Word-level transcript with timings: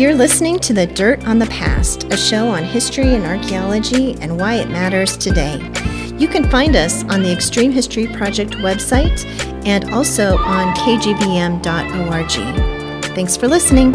You're 0.00 0.14
listening 0.14 0.58
to 0.60 0.72
The 0.72 0.86
Dirt 0.86 1.26
on 1.26 1.38
the 1.38 1.46
Past, 1.48 2.04
a 2.04 2.16
show 2.16 2.48
on 2.48 2.64
history 2.64 3.14
and 3.14 3.26
archaeology 3.26 4.14
and 4.22 4.40
why 4.40 4.54
it 4.54 4.70
matters 4.70 5.14
today. 5.14 5.58
You 6.16 6.26
can 6.26 6.48
find 6.48 6.74
us 6.74 7.04
on 7.04 7.22
the 7.22 7.30
Extreme 7.30 7.72
History 7.72 8.06
Project 8.06 8.52
website 8.52 9.22
and 9.66 9.92
also 9.92 10.38
on 10.38 10.74
kgvm.org. 10.74 12.30
Thanks 13.14 13.36
for 13.36 13.46
listening. 13.46 13.92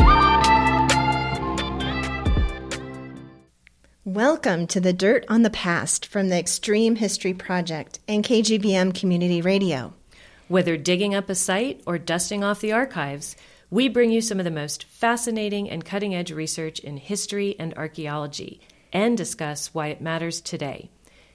Welcome 4.03 4.67
to 4.67 4.79
The 4.79 4.93
Dirt 4.93 5.25
on 5.27 5.41
the 5.41 5.49
Past 5.49 6.05
from 6.05 6.29
the 6.29 6.37
Extreme 6.37 6.97
History 6.97 7.33
Project 7.33 7.97
and 8.07 8.23
KGVM 8.23 8.93
Community 8.93 9.41
Radio. 9.41 9.95
Whether 10.49 10.77
digging 10.77 11.15
up 11.15 11.31
a 11.31 11.35
site 11.35 11.81
or 11.87 11.97
dusting 11.97 12.43
off 12.43 12.61
the 12.61 12.73
archives, 12.73 13.35
we 13.75 13.89
bring 13.89 14.09
you 14.09 14.21
some 14.21 14.39
of 14.39 14.45
the 14.45 14.49
most 14.49 14.85
fascinating 14.85 15.69
and 15.69 15.83
cutting 15.83 16.15
edge 16.15 16.31
research 16.31 16.79
in 16.79 16.95
history 16.95 17.57
and 17.59 17.73
archaeology 17.73 18.61
and 18.93 19.17
discuss 19.17 19.73
why 19.73 19.87
it 19.87 19.99
matters 19.99 20.39
today. 20.39 20.89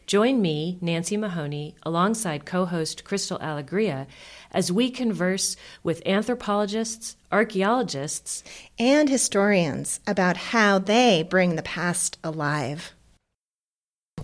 Join 0.07 0.41
me, 0.41 0.79
Nancy 0.81 1.19
Mahoney, 1.19 1.75
alongside 1.83 2.47
co 2.47 2.65
host 2.65 3.05
Crystal 3.05 3.39
Alegria, 3.41 4.07
as 4.53 4.73
we 4.73 4.91
converse 4.91 5.55
with 5.83 6.01
anthropologists, 6.07 7.15
archaeologists, 7.31 8.43
and 8.79 9.11
historians 9.11 10.01
about 10.07 10.39
how 10.39 10.79
they 10.79 11.23
bring 11.23 11.57
the 11.57 11.63
past 11.63 12.17
alive. 12.25 12.95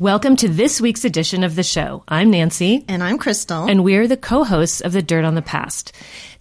Welcome 0.01 0.37
to 0.37 0.49
this 0.49 0.79
week's 0.79 1.07
edition 1.07 1.43
of 1.43 1.57
the 1.57 1.63
show. 1.63 2.05
I'm 2.07 2.31
Nancy. 2.31 2.85
And 2.87 3.03
I'm 3.03 3.17
Crystal. 3.17 3.65
And 3.65 3.83
we're 3.83 4.07
the 4.07 4.19
co 4.19 4.45
hosts 4.45 4.83
of 4.83 4.93
The 4.93 5.01
Dirt 5.01 5.25
on 5.25 5.37
the 5.37 5.41
Past. 5.41 5.93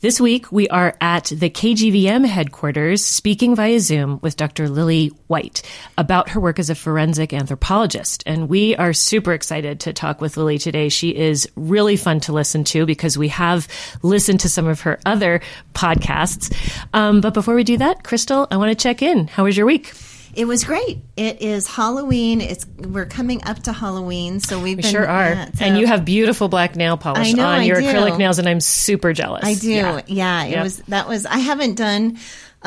This 0.02 0.20
week, 0.20 0.52
we 0.52 0.68
are 0.68 0.98
at 1.00 1.32
the 1.34 1.50
KGVM 1.50 2.26
headquarters 2.26 3.06
speaking 3.06 3.56
via 3.56 3.80
Zoom 3.80 4.20
with 4.22 4.36
Dr. 4.36 4.68
Lilly 4.68 5.08
White 5.28 5.62
about 5.98 6.28
her 6.32 6.42
work 6.42 6.60
as 6.60 6.70
a 6.70 6.76
forensic 6.76 7.32
anthropologist. 7.32 8.24
And 8.26 8.50
we 8.50 8.76
are 8.76 8.92
super 8.92 9.32
excited 9.32 9.80
to 9.80 9.94
talk 9.94 10.20
with 10.20 10.36
Lilly 10.36 10.58
today. 10.58 10.90
She 10.90 11.16
is 11.16 11.50
really 11.56 11.96
fun 11.96 12.20
to 12.22 12.34
listen 12.34 12.66
to 12.66 12.86
because 12.86 13.18
we 13.18 13.30
have 13.30 13.70
listened 14.04 14.42
to 14.42 14.50
some 14.50 14.68
of 14.68 14.82
her 14.82 15.00
other 15.06 15.40
podcasts. 15.74 16.54
Um, 16.94 17.22
but 17.22 17.34
before 17.34 17.56
we 17.56 17.64
do 17.64 17.78
that, 17.78 18.04
Crystal, 18.04 18.48
I 18.52 18.58
want 18.58 18.78
to 18.78 18.84
check 18.84 19.02
in. 19.02 19.28
How 19.28 19.46
was 19.46 19.56
your 19.56 19.66
week? 19.66 19.94
It 20.36 20.46
was 20.46 20.64
great. 20.64 21.00
It 21.16 21.42
is 21.42 21.66
Halloween. 21.68 22.42
It's 22.42 22.66
we're 22.78 23.06
coming 23.06 23.44
up 23.46 23.64
to 23.64 23.74
Halloween, 23.74 24.40
so 24.42 24.58
we've 24.60 24.78
we 24.78 24.82
been, 24.84 24.92
sure 24.92 25.08
are. 25.08 25.30
Yeah, 25.30 25.52
so 25.54 25.66
and 25.66 25.78
you 25.78 25.88
have 25.88 26.04
beautiful 26.06 26.50
black 26.50 26.76
nail 26.76 26.98
polish 26.98 27.34
know, 27.34 27.46
on 27.46 27.64
your 27.64 27.78
acrylic 27.78 28.18
nails, 28.18 28.38
and 28.40 28.48
I'm 28.50 28.60
super 28.60 29.14
jealous. 29.14 29.44
I 29.46 29.54
do. 29.56 29.70
Yeah, 29.72 30.02
Yeah, 30.08 30.44
it 30.44 30.52
Yep. 30.52 30.64
was 30.64 30.78
that 30.90 31.08
was. 31.08 31.26
I 31.26 31.38
haven't 31.40 31.76
done. 31.76 32.18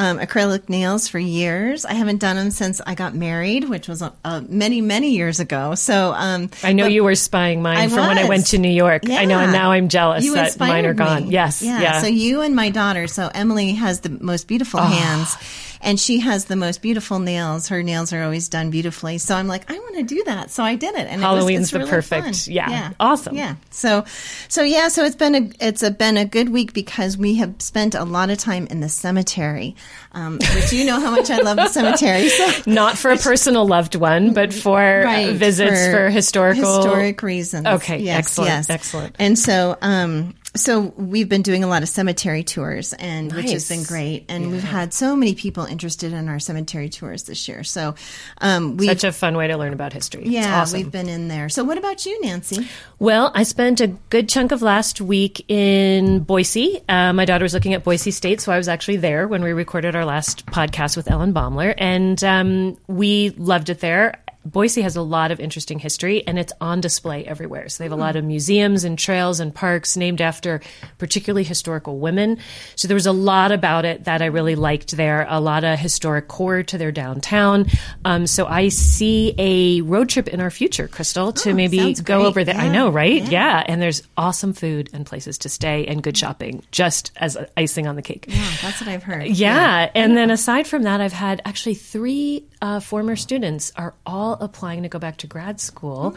Um, 0.01 0.21
acrylic 0.21 0.69
nails 0.69 1.09
for 1.09 1.19
years. 1.19 1.85
I 1.85 1.95
haven't 1.95 2.19
done 2.19 2.37
them 2.37 2.53
since 2.53 2.81
I 2.87 2.95
got 2.95 3.17
married, 3.17 3.69
which 3.69 3.89
was 3.89 4.01
uh, 4.01 4.43
many, 4.49 4.81
many 4.81 5.11
years 5.11 5.41
ago. 5.41 5.75
So 5.75 6.13
um, 6.17 6.51
I 6.63 6.73
know 6.73 6.87
you 6.87 7.03
were 7.03 7.17
spying 7.17 7.63
mine 7.63 7.79
I 7.79 7.89
from 7.89 8.07
when 8.07 8.17
I 8.17 8.29
went 8.29 8.47
to 8.49 8.59
New 8.59 8.69
York. 8.71 9.11
I 9.11 9.25
know, 9.25 9.41
and 9.41 9.51
now 9.51 9.73
I'm 9.73 9.89
jealous 9.89 10.25
You 10.25 10.35
that 10.35 10.57
mine 10.61 10.87
are 10.87 10.95
gone. 10.95 11.25
me. 11.25 11.31
Yes, 11.33 11.63
Yeah. 11.63 11.81
yeah. 11.81 12.01
So 12.01 12.07
you 12.07 12.43
and 12.43 12.55
my 12.55 12.71
daughter. 12.71 13.09
So 13.09 13.29
Emily 13.35 13.73
has 13.73 13.99
the 13.99 14.11
most 14.11 14.47
beautiful 14.47 14.79
hands, 14.81 15.35
and 15.81 15.99
she 15.99 16.21
has 16.21 16.47
the 16.47 16.57
most 16.57 16.83
beautiful 16.83 17.19
nails. 17.19 17.69
Her 17.69 17.83
nails 17.83 18.13
are 18.13 18.23
always 18.23 18.49
done 18.49 18.71
beautifully. 18.71 19.19
So 19.19 19.35
I'm 19.35 19.49
like, 19.49 19.71
I 19.71 19.79
want 19.79 19.97
to 19.97 20.03
do 20.03 20.23
that. 20.25 20.51
So 20.51 20.63
I 20.63 20.75
did 20.75 20.95
it, 20.95 21.07
and 21.09 21.23
it 21.23 21.25
was, 21.25 21.39
Halloween's 21.39 21.71
the 21.71 21.79
really 21.81 21.91
perfect- 21.91 22.45
fun. 22.47 22.55
yeah. 22.55 22.93
Awesome. 23.01 23.37
Yeah. 23.37 23.57
So, 23.71 24.05
so 24.49 24.63
yeah. 24.63 24.89
So 24.89 25.05
it's 25.05 25.17
been 25.17 25.35
a 25.35 25.51
it's 25.61 25.83
a, 25.83 25.91
been 25.91 26.17
a 26.17 26.25
good 26.25 26.49
week 26.49 26.73
because 26.73 27.17
we 27.17 27.35
have 27.37 27.55
spent 27.61 27.95
a 27.95 28.05
lot 28.05 28.31
of 28.31 28.39
time 28.39 28.67
in 28.69 28.81
the 28.81 28.89
cemetery, 28.89 29.77
um, 30.13 30.39
which 30.55 30.73
you 30.73 30.85
know 30.87 31.01
how 31.01 31.11
much 31.11 31.31
I 31.31 31.39
love 31.43 31.57
the 31.57 31.69
cemetery. 31.69 32.29
So. 32.29 32.51
Not 32.71 32.99
for 32.99 33.11
a 33.11 33.17
personal 33.17 33.67
loved 33.67 33.95
one, 33.95 34.33
but 34.35 34.53
for 34.53 34.79
uh, 34.81 35.05
Right, 35.05 35.35
visits 35.35 35.87
for, 35.89 36.09
historical. 36.11 36.77
historic 36.83 37.23
reasons. 37.23 37.67
Okay, 37.67 37.99
yes, 37.99 38.19
excellent, 38.19 38.49
yes. 38.51 38.71
excellent. 38.71 39.17
And 39.19 39.39
so, 39.39 39.77
um, 39.83 40.35
so 40.59 40.81
we've 40.97 41.29
been 41.29 41.43
doing 41.43 41.65
a 41.65 41.67
lot 41.67 41.83
of 41.83 41.89
cemetery 41.89 42.43
tours, 42.43 42.93
and 42.93 43.33
which 43.33 43.51
has 43.51 43.69
been 43.69 43.85
great. 43.85 44.27
And 44.29 44.51
we've 44.51 44.63
had 44.63 44.93
so 44.93 45.17
many 45.17 45.35
people 45.35 45.65
interested 45.65 46.13
in 46.13 46.29
our 46.29 46.39
cemetery 46.39 46.89
tours 46.89 47.25
this 47.25 47.49
year. 47.49 47.65
So, 47.65 47.95
um, 48.41 48.77
we 48.77 48.87
Such 48.87 49.05
a 49.05 49.13
fun 49.13 49.37
way 49.37 49.47
to 49.49 49.57
learn 49.57 49.73
about 49.73 49.93
history. 49.93 50.23
It's 50.23 50.31
yeah, 50.31 50.61
awesome. 50.61 50.79
we've 50.81 50.91
been 50.91 51.09
in 51.09 51.29
there. 51.29 51.49
So, 51.49 51.65
what 51.65 51.79
about 51.79 52.05
you, 52.05 52.21
Nancy? 52.23 52.69
Well, 52.99 53.31
I 53.35 53.45
spent 53.45 53.81
a 53.81 53.87
good 53.87 54.29
chunk 54.29 54.53
of 54.53 54.63
last 54.63 55.01
week 55.01 55.45
in 55.49 56.21
Boise. 56.21 56.83
Uh, 56.89 57.13
my 57.13 57.25
daughter 57.25 57.45
was 57.45 57.55
looking 57.55 57.75
at 57.75 57.85
Boise 57.85 58.11
State, 58.11 58.41
so 58.41 58.53
I 58.53 58.59
was 58.59 58.69
actually 58.69 58.97
there 58.97 59.29
when 59.29 59.43
we 59.43 59.53
recorded 59.53 59.95
our 59.95 60.05
last 60.05 60.47
podcast 60.47 60.97
with 60.97 61.11
Ellen 61.11 61.33
Baumler, 61.33 61.75
and 61.79 62.23
um, 62.25 62.77
we 62.89 63.31
loved 63.31 63.71
it 63.71 63.81
there. 63.81 64.21
Boise 64.51 64.83
has 64.83 64.97
a 64.97 65.03
lot 65.03 65.31
of 65.31 65.41
interesting 65.41 65.79
history, 65.79 66.27
and 66.27 66.39
it's 66.39 66.53
on 66.61 66.81
display 66.81 67.25
everywhere. 67.25 67.69
So 67.69 67.83
they 67.83 67.85
have 67.87 67.93
a 67.99 68.01
lot 68.01 68.17
of 68.17 68.25
museums 68.25 68.85
and 68.85 68.99
trails 68.99 69.41
and 69.41 69.55
parks 69.55 69.97
named 69.97 70.21
after 70.21 70.61
particularly 70.99 71.45
historical 71.45 71.99
women. 71.99 72.39
So 72.77 72.89
there 72.89 72.95
was 72.95 73.07
a 73.07 73.13
lot 73.13 73.53
about 73.53 73.85
it 73.85 74.05
that 74.05 74.23
I 74.23 74.27
really 74.27 74.55
liked 74.55 74.97
there. 74.97 75.27
A 75.29 75.41
lot 75.41 75.65
of 75.65 75.79
historic 75.79 76.29
core 76.29 76.63
to 76.63 76.79
their 76.79 76.93
downtown. 76.93 77.67
Um, 78.05 78.27
so 78.27 78.47
I 78.47 78.69
see 78.69 79.35
a 79.39 79.81
road 79.83 80.09
trip 80.09 80.29
in 80.29 80.41
our 80.41 80.51
future, 80.51 80.89
Crystal, 80.89 81.33
to 81.33 81.55
maybe 81.55 81.79
Oh, 81.81 81.83
sounds 81.85 82.01
go 82.01 82.19
great. 82.21 82.27
over 82.27 82.45
there. 82.45 82.57
I 82.57 82.69
know, 82.69 82.89
right? 82.91 83.23
yeah. 83.23 83.39
Yeah. 83.39 83.63
And 83.67 83.81
there's 83.81 84.03
awesome 84.17 84.53
food 84.53 84.91
and 84.93 85.07
places 85.07 85.39
to 85.39 85.49
stay 85.49 85.87
and 85.87 86.03
good 86.03 86.17
shopping, 86.17 86.63
just 86.73 87.13
as 87.17 87.37
icing 87.57 87.87
on 87.87 87.95
the 87.97 88.03
cake. 88.03 88.25
Yeah, 88.29 88.51
that's 88.63 88.81
what 88.81 88.89
I've 88.89 89.03
heard. 89.05 89.27
Yeah. 89.29 89.91
And 89.95 90.17
then 90.17 90.31
aside 90.31 90.67
from 90.67 90.83
that, 90.83 91.01
I've 91.01 91.13
had 91.13 91.41
actually 91.45 91.75
three 91.77 92.45
uh, 92.61 92.81
former 92.81 93.15
students 93.15 93.73
are 93.77 93.95
all 94.05 94.38
applying 94.41 94.83
to 94.83 94.89
go 94.89 94.99
back 94.99 95.19
to 95.19 95.27
grad 95.27 95.61
school 95.61 96.17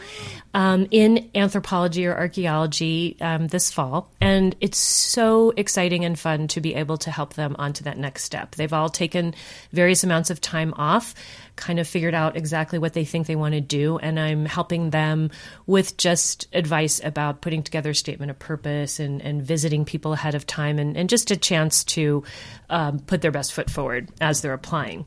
um, 0.54 0.86
in 0.90 1.30
anthropology 1.34 2.06
or 2.06 2.16
archaeology 2.16 3.16
um, 3.20 3.48
this 3.48 3.70
fall. 3.70 4.10
And 4.20 4.56
it's 4.60 4.78
so 4.78 5.52
exciting 5.56 6.04
and 6.04 6.18
fun 6.18 6.48
to 6.48 6.60
be 6.60 6.74
able 6.74 6.98
to 6.98 7.10
help 7.10 7.34
them 7.34 7.56
onto 7.58 7.84
that 7.84 7.98
next 7.98 8.24
step. 8.24 8.54
They've 8.54 8.72
all 8.72 8.88
taken 8.88 9.34
various 9.72 10.04
amounts 10.04 10.30
of 10.30 10.40
time 10.40 10.74
off, 10.76 11.14
kind 11.56 11.78
of 11.78 11.86
figured 11.86 12.14
out 12.14 12.36
exactly 12.36 12.78
what 12.78 12.92
they 12.92 13.04
think 13.04 13.26
they 13.26 13.36
want 13.36 13.54
to 13.54 13.60
do. 13.60 13.98
And 13.98 14.18
I'm 14.18 14.46
helping 14.46 14.90
them 14.90 15.30
with 15.66 15.96
just 15.96 16.48
advice 16.52 17.00
about 17.04 17.40
putting 17.40 17.62
together 17.62 17.90
a 17.90 17.94
statement 17.94 18.30
of 18.30 18.38
purpose 18.38 18.98
and, 18.98 19.20
and 19.20 19.42
visiting 19.42 19.84
people 19.84 20.12
ahead 20.12 20.34
of 20.34 20.46
time 20.46 20.78
and, 20.78 20.96
and 20.96 21.08
just 21.08 21.30
a 21.30 21.36
chance 21.36 21.84
to 21.84 22.24
um, 22.70 22.98
put 23.00 23.20
their 23.20 23.30
best 23.30 23.52
foot 23.52 23.70
forward 23.70 24.08
as 24.20 24.40
they're 24.40 24.52
applying. 24.52 25.06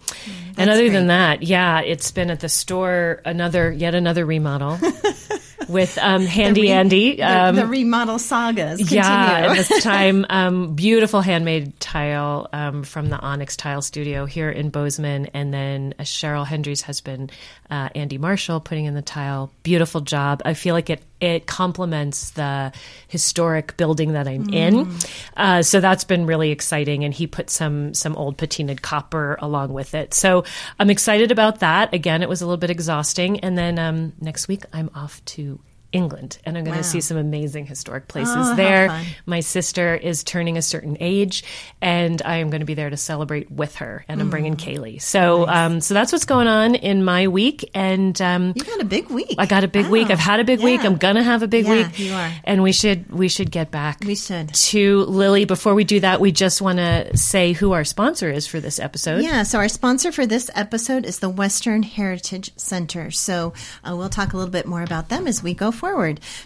and 0.58 0.70
other 0.70 0.90
than 0.90 1.08
that, 1.08 1.44
yeah, 1.44 1.82
it's 1.82 2.12
been 2.12 2.30
at 2.30 2.40
the 2.40 2.50
store 2.50 3.22
another 3.26 3.72
yet 3.72 3.96
another 3.96 4.26
remodel 4.26 4.78
with 5.70 5.98
um, 6.02 6.26
Handy 6.26 6.62
re- 6.64 6.72
Andy. 6.72 7.16
The, 7.18 7.24
Um, 7.24 7.56
the 7.56 7.66
remodel 7.66 8.20
sagas. 8.20 8.78
Continue. 8.80 8.96
yeah, 9.04 9.50
and 9.50 9.58
this 9.60 9.84
time, 9.84 10.26
um, 10.30 10.76
beautiful 10.76 11.22
handmade 11.22 11.80
tile 11.80 12.48
um, 12.54 12.84
from 12.84 13.10
the 13.10 13.20
Onyx 13.20 13.56
Tile 13.58 13.82
Studio 13.82 14.26
here 14.26 14.50
in 14.50 14.70
Bozeman, 14.70 15.28
and 15.34 15.54
then 15.54 15.94
uh, 16.00 16.04
Cheryl 16.04 16.46
Hendry's 16.46 16.82
husband, 16.82 17.32
uh, 17.70 17.90
Andy 17.96 18.18
Marshall, 18.18 18.60
putting 18.60 18.86
in 18.86 18.94
the 18.94 19.02
tile. 19.02 19.52
Beautiful 19.64 20.02
job. 20.02 20.42
I 20.46 20.54
feel 20.54 20.74
like 20.76 20.90
it 20.90 21.02
it 21.26 21.48
complements 21.48 22.32
the 22.32 22.72
historic 23.08 23.76
building 23.78 24.14
that 24.14 24.28
I'm 24.28 24.50
in, 24.54 24.92
uh, 25.36 25.62
so 25.62 25.80
that's 25.82 26.04
been 26.04 26.26
really 26.26 26.52
exciting. 26.52 27.04
And 27.04 27.14
he 27.14 27.28
put 27.28 27.50
some 27.50 27.94
some 27.94 28.16
old 28.16 28.38
patinaed 28.38 28.82
copper 28.82 29.38
along 29.42 29.74
with 29.74 29.94
it, 29.94 30.14
so 30.14 30.44
I'm 30.80 30.90
excited 30.90 31.32
about 31.32 31.60
that. 31.60 31.94
Again, 31.94 32.22
it 32.24 32.30
was 32.30 32.42
a 32.42 32.46
little 32.46 32.58
bit 32.58 32.70
exhausting, 32.70 33.40
and 33.42 33.58
then 33.58 33.78
um, 33.80 34.14
next 34.22 34.48
week 34.48 34.64
I'm 34.72 34.90
off 34.96 35.24
to. 35.26 35.60
England, 35.96 36.38
and 36.46 36.58
I'm 36.58 36.64
going 36.64 36.76
Wow. 36.76 36.82
to 36.84 36.88
see 36.88 37.02
some 37.02 37.18
amazing 37.18 37.66
historic 37.66 38.08
places 38.08 38.36
Oh, 38.38 38.56
there. 38.56 39.02
My 39.26 39.40
sister 39.40 39.96
is 39.96 40.24
turning 40.24 40.58
a 40.58 40.62
certain 40.62 40.98
age, 41.00 41.44
and 41.82 42.22
I 42.26 42.38
am 42.38 42.50
going 42.50 42.60
to 42.60 42.66
be 42.66 42.74
there 42.74 42.90
to 42.90 42.98
celebrate 42.98 43.50
with 43.52 43.76
her. 43.78 44.04
And 44.08 44.20
I'm 44.22 44.28
Mm. 44.28 44.32
bringing 44.32 44.56
Kaylee. 44.58 45.02
So, 45.02 45.48
um, 45.48 45.82
so 45.82 45.94
that's 45.94 46.12
what's 46.12 46.26
going 46.26 46.48
on 46.48 46.76
in 46.76 47.04
my 47.04 47.28
week. 47.28 47.70
And 47.74 48.20
um, 48.22 48.54
You 48.56 48.64
got 48.64 48.82
a 48.82 48.86
big 48.86 49.10
week. 49.10 49.36
I 49.38 49.46
got 49.46 49.64
a 49.64 49.68
big 49.68 49.88
week. 49.88 50.10
I've 50.10 50.20
had 50.20 50.40
a 50.40 50.44
big 50.44 50.60
week. 50.62 50.84
I'm 50.84 50.98
gonna 50.98 51.24
have 51.24 51.42
a 51.44 51.48
big 51.48 51.66
Yeah, 51.66 51.72
week. 51.88 52.00
you 52.00 52.14
are. 52.14 52.32
And 52.44 52.62
we 52.62 52.72
should 52.72 53.12
we 53.12 53.28
should 53.30 53.52
get 53.52 53.72
back. 53.72 54.04
We 54.06 54.16
should. 54.16 54.54
to 54.54 55.04
Lilly. 55.06 55.46
Before 55.46 55.74
we 55.76 55.84
do 55.86 56.00
that, 56.02 56.20
we 56.20 56.32
just 56.32 56.62
want 56.62 56.78
to 56.80 57.16
say 57.16 57.54
who 57.54 57.72
our 57.72 57.84
sponsor 57.86 58.30
is 58.30 58.48
for 58.48 58.60
this 58.60 58.80
episode. 58.80 59.24
Yeah, 59.24 59.44
so 59.44 59.60
our 59.60 59.70
sponsor 59.70 60.12
for 60.12 60.26
this 60.26 60.50
episode 60.56 61.06
is 61.06 61.20
the 61.20 61.30
Western 61.30 61.84
Heritage 61.84 62.52
Center. 62.58 63.12
So 63.12 63.54
uh, 63.88 63.96
we'll 63.96 64.10
talk 64.10 64.34
a 64.34 64.38
little 64.38 64.52
bit 64.52 64.66
more 64.66 64.82
about 64.84 65.10
them 65.10 65.28
as 65.28 65.42
we 65.42 65.54
go 65.54 65.72
forward. 65.72 65.85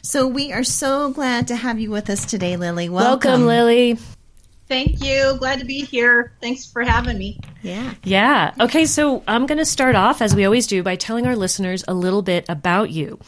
So 0.01 0.27
we 0.27 0.51
are 0.51 0.63
so 0.63 1.12
glad 1.12 1.47
to 1.47 1.56
have 1.56 1.80
you 1.80 1.91
with 1.91 2.09
us 2.09 2.25
today, 2.25 2.57
Lilly. 2.57 2.89
Welcome, 2.89 3.45
Lilly. 3.45 3.97
Thank 4.68 5.03
you. 5.03 5.36
Glad 5.39 5.59
to 5.59 5.65
be 5.65 5.83
here. 5.83 6.33
Thanks 6.41 6.65
for 6.65 6.83
having 6.83 7.18
me. 7.18 7.39
Yeah. 7.63 7.95
Yeah. 8.03 8.53
Okay, 8.59 8.86
so 8.86 9.24
I'm 9.27 9.47
going 9.47 9.57
to 9.57 9.65
start 9.65 9.95
off, 9.95 10.21
as 10.21 10.36
we 10.36 10.45
always 10.45 10.68
do, 10.68 10.83
by 10.83 10.95
telling 10.95 11.25
our 11.25 11.36
listeners 11.36 11.83
a 11.88 11.94
little 11.94 12.21
bit 12.21 12.45
about 12.47 12.91
you. 12.91 13.19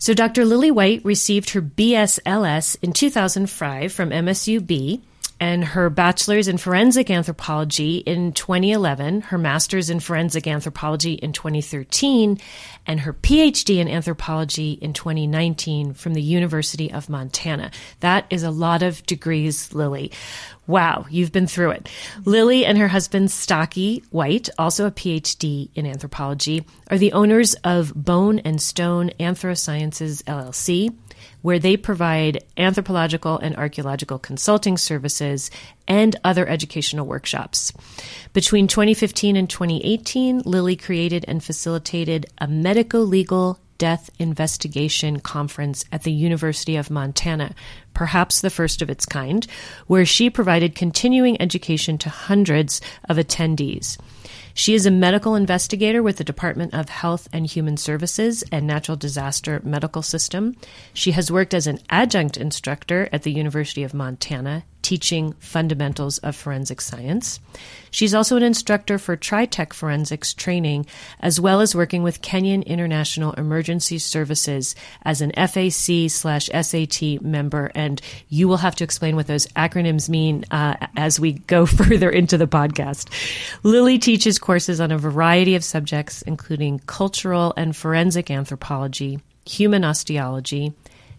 So, 0.00 0.14
Dr. 0.14 0.44
Lilly 0.44 0.70
White 0.70 1.04
received 1.04 1.50
her 1.50 1.62
BSLS 1.62 2.76
in 2.82 2.92
2005 2.92 3.92
from 3.92 4.10
MSUB. 4.10 5.00
And 5.40 5.64
her 5.64 5.88
bachelor's 5.88 6.48
in 6.48 6.58
forensic 6.58 7.10
anthropology 7.10 7.98
in 7.98 8.32
2011, 8.32 9.20
her 9.22 9.38
master's 9.38 9.88
in 9.88 10.00
forensic 10.00 10.46
anthropology 10.48 11.12
in 11.12 11.32
2013, 11.32 12.38
and 12.86 13.00
her 13.00 13.12
PhD 13.12 13.78
in 13.78 13.88
anthropology 13.88 14.72
in 14.72 14.92
2019 14.92 15.94
from 15.94 16.14
the 16.14 16.22
University 16.22 16.90
of 16.92 17.08
Montana. 17.08 17.70
That 18.00 18.26
is 18.30 18.42
a 18.42 18.50
lot 18.50 18.82
of 18.82 19.04
degrees, 19.06 19.72
Lilly. 19.72 20.10
Wow, 20.66 21.06
you've 21.08 21.32
been 21.32 21.46
through 21.46 21.70
it. 21.70 21.88
Lilly 22.24 22.66
and 22.66 22.76
her 22.76 22.88
husband, 22.88 23.30
Stocky 23.30 24.02
White, 24.10 24.50
also 24.58 24.86
a 24.86 24.90
PhD 24.90 25.70
in 25.74 25.86
anthropology, 25.86 26.66
are 26.90 26.98
the 26.98 27.12
owners 27.12 27.54
of 27.64 27.94
Bone 27.94 28.40
and 28.40 28.60
Stone 28.60 29.12
Anthrosciences 29.20 30.22
LLC 30.24 30.94
where 31.42 31.58
they 31.58 31.76
provide 31.76 32.44
anthropological 32.56 33.38
and 33.38 33.56
archaeological 33.56 34.18
consulting 34.18 34.76
services 34.76 35.50
and 35.86 36.16
other 36.24 36.46
educational 36.48 37.06
workshops. 37.06 37.72
Between 38.32 38.66
2015 38.68 39.36
and 39.36 39.48
2018, 39.48 40.40
Lilly 40.44 40.76
created 40.76 41.24
and 41.28 41.42
facilitated 41.42 42.26
a 42.38 42.46
medico 42.48 43.00
legal 43.00 43.58
death 43.78 44.10
investigation 44.18 45.20
conference 45.20 45.84
at 45.92 46.02
the 46.02 46.12
University 46.12 46.76
of 46.76 46.90
Montana, 46.90 47.54
perhaps 47.94 48.40
the 48.40 48.50
first 48.50 48.82
of 48.82 48.90
its 48.90 49.06
kind, 49.06 49.46
where 49.86 50.04
she 50.04 50.28
provided 50.28 50.74
continuing 50.74 51.40
education 51.40 51.96
to 51.98 52.10
hundreds 52.10 52.80
of 53.08 53.16
attendees. 53.16 53.96
She 54.58 54.74
is 54.74 54.86
a 54.86 54.90
medical 54.90 55.36
investigator 55.36 56.02
with 56.02 56.16
the 56.16 56.24
Department 56.24 56.74
of 56.74 56.88
Health 56.88 57.28
and 57.32 57.46
Human 57.46 57.76
Services 57.76 58.42
and 58.50 58.66
National 58.66 58.96
Disaster 58.96 59.60
Medical 59.62 60.02
System. 60.02 60.56
She 60.92 61.12
has 61.12 61.30
worked 61.30 61.54
as 61.54 61.68
an 61.68 61.78
adjunct 61.90 62.36
instructor 62.36 63.08
at 63.12 63.22
the 63.22 63.30
University 63.30 63.84
of 63.84 63.94
Montana 63.94 64.64
teaching 64.82 65.32
fundamentals 65.40 66.18
of 66.18 66.36
forensic 66.36 66.80
science. 66.80 67.40
She's 67.90 68.14
also 68.14 68.36
an 68.36 68.42
instructor 68.42 68.98
for 68.98 69.16
TriTech 69.16 69.72
forensics 69.72 70.34
training, 70.34 70.86
as 71.20 71.40
well 71.40 71.60
as 71.60 71.74
working 71.74 72.02
with 72.02 72.22
Kenyon 72.22 72.62
International 72.62 73.32
Emergency 73.32 73.98
Services 73.98 74.74
as 75.02 75.20
an 75.20 75.32
FAC 75.32 76.10
slash 76.10 76.48
SAT 76.48 77.22
member. 77.22 77.70
And 77.74 78.00
you 78.28 78.48
will 78.48 78.58
have 78.58 78.76
to 78.76 78.84
explain 78.84 79.16
what 79.16 79.26
those 79.26 79.46
acronyms 79.48 80.08
mean 80.08 80.44
uh, 80.50 80.76
as 80.96 81.18
we 81.18 81.32
go 81.32 81.66
further 81.66 82.10
into 82.10 82.38
the 82.38 82.46
podcast. 82.46 83.08
Lilly 83.62 83.98
teaches 83.98 84.38
courses 84.38 84.80
on 84.80 84.92
a 84.92 84.98
variety 84.98 85.54
of 85.54 85.64
subjects, 85.64 86.22
including 86.22 86.80
cultural 86.86 87.54
and 87.56 87.76
forensic 87.76 88.30
anthropology, 88.30 89.20
human 89.44 89.84
osteology, 89.84 90.74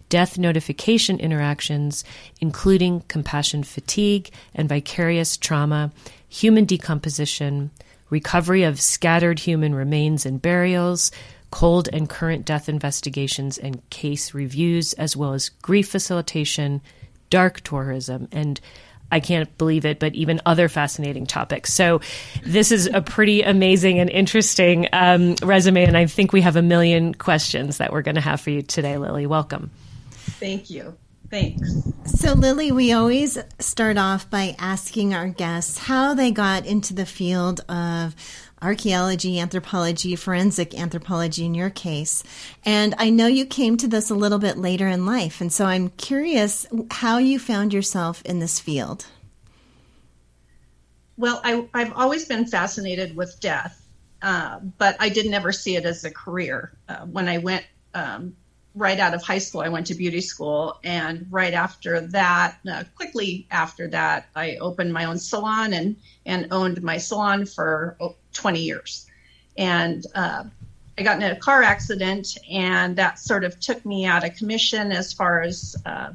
death 0.10 0.38
notification 0.38 1.20
interactions, 1.20 2.04
including 2.42 3.02
compassion 3.08 3.64
fatigue 3.64 4.30
and 4.54 4.68
vicarious 4.68 5.38
trauma, 5.38 5.92
human 6.28 6.66
decomposition, 6.66 7.72
recovery 8.10 8.64
of 8.64 8.82
scattered 8.82 9.40
human 9.40 9.74
remains 9.74 10.26
and 10.26 10.42
burials, 10.42 11.12
cold 11.52 11.90
and 11.92 12.10
current 12.10 12.46
death 12.46 12.70
investigations 12.70 13.58
and 13.58 13.88
case 13.90 14.34
reviews, 14.34 14.94
as 14.94 15.16
well 15.16 15.34
as 15.34 15.50
grief 15.50 15.90
facilitation, 15.90 16.82
dark 17.30 17.62
tourism, 17.62 18.28
and 18.32 18.60
I 19.12 19.20
can't 19.20 19.56
believe 19.58 19.86
it, 19.86 20.00
but 20.00 20.14
even 20.14 20.40
other 20.46 20.70
fascinating 20.70 21.26
topics. 21.26 21.74
So, 21.74 22.02
this 22.44 22.72
is 22.72 22.88
a 22.88 23.02
pretty 23.02 23.42
amazing 23.42 24.00
and 24.00 24.10
interesting 24.10 24.88
um, 24.94 25.36
resume, 25.42 25.84
and 25.84 25.98
I 25.98 26.06
think 26.06 26.32
we 26.32 26.42
have 26.42 26.56
a 26.56 26.62
million 26.62 27.16
questions 27.16 27.78
that 27.78 27.92
we're 27.92 28.04
going 28.04 28.16
to 28.16 28.22
have 28.22 28.40
for 28.40 28.52
you 28.52 28.62
today, 28.62 28.98
Lilly. 28.98 29.26
Welcome. 29.26 29.72
Thank 30.40 30.70
you. 30.70 30.98
Thanks. 31.30 31.62
So, 32.06 32.34
Lilly, 32.34 32.72
we 32.72 32.92
always 32.92 33.38
start 33.60 33.98
off 33.98 34.30
by 34.30 34.56
asking 34.58 35.14
our 35.14 35.28
guests 35.28 35.78
how 35.78 36.16
they 36.16 36.32
got 36.32 36.66
into 36.66 36.94
the 36.94 37.06
field 37.06 37.62
of 37.70 38.16
archaeology, 38.62 39.40
anthropology, 39.40 40.16
forensic 40.16 40.78
anthropology 40.78 41.46
in 41.46 41.54
your 41.54 41.70
case. 41.70 42.24
And 42.66 42.96
I 42.98 43.10
know 43.10 43.28
you 43.28 43.46
came 43.46 43.78
to 43.78 43.88
this 43.88 44.10
a 44.10 44.16
little 44.16 44.40
bit 44.40 44.58
later 44.58 44.88
in 44.88 45.06
life. 45.06 45.40
And 45.40 45.54
so 45.54 45.66
I'm 45.66 45.90
curious 45.90 46.66
how 46.92 47.20
you 47.20 47.38
found 47.38 47.74
yourself 47.74 48.22
in 48.24 48.40
this 48.40 48.60
field. 48.60 49.06
Well, 51.16 51.42
I, 51.44 51.68
have 51.76 51.94
always 51.96 52.26
been 52.26 52.46
fascinated 52.48 53.16
with 53.16 53.40
death, 53.40 53.86
uh, 54.22 54.60
but 54.78 54.96
I 55.00 55.10
didn't 55.10 55.34
ever 55.34 55.52
see 55.52 55.76
it 55.76 55.86
as 55.86 56.06
a 56.06 56.12
career. 56.12 56.78
Uh, 56.88 57.06
when 57.06 57.28
I 57.28 57.38
went 57.38 57.66
um, 57.94 58.36
right 58.80 58.98
out 58.98 59.14
of 59.14 59.22
high 59.22 59.38
school, 59.38 59.62
I 59.62 59.68
went 59.68 59.88
to 59.88 59.94
beauty 59.94 60.22
school. 60.22 60.80
And 60.84 61.28
right 61.30 61.54
after 61.54 62.00
that, 62.08 62.58
uh, 62.70 62.86
quickly 62.96 63.46
after 63.52 63.90
that, 63.90 64.30
I 64.36 64.56
opened 64.56 64.94
my 64.94 65.06
own 65.06 65.20
salon 65.20 65.74
and, 65.74 65.98
and 66.26 66.48
owned 66.52 66.82
my 66.82 66.98
salon 66.98 67.46
for 67.46 67.98
oh, 68.00 68.16
20 68.34 68.62
years. 68.62 69.06
And 69.58 70.06
uh, 70.16 70.46
I 70.98 71.04
got 71.04 71.22
in 71.22 71.30
a 71.30 71.36
car 71.36 71.62
accident, 71.62 72.38
and 72.50 72.96
that 72.96 73.20
sort 73.20 73.44
of 73.44 73.60
took 73.60 73.86
me 73.86 74.06
out 74.06 74.26
of 74.26 74.36
commission 74.38 74.94
as 74.94 75.12
far 75.12 75.42
as 75.42 75.76
uh, 75.86 76.12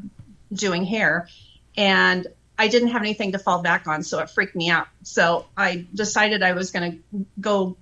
doing 0.53 0.85
hair. 0.85 1.29
And 1.77 2.27
I 2.59 2.69
didn't 2.69 2.89
have 2.89 3.03
anything 3.03 3.33
to 3.33 3.39
fall 3.39 3.61
back 3.61 3.87
on, 3.87 4.03
so 4.03 4.21
it 4.21 4.31
freaked 4.31 4.57
me 4.57 4.71
out. 4.71 4.87
So 5.03 5.45
I 5.57 5.87
decided 5.93 6.43
I 6.43 6.53
was 6.53 6.71
going 6.71 7.03
to 7.13 7.27
go 7.39 7.77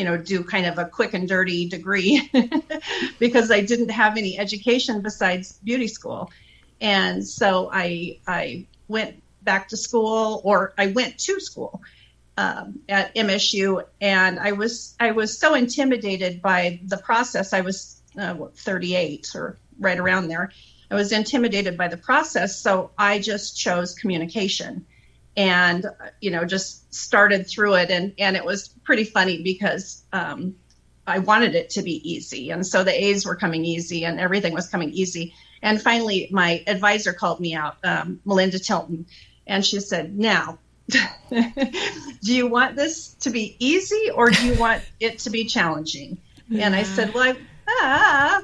you 0.00 0.06
know, 0.06 0.16
do 0.16 0.42
kind 0.42 0.64
of 0.64 0.78
a 0.78 0.86
quick 0.86 1.12
and 1.12 1.28
dirty 1.28 1.68
degree 1.68 2.26
because 3.18 3.50
I 3.50 3.60
didn't 3.60 3.90
have 3.90 4.16
any 4.16 4.38
education 4.38 5.02
besides 5.02 5.58
beauty 5.62 5.88
school. 5.88 6.30
And 6.80 7.28
so 7.28 7.68
I 7.70 8.18
I 8.26 8.64
went 8.88 9.22
back 9.42 9.68
to 9.68 9.76
school 9.76 10.40
or 10.42 10.72
I 10.78 10.86
went 10.86 11.18
to 11.18 11.38
school 11.38 11.82
um, 12.38 12.80
at 12.88 13.14
MSU 13.14 13.84
and 14.00 14.40
I 14.40 14.52
was 14.52 14.96
I 14.98 15.10
was 15.10 15.38
so 15.38 15.52
intimidated 15.52 16.40
by 16.40 16.80
the 16.86 16.96
process. 16.96 17.52
I 17.52 17.60
was 17.60 18.00
uh, 18.18 18.32
what, 18.32 18.56
38 18.56 19.32
or 19.34 19.58
right 19.78 19.98
around 19.98 20.28
there. 20.28 20.50
I 20.90 20.94
was 20.94 21.12
intimidated 21.12 21.76
by 21.76 21.88
the 21.88 21.98
process, 21.98 22.58
so 22.58 22.90
I 22.96 23.18
just 23.18 23.54
chose 23.54 23.94
communication 23.94 24.86
and 25.36 25.86
you 26.20 26.30
know 26.30 26.44
just 26.44 26.92
started 26.94 27.46
through 27.46 27.74
it. 27.74 27.90
And 27.90 28.14
and 28.18 28.36
it 28.36 28.44
was 28.44 28.68
pretty 28.84 29.04
funny 29.04 29.42
because 29.42 30.02
um, 30.12 30.56
I 31.06 31.18
wanted 31.18 31.54
it 31.54 31.70
to 31.70 31.82
be 31.82 32.10
easy. 32.10 32.50
And 32.50 32.66
so 32.66 32.84
the 32.84 32.92
A's 32.92 33.26
were 33.26 33.36
coming 33.36 33.64
easy 33.64 34.04
and 34.04 34.20
everything 34.20 34.54
was 34.54 34.68
coming 34.68 34.90
easy. 34.90 35.34
And 35.62 35.80
finally 35.80 36.28
my 36.30 36.62
advisor 36.66 37.12
called 37.12 37.40
me 37.40 37.54
out 37.54 37.76
um, 37.84 38.20
Melinda 38.24 38.58
Tilton 38.58 39.06
and 39.46 39.64
she 39.64 39.80
said 39.80 40.16
now 40.16 40.58
do 41.30 42.34
you 42.34 42.48
want 42.48 42.74
this 42.74 43.14
to 43.20 43.30
be 43.30 43.56
easy 43.60 44.10
or 44.12 44.30
do 44.30 44.44
you 44.44 44.58
want 44.58 44.82
it 44.98 45.20
to 45.20 45.30
be 45.30 45.44
challenging? 45.44 46.18
Yeah. 46.48 46.66
and 46.66 46.74
I 46.74 46.82
said 46.82 47.14
well 47.14 47.22
I 47.22 47.36
ah. 47.80 48.42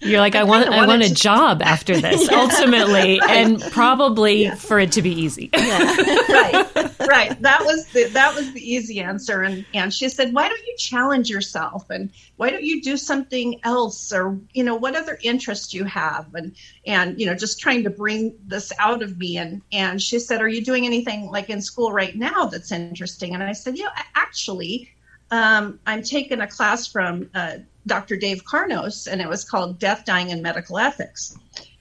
You're 0.00 0.20
like, 0.20 0.34
I, 0.34 0.40
I 0.40 0.44
want, 0.44 0.68
I 0.68 0.86
want 0.86 1.02
a 1.02 1.12
job 1.12 1.60
after 1.62 1.96
this, 2.00 2.30
yeah. 2.30 2.38
ultimately, 2.38 3.18
right. 3.20 3.30
and 3.30 3.60
probably 3.72 4.44
yeah. 4.44 4.54
for 4.54 4.78
it 4.78 4.92
to 4.92 5.02
be 5.02 5.10
easy. 5.10 5.50
Yeah. 5.52 5.96
right, 6.28 6.98
right. 7.00 7.42
That 7.42 7.64
was 7.64 7.86
the 7.88 8.04
that 8.04 8.34
was 8.34 8.52
the 8.52 8.60
easy 8.60 9.00
answer. 9.00 9.42
And 9.42 9.64
and 9.74 9.92
she 9.92 10.08
said, 10.08 10.32
why 10.32 10.48
don't 10.48 10.66
you 10.66 10.74
challenge 10.78 11.28
yourself, 11.28 11.90
and 11.90 12.10
why 12.36 12.50
don't 12.50 12.62
you 12.62 12.80
do 12.80 12.96
something 12.96 13.60
else, 13.64 14.12
or 14.12 14.38
you 14.52 14.62
know, 14.62 14.76
what 14.76 14.94
other 14.94 15.18
interests 15.22 15.74
you 15.74 15.84
have, 15.84 16.32
and 16.34 16.54
and 16.86 17.18
you 17.18 17.26
know, 17.26 17.34
just 17.34 17.58
trying 17.58 17.82
to 17.84 17.90
bring 17.90 18.34
this 18.46 18.72
out 18.78 19.02
of 19.02 19.18
me. 19.18 19.36
And 19.36 19.62
and 19.72 20.00
she 20.00 20.18
said, 20.20 20.40
are 20.40 20.48
you 20.48 20.64
doing 20.64 20.86
anything 20.86 21.26
like 21.30 21.50
in 21.50 21.60
school 21.60 21.92
right 21.92 22.14
now 22.14 22.46
that's 22.46 22.70
interesting? 22.70 23.34
And 23.34 23.42
I 23.42 23.52
said, 23.52 23.76
yeah, 23.76 23.90
actually. 24.14 24.90
Um, 25.30 25.78
I'm 25.86 26.02
taking 26.02 26.40
a 26.40 26.46
class 26.46 26.86
from 26.86 27.28
uh, 27.34 27.58
Dr. 27.86 28.16
Dave 28.16 28.44
Carnos, 28.44 29.10
and 29.10 29.20
it 29.20 29.28
was 29.28 29.44
called 29.44 29.78
Death, 29.78 30.04
Dying, 30.04 30.32
and 30.32 30.42
Medical 30.42 30.78
Ethics. 30.78 31.36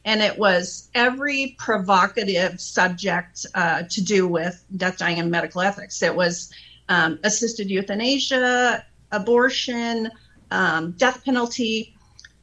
And 0.06 0.22
it 0.22 0.38
was 0.38 0.90
every 0.96 1.56
provocative 1.60 2.62
subject 2.62 3.46
uh, 3.54 3.84
to 3.90 4.02
do 4.02 4.26
with 4.26 4.64
death, 4.78 4.98
dying, 4.98 5.20
and 5.20 5.30
medical 5.30 5.60
ethics. 5.60 6.02
It 6.02 6.16
was 6.16 6.50
um, 6.88 7.20
assisted 7.24 7.70
euthanasia, 7.70 8.86
abortion, 9.12 10.10
um, 10.50 10.92
death 10.92 11.26
penalty. 11.26 11.94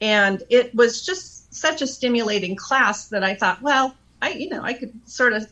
And 0.02 0.42
it 0.50 0.74
was 0.74 1.06
just 1.06 1.54
such 1.54 1.80
a 1.80 1.86
stimulating 1.86 2.54
class 2.54 3.08
that 3.08 3.24
I 3.24 3.34
thought, 3.34 3.62
well, 3.62 3.94
I, 4.20 4.32
you 4.32 4.50
know, 4.50 4.62
I 4.62 4.74
could 4.74 4.92
sort 5.08 5.32
of 5.32 5.50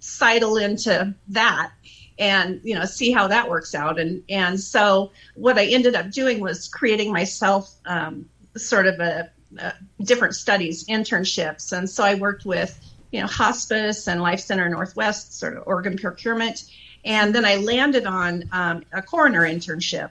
sidle 0.00 0.56
into 0.56 1.14
that 1.28 1.70
and 2.18 2.60
you 2.62 2.74
know 2.74 2.84
see 2.84 3.10
how 3.10 3.28
that 3.28 3.48
works 3.48 3.74
out. 3.74 3.98
And 3.98 4.22
and 4.28 4.60
so 4.60 5.10
what 5.34 5.58
i 5.58 5.66
ended 5.66 5.94
up 5.94 6.10
doing 6.10 6.40
was 6.40 6.68
creating 6.68 7.12
myself 7.12 7.74
um, 7.86 8.28
sort 8.56 8.86
of 8.86 9.00
a, 9.00 9.30
a, 9.58 9.72
different 10.02 10.34
studies 10.34 10.84
internships. 10.86 11.76
And 11.76 11.88
so 11.88 12.04
i 12.04 12.14
worked 12.14 12.44
with 12.44 12.78
you 13.10 13.20
know 13.20 13.26
hospice 13.26 14.08
and 14.08 14.22
life 14.22 14.40
center 14.40 14.68
northwest 14.68 15.38
sort 15.38 15.56
of 15.56 15.64
organ 15.66 15.96
procurement. 15.98 16.64
And 17.04 17.34
then 17.34 17.44
i 17.44 17.56
landed 17.56 18.06
on 18.06 18.44
um, 18.52 18.84
a 18.92 19.02
coroner 19.02 19.42
internship. 19.42 20.10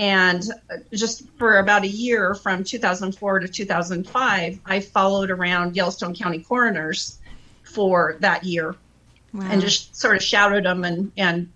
And 0.00 0.44
just 0.94 1.28
for 1.38 1.58
about 1.58 1.82
a 1.82 1.88
year 1.88 2.32
from 2.36 2.62
2004 2.62 3.40
to 3.40 3.48
2005 3.48 4.60
i 4.64 4.80
followed 4.80 5.30
around 5.30 5.76
yellowstone 5.76 6.14
county 6.14 6.38
coroners 6.38 7.18
for 7.64 8.16
that 8.20 8.44
year 8.44 8.74
wow. 9.38 9.48
and 9.50 9.60
just 9.60 9.96
sort 9.96 10.16
of 10.16 10.22
shouted 10.22 10.64
them 10.64 10.84
and 10.84 11.12
and 11.16 11.48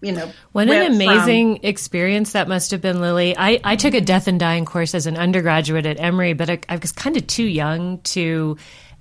you 0.00 0.12
know 0.12 0.30
what 0.52 0.68
an 0.68 0.92
amazing 0.92 1.56
from, 1.56 1.66
experience 1.66 2.32
that 2.32 2.48
must 2.48 2.70
have 2.70 2.80
been 2.80 3.00
lilly 3.00 3.36
I, 3.36 3.60
I 3.64 3.76
took 3.76 3.94
a 3.94 4.00
death 4.00 4.28
and 4.28 4.38
dying 4.38 4.64
course 4.64 4.94
as 4.94 5.06
an 5.06 5.16
undergraduate 5.16 5.86
at 5.86 5.98
emory 5.98 6.34
but 6.34 6.50
I, 6.50 6.58
I 6.68 6.76
was 6.76 6.92
kind 6.92 7.16
of 7.16 7.26
too 7.26 7.46
young 7.46 7.98
to 8.00 8.56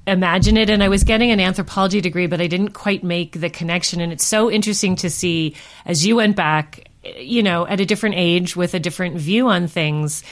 imagine 0.08 0.56
it 0.56 0.70
and 0.70 0.84
i 0.84 0.88
was 0.88 1.04
getting 1.04 1.32
an 1.32 1.40
anthropology 1.40 2.00
degree 2.00 2.28
but 2.28 2.40
i 2.40 2.48
didn't 2.48 2.70
quite 2.70 3.04
make 3.04 3.40
the 3.40 3.50
connection 3.50 4.00
and 4.00 4.14
it's 4.14 4.26
so 4.26 4.50
interesting 4.50 4.96
to 4.98 5.10
see 5.10 5.56
as 5.86 6.06
you 6.06 6.16
went 6.16 6.36
back 6.36 6.90
you 7.18 7.44
know 7.44 7.68
at 7.68 7.80
a 7.80 7.86
different 7.86 8.16
age 8.16 8.56
with 8.56 8.74
a 8.74 8.80
different 8.80 9.18
view 9.18 9.48
on 9.48 9.68
things 9.68 10.24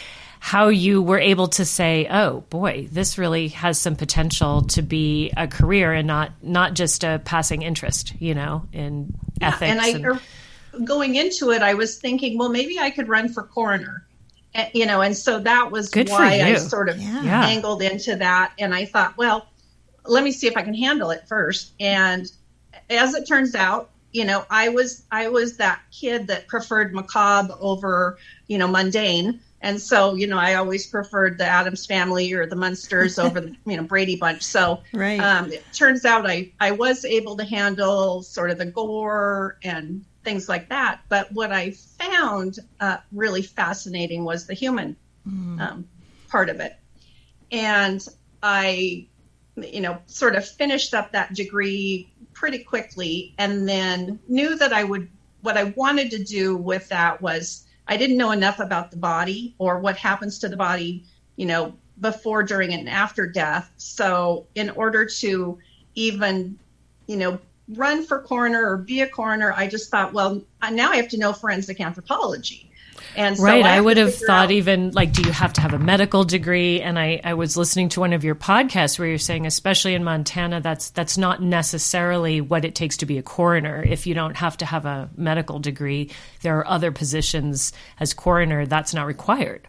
how 0.43 0.67
you 0.67 1.01
were 1.01 1.19
able 1.19 1.47
to 1.47 1.63
say, 1.63 2.05
"Oh 2.11 2.41
boy, 2.49 2.89
this 2.91 3.17
really 3.17 3.47
has 3.47 3.79
some 3.79 3.95
potential 3.95 4.63
to 4.63 4.81
be 4.81 5.31
a 5.37 5.47
career 5.47 5.93
and 5.93 6.05
not 6.05 6.33
not 6.41 6.73
just 6.73 7.05
a 7.05 7.21
passing 7.23 7.61
interest," 7.61 8.13
you 8.19 8.35
know, 8.35 8.67
in 8.73 9.15
yeah, 9.39 9.47
ethics. 9.47 9.71
And 9.71 9.79
I, 9.79 9.87
and- 9.87 10.05
er, 10.05 10.19
going 10.83 11.15
into 11.15 11.51
it, 11.51 11.61
I 11.61 11.75
was 11.75 11.97
thinking, 11.97 12.37
well, 12.37 12.49
maybe 12.49 12.77
I 12.77 12.89
could 12.89 13.07
run 13.07 13.29
for 13.29 13.43
coroner, 13.43 14.05
and, 14.53 14.69
you 14.73 14.85
know, 14.85 14.99
and 14.99 15.15
so 15.15 15.39
that 15.39 15.71
was 15.71 15.87
Good 15.87 16.09
why 16.09 16.41
I 16.41 16.55
sort 16.55 16.89
of 16.89 17.01
yeah. 17.01 17.45
angled 17.45 17.81
into 17.81 18.17
that. 18.17 18.51
And 18.59 18.75
I 18.75 18.83
thought, 18.83 19.15
well, 19.15 19.47
let 20.05 20.25
me 20.25 20.33
see 20.33 20.47
if 20.47 20.57
I 20.57 20.61
can 20.63 20.73
handle 20.73 21.11
it 21.11 21.25
first. 21.25 21.71
And 21.79 22.29
as 22.89 23.13
it 23.13 23.25
turns 23.29 23.55
out, 23.55 23.91
you 24.11 24.25
know, 24.25 24.45
I 24.49 24.67
was 24.67 25.03
I 25.09 25.29
was 25.29 25.55
that 25.55 25.79
kid 25.89 26.27
that 26.27 26.49
preferred 26.49 26.93
macabre 26.93 27.55
over, 27.61 28.17
you 28.47 28.57
know, 28.57 28.67
mundane 28.67 29.39
and 29.63 29.81
so, 29.81 30.13
you 30.13 30.27
know, 30.27 30.37
I 30.37 30.55
always 30.55 30.85
preferred 30.85 31.37
the 31.37 31.45
Addams 31.45 31.85
family 31.85 32.33
or 32.33 32.45
the 32.45 32.55
Munsters 32.57 33.17
over 33.17 33.39
the, 33.39 33.55
you 33.65 33.77
know, 33.77 33.83
Brady 33.83 34.17
Bunch. 34.17 34.43
So 34.43 34.81
right. 34.93 35.19
um, 35.21 35.53
it 35.53 35.63
turns 35.71 36.03
out 36.03 36.29
I, 36.29 36.51
I 36.59 36.71
was 36.71 37.05
able 37.05 37.37
to 37.37 37.45
handle 37.45 38.23
sort 38.23 38.51
of 38.51 38.57
the 38.57 38.65
gore 38.65 39.57
and 39.63 40.03
things 40.25 40.49
like 40.49 40.67
that. 40.67 40.99
But 41.07 41.31
what 41.31 41.53
I 41.53 41.71
found 41.71 42.59
uh, 42.81 42.97
really 43.13 43.41
fascinating 43.41 44.25
was 44.25 44.45
the 44.45 44.53
human 44.53 44.97
mm. 45.25 45.61
um, 45.61 45.87
part 46.27 46.49
of 46.49 46.59
it. 46.59 46.75
And 47.49 48.05
I, 48.43 49.07
you 49.55 49.79
know, 49.79 49.97
sort 50.07 50.35
of 50.35 50.45
finished 50.45 50.93
up 50.93 51.13
that 51.13 51.35
degree 51.35 52.11
pretty 52.33 52.59
quickly 52.59 53.33
and 53.37 53.67
then 53.67 54.19
knew 54.27 54.57
that 54.57 54.73
I 54.73 54.83
would, 54.83 55.07
what 55.41 55.55
I 55.55 55.65
wanted 55.77 56.11
to 56.11 56.21
do 56.21 56.57
with 56.57 56.89
that 56.89 57.21
was 57.21 57.65
I 57.87 57.97
didn't 57.97 58.17
know 58.17 58.31
enough 58.31 58.59
about 58.59 58.91
the 58.91 58.97
body 58.97 59.55
or 59.57 59.79
what 59.79 59.97
happens 59.97 60.39
to 60.39 60.49
the 60.49 60.57
body, 60.57 61.03
you 61.35 61.45
know, 61.45 61.73
before, 61.99 62.43
during, 62.43 62.73
and 62.73 62.89
after 62.89 63.27
death. 63.27 63.71
So, 63.77 64.47
in 64.55 64.69
order 64.71 65.05
to 65.05 65.59
even, 65.95 66.57
you 67.07 67.17
know, 67.17 67.39
run 67.69 68.03
for 68.05 68.19
coroner 68.19 68.69
or 68.69 68.77
be 68.77 69.01
a 69.01 69.07
coroner, 69.07 69.53
I 69.53 69.67
just 69.67 69.89
thought, 69.89 70.13
well, 70.13 70.41
now 70.71 70.91
I 70.91 70.97
have 70.97 71.09
to 71.09 71.17
know 71.17 71.33
forensic 71.33 71.79
anthropology. 71.79 72.71
And 73.15 73.37
so 73.37 73.43
right, 73.43 73.65
I, 73.65 73.77
I 73.77 73.81
would 73.81 73.97
have 73.97 74.15
thought 74.15 74.45
out, 74.45 74.51
even 74.51 74.91
like, 74.91 75.13
do 75.13 75.21
you 75.21 75.31
have 75.31 75.53
to 75.53 75.61
have 75.61 75.73
a 75.73 75.79
medical 75.79 76.23
degree? 76.23 76.81
And 76.81 76.97
I, 76.97 77.21
I 77.23 77.33
was 77.35 77.55
listening 77.55 77.89
to 77.89 77.99
one 77.99 78.13
of 78.13 78.23
your 78.23 78.35
podcasts 78.35 78.97
where 78.97 79.07
you're 79.07 79.17
saying, 79.17 79.45
especially 79.45 79.93
in 79.93 80.03
Montana, 80.03 80.61
that's 80.61 80.89
that's 80.89 81.17
not 81.17 81.41
necessarily 81.41 82.41
what 82.41 82.65
it 82.65 82.75
takes 82.75 82.97
to 82.97 83.05
be 83.05 83.17
a 83.17 83.23
coroner. 83.23 83.83
If 83.83 84.07
you 84.07 84.13
don't 84.13 84.37
have 84.37 84.57
to 84.57 84.65
have 84.65 84.85
a 84.85 85.09
medical 85.15 85.59
degree, 85.59 86.11
there 86.41 86.57
are 86.57 86.67
other 86.67 86.91
positions 86.91 87.71
as 87.99 88.13
coroner 88.13 88.65
that's 88.65 88.93
not 88.93 89.05
required. 89.05 89.67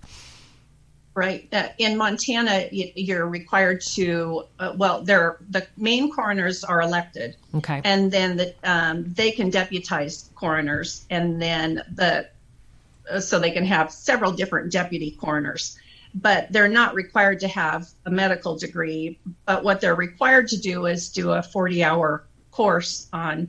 Right. 1.16 1.46
Uh, 1.52 1.68
in 1.78 1.96
Montana, 1.96 2.66
you're 2.72 3.28
required 3.28 3.82
to, 3.92 4.46
uh, 4.58 4.72
well, 4.76 5.04
they're, 5.04 5.36
the 5.48 5.64
main 5.76 6.10
coroners 6.10 6.64
are 6.64 6.82
elected. 6.82 7.36
Okay. 7.54 7.80
And 7.84 8.10
then 8.10 8.36
the, 8.36 8.52
um, 8.64 9.04
they 9.12 9.30
can 9.30 9.48
deputize 9.48 10.28
coroners. 10.34 11.06
And 11.10 11.40
then 11.40 11.82
the 11.94 12.28
so 13.20 13.38
they 13.38 13.50
can 13.50 13.64
have 13.64 13.92
several 13.92 14.32
different 14.32 14.72
deputy 14.72 15.12
coroners. 15.12 15.78
But 16.14 16.52
they're 16.52 16.68
not 16.68 16.94
required 16.94 17.40
to 17.40 17.48
have 17.48 17.88
a 18.06 18.10
medical 18.10 18.56
degree. 18.56 19.18
But 19.46 19.64
what 19.64 19.80
they're 19.80 19.94
required 19.94 20.48
to 20.48 20.56
do 20.60 20.86
is 20.86 21.08
do 21.08 21.32
a 21.32 21.42
40 21.42 21.82
hour 21.82 22.24
course 22.50 23.08
on, 23.12 23.48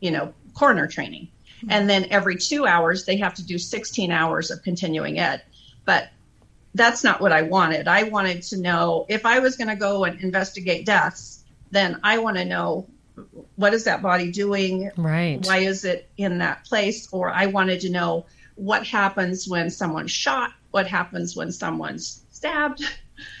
you 0.00 0.10
know, 0.10 0.32
coroner 0.54 0.86
training. 0.86 1.28
And 1.68 1.90
then 1.90 2.06
every 2.10 2.36
two 2.36 2.66
hours, 2.66 3.04
they 3.04 3.18
have 3.18 3.34
to 3.34 3.42
do 3.44 3.58
16 3.58 4.10
hours 4.10 4.50
of 4.50 4.62
continuing 4.62 5.18
ed. 5.18 5.42
But 5.84 6.08
that's 6.74 7.04
not 7.04 7.20
what 7.20 7.32
I 7.32 7.42
wanted. 7.42 7.88
I 7.88 8.04
wanted 8.04 8.42
to 8.44 8.56
know 8.56 9.04
if 9.08 9.26
I 9.26 9.40
was 9.40 9.56
going 9.56 9.68
to 9.68 9.76
go 9.76 10.04
and 10.04 10.20
investigate 10.20 10.86
deaths, 10.86 11.44
then 11.70 12.00
I 12.02 12.18
want 12.18 12.36
to 12.36 12.44
know 12.44 12.88
what 13.56 13.74
is 13.74 13.84
that 13.84 14.02
body 14.02 14.30
doing? 14.30 14.90
Right. 14.96 15.44
Why 15.44 15.58
is 15.58 15.84
it 15.84 16.10
in 16.16 16.38
that 16.38 16.64
place? 16.64 17.08
Or 17.12 17.30
I 17.30 17.46
wanted 17.46 17.80
to 17.80 17.90
know 17.90 18.26
what 18.54 18.86
happens 18.86 19.48
when 19.48 19.70
someone's 19.70 20.10
shot, 20.10 20.52
what 20.70 20.86
happens 20.86 21.36
when 21.36 21.52
someone's 21.52 22.22
stabbed. 22.30 22.82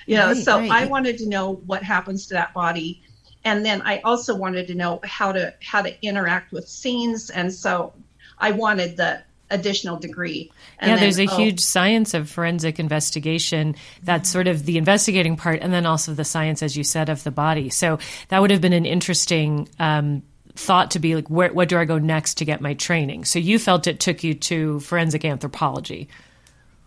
You 0.06 0.16
know, 0.16 0.26
right, 0.26 0.36
so 0.36 0.58
right. 0.58 0.70
I 0.70 0.84
wanted 0.84 1.16
to 1.18 1.26
know 1.26 1.54
what 1.54 1.82
happens 1.82 2.26
to 2.26 2.34
that 2.34 2.52
body. 2.52 3.00
And 3.44 3.64
then 3.64 3.80
I 3.80 4.00
also 4.00 4.36
wanted 4.36 4.66
to 4.66 4.74
know 4.74 5.00
how 5.04 5.32
to 5.32 5.54
how 5.62 5.80
to 5.80 6.04
interact 6.04 6.52
with 6.52 6.68
scenes. 6.68 7.30
And 7.30 7.50
so 7.50 7.94
I 8.36 8.50
wanted 8.52 8.98
the 8.98 9.22
additional 9.50 9.96
degree. 9.96 10.52
And 10.78 10.90
yeah, 10.90 10.96
then, 10.96 11.02
there's 11.02 11.18
a 11.18 11.26
oh, 11.26 11.36
huge 11.36 11.60
science 11.60 12.14
of 12.14 12.28
forensic 12.30 12.78
investigation. 12.78 13.76
That's 14.02 14.30
sort 14.30 14.46
of 14.46 14.64
the 14.64 14.78
investigating 14.78 15.36
part, 15.36 15.60
and 15.60 15.72
then 15.72 15.86
also 15.86 16.14
the 16.14 16.24
science, 16.24 16.62
as 16.62 16.76
you 16.76 16.84
said, 16.84 17.08
of 17.08 17.24
the 17.24 17.30
body. 17.30 17.70
So 17.70 17.98
that 18.28 18.40
would 18.40 18.50
have 18.50 18.60
been 18.60 18.72
an 18.72 18.86
interesting 18.86 19.68
um, 19.78 20.22
thought 20.54 20.92
to 20.92 20.98
be 20.98 21.14
like, 21.14 21.28
where, 21.28 21.52
what 21.52 21.68
do 21.68 21.78
I 21.78 21.84
go 21.84 21.98
next 21.98 22.34
to 22.34 22.44
get 22.44 22.60
my 22.60 22.74
training? 22.74 23.24
So 23.24 23.38
you 23.38 23.58
felt 23.58 23.86
it 23.86 24.00
took 24.00 24.22
you 24.22 24.34
to 24.34 24.80
forensic 24.80 25.24
anthropology. 25.24 26.08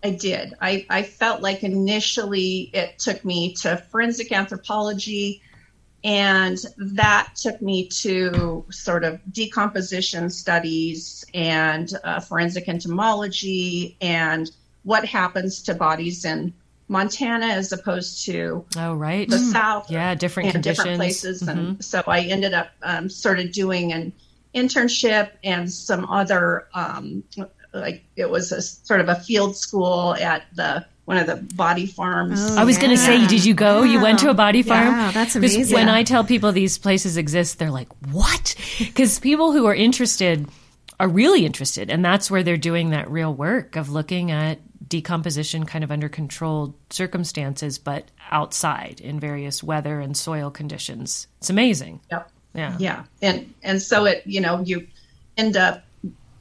I 0.04 0.12
did. 0.12 0.54
I, 0.62 0.86
I 0.90 1.04
felt 1.04 1.42
like 1.42 1.64
initially 1.64 2.70
it 2.74 3.00
took 3.00 3.24
me 3.24 3.54
to 3.62 3.78
forensic 3.90 4.32
anthropology 4.32 5.42
and 6.04 6.58
that 6.78 7.30
took 7.36 7.62
me 7.62 7.88
to 7.88 8.66
sort 8.70 9.04
of 9.04 9.20
decomposition 9.32 10.30
studies 10.30 11.24
and 11.34 11.94
uh, 12.04 12.20
forensic 12.20 12.68
entomology 12.68 13.96
and 14.02 14.52
what 14.84 15.06
happens 15.06 15.62
to 15.62 15.74
bodies 15.74 16.26
in 16.26 16.54
Montana 16.90 17.48
as 17.48 17.72
opposed 17.72 18.26
to 18.26 18.66
oh 18.78 18.94
right 18.94 19.30
the 19.30 19.38
mm. 19.38 19.52
south 19.52 19.90
yeah 19.90 20.14
different 20.14 20.52
conditions 20.52 20.78
different 20.78 20.98
places 20.98 21.42
mm-hmm. 21.42 21.58
and 21.58 21.86
so 21.86 22.04
I 22.06 22.22
ended 22.22 22.54
up 22.54 22.72
um, 22.84 23.10
sort 23.10 23.40
of 23.40 23.52
doing 23.52 23.94
an 23.94 24.12
internship 24.54 25.32
and 25.44 25.72
some 25.72 26.06
other 26.06 26.68
um, 26.74 27.24
like 27.74 28.04
it 28.16 28.30
was 28.30 28.52
a 28.52 28.62
sort 28.62 29.00
of 29.00 29.10
a 29.10 29.16
field 29.16 29.56
school 29.56 30.16
at 30.16 30.44
the 30.56 30.86
one 31.06 31.18
of 31.18 31.28
the 31.28 31.36
body 31.56 31.86
farms. 31.86 32.40
Oh, 32.42 32.58
I 32.58 32.64
was 32.64 32.78
yeah. 32.78 32.82
going 32.84 32.96
to 32.96 33.02
say, 33.02 33.28
did 33.28 33.44
you 33.44 33.54
go? 33.54 33.84
You 33.84 34.02
went 34.02 34.20
to 34.20 34.30
a 34.30 34.34
body 34.34 34.62
farm? 34.62 34.88
Yeah, 34.88 35.12
that's 35.12 35.36
amazing. 35.36 35.76
When 35.76 35.90
I 35.90 36.04
tell 36.04 36.24
people 36.24 36.52
these 36.52 36.78
places 36.78 37.18
exist, 37.18 37.60
they're 37.60 37.72
like, 37.72 37.90
what? 38.12 38.56
Because 38.80 39.20
people 39.20 39.52
who 39.52 39.66
are 39.66 39.76
interested 39.76 40.48
are 41.00 41.08
really 41.08 41.46
interested. 41.46 41.90
And 41.90 42.04
that's 42.04 42.32
where 42.32 42.44
they're 42.44 42.58
doing 42.58 42.92
that 42.92 43.10
real 43.10 43.34
work 43.34 43.76
of 43.76 43.90
looking 43.90 44.32
at 44.32 44.60
decomposition 44.88 45.66
kind 45.66 45.84
of 45.84 45.92
under 45.92 46.08
controlled 46.08 46.74
circumstances, 46.90 47.78
but 47.78 48.10
outside 48.32 49.02
in 49.02 49.20
various 49.20 49.64
weather 49.64 50.00
and 50.00 50.16
soil 50.16 50.52
conditions. 50.52 51.28
It's 51.40 51.50
amazing. 51.50 52.00
Yep. 52.12 52.32
Yeah. 52.54 52.78
Yeah. 52.80 53.04
And, 53.22 53.54
and 53.64 53.82
so 53.82 54.06
it, 54.06 54.24
you 54.26 54.40
know, 54.40 54.62
you 54.62 54.88
end 55.38 55.58
up 55.58 55.84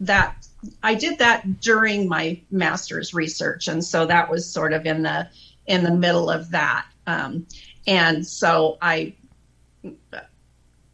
that 0.01 0.47
I 0.83 0.95
did 0.95 1.19
that 1.19 1.61
during 1.61 2.09
my 2.09 2.41
master's 2.51 3.15
research, 3.15 3.69
and 3.69 3.85
so 3.85 4.07
that 4.07 4.31
was 4.31 4.49
sort 4.49 4.73
of 4.73 4.87
in 4.87 5.03
the 5.03 5.29
in 5.67 5.85
the 5.85 5.91
middle 5.91 6.31
of 6.31 6.51
that. 6.51 6.87
Um, 7.07 7.47
and 7.87 8.27
so 8.27 8.79
I 8.81 9.15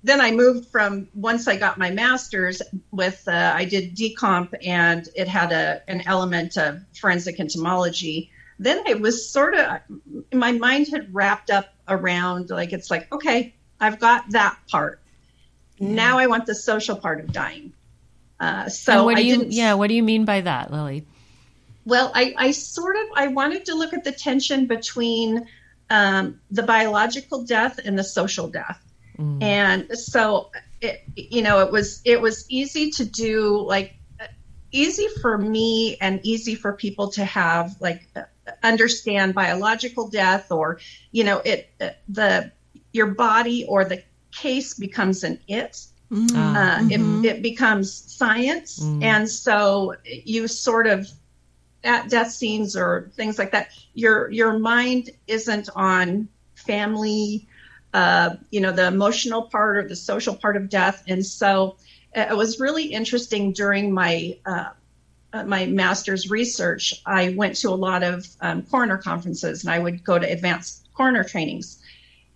then 0.05 0.21
I 0.21 0.31
moved 0.31 0.69
from 0.71 1.09
once 1.15 1.49
I 1.49 1.57
got 1.57 1.77
my 1.77 1.91
master's 1.91 2.63
with 2.93 3.27
uh, 3.27 3.53
I 3.55 3.65
did 3.65 3.97
decomp 3.97 4.55
and 4.65 5.09
it 5.15 5.29
had 5.29 5.53
a 5.53 5.83
an 5.89 6.03
element 6.07 6.57
of 6.57 6.81
forensic 6.99 7.41
entomology. 7.41 8.31
Then 8.59 8.83
it 8.87 9.01
was 9.01 9.31
sort 9.31 9.55
of 9.55 9.81
my 10.33 10.53
mind 10.53 10.89
had 10.89 11.15
wrapped 11.15 11.51
up 11.51 11.75
around 11.89 12.51
like 12.51 12.73
it's 12.73 12.91
like 12.91 13.13
okay 13.13 13.55
I've 13.81 13.99
got 13.99 14.31
that 14.31 14.59
part. 14.69 15.01
Now 15.81 16.19
I 16.19 16.27
want 16.27 16.47
the 16.47 16.55
social 16.55 16.97
part 16.97 17.21
of 17.21 17.33
dying. 17.33 17.73
Uh, 18.41 18.69
so 18.69 18.93
and 18.93 19.05
what 19.05 19.17
do 19.17 19.25
you, 19.25 19.47
yeah, 19.49 19.75
what 19.75 19.89
do 19.89 19.95
you 19.95 20.03
mean 20.03 20.25
by 20.25 20.41
that, 20.41 20.71
Lilly? 20.73 21.05
Well, 21.85 22.13
I, 22.15 22.35
I 22.37 22.51
sort 22.53 22.97
of 22.97 23.07
I 23.17 23.29
wanted 23.29 23.65
to 23.67 23.75
look 23.75 23.93
at 23.93 24.05
the 24.05 24.13
tension 24.13 24.67
between 24.67 25.49
um, 25.91 26.41
the 26.51 26.63
biological 26.63 27.45
death 27.45 27.81
and 27.85 27.99
the 27.99 28.05
social 28.05 28.49
death, 28.49 28.81
mm. 29.19 29.43
and 29.43 29.99
so 29.99 30.51
it, 30.81 31.03
you 31.17 31.43
know 31.43 31.61
it 31.61 31.73
was 31.73 32.01
it 32.05 32.21
was 32.21 32.45
easy 32.49 32.91
to 32.93 33.05
do 33.05 33.59
like 33.63 33.95
easy 34.71 35.09
for 35.23 35.39
me 35.39 35.97
and 36.01 36.21
easy 36.23 36.55
for 36.55 36.75
people 36.75 37.09
to 37.09 37.25
have 37.25 37.75
like 37.81 38.07
understand 38.63 39.35
biological 39.35 40.09
death 40.09 40.53
or 40.53 40.79
you 41.11 41.25
know 41.25 41.39
it 41.39 41.71
the 42.09 42.53
your 42.93 43.07
body 43.07 43.65
or 43.67 43.85
the 43.85 44.03
case 44.33 44.75
becomes 44.75 45.25
an 45.25 45.41
it. 45.49 45.87
Mm. 46.11 46.35
Uh, 46.35 46.89
it, 46.91 47.27
it 47.27 47.43
becomes 47.43 47.93
science. 47.93 48.81
And 49.03 49.29
so 49.29 49.95
you 50.05 50.49
sort 50.49 50.87
of, 50.87 51.07
at 51.85 52.09
death 52.11 52.33
scenes 52.33 52.77
or 52.77 53.11
things 53.15 53.39
like 53.39 53.53
that, 53.53 53.69
your 53.95 54.31
your 54.31 54.59
mind 54.59 55.11
isn't 55.27 55.69
on 55.77 56.29
family, 56.55 57.47
uh, 57.95 58.31
you 58.51 58.61
know, 58.61 58.73
the 58.73 58.87
emotional 58.87 59.43
part 59.43 59.77
or 59.77 59.89
the 59.89 59.95
social 59.95 60.35
part 60.35 60.57
of 60.57 60.69
death. 60.69 61.05
And 61.07 61.25
so 61.25 61.77
uh, 62.17 62.27
it 62.31 62.37
was 62.37 62.59
really 62.59 62.87
interesting 62.87 63.53
during 63.53 63.93
my 63.93 64.37
uh, 64.45 64.71
uh, 65.33 65.45
my 65.45 65.67
master's 65.67 66.31
research. 66.31 67.01
I 67.07 67.35
went 67.37 67.55
to 67.57 67.69
a 67.69 67.77
lot 67.77 68.03
of 68.03 68.27
um, 68.41 68.63
coroner 68.63 68.99
conferences, 68.99 69.63
and 69.63 69.73
I 69.73 69.79
would 69.79 70.03
go 70.03 70.19
to 70.19 70.27
advanced 70.27 70.89
coroner 70.95 71.23
trainings. 71.23 71.81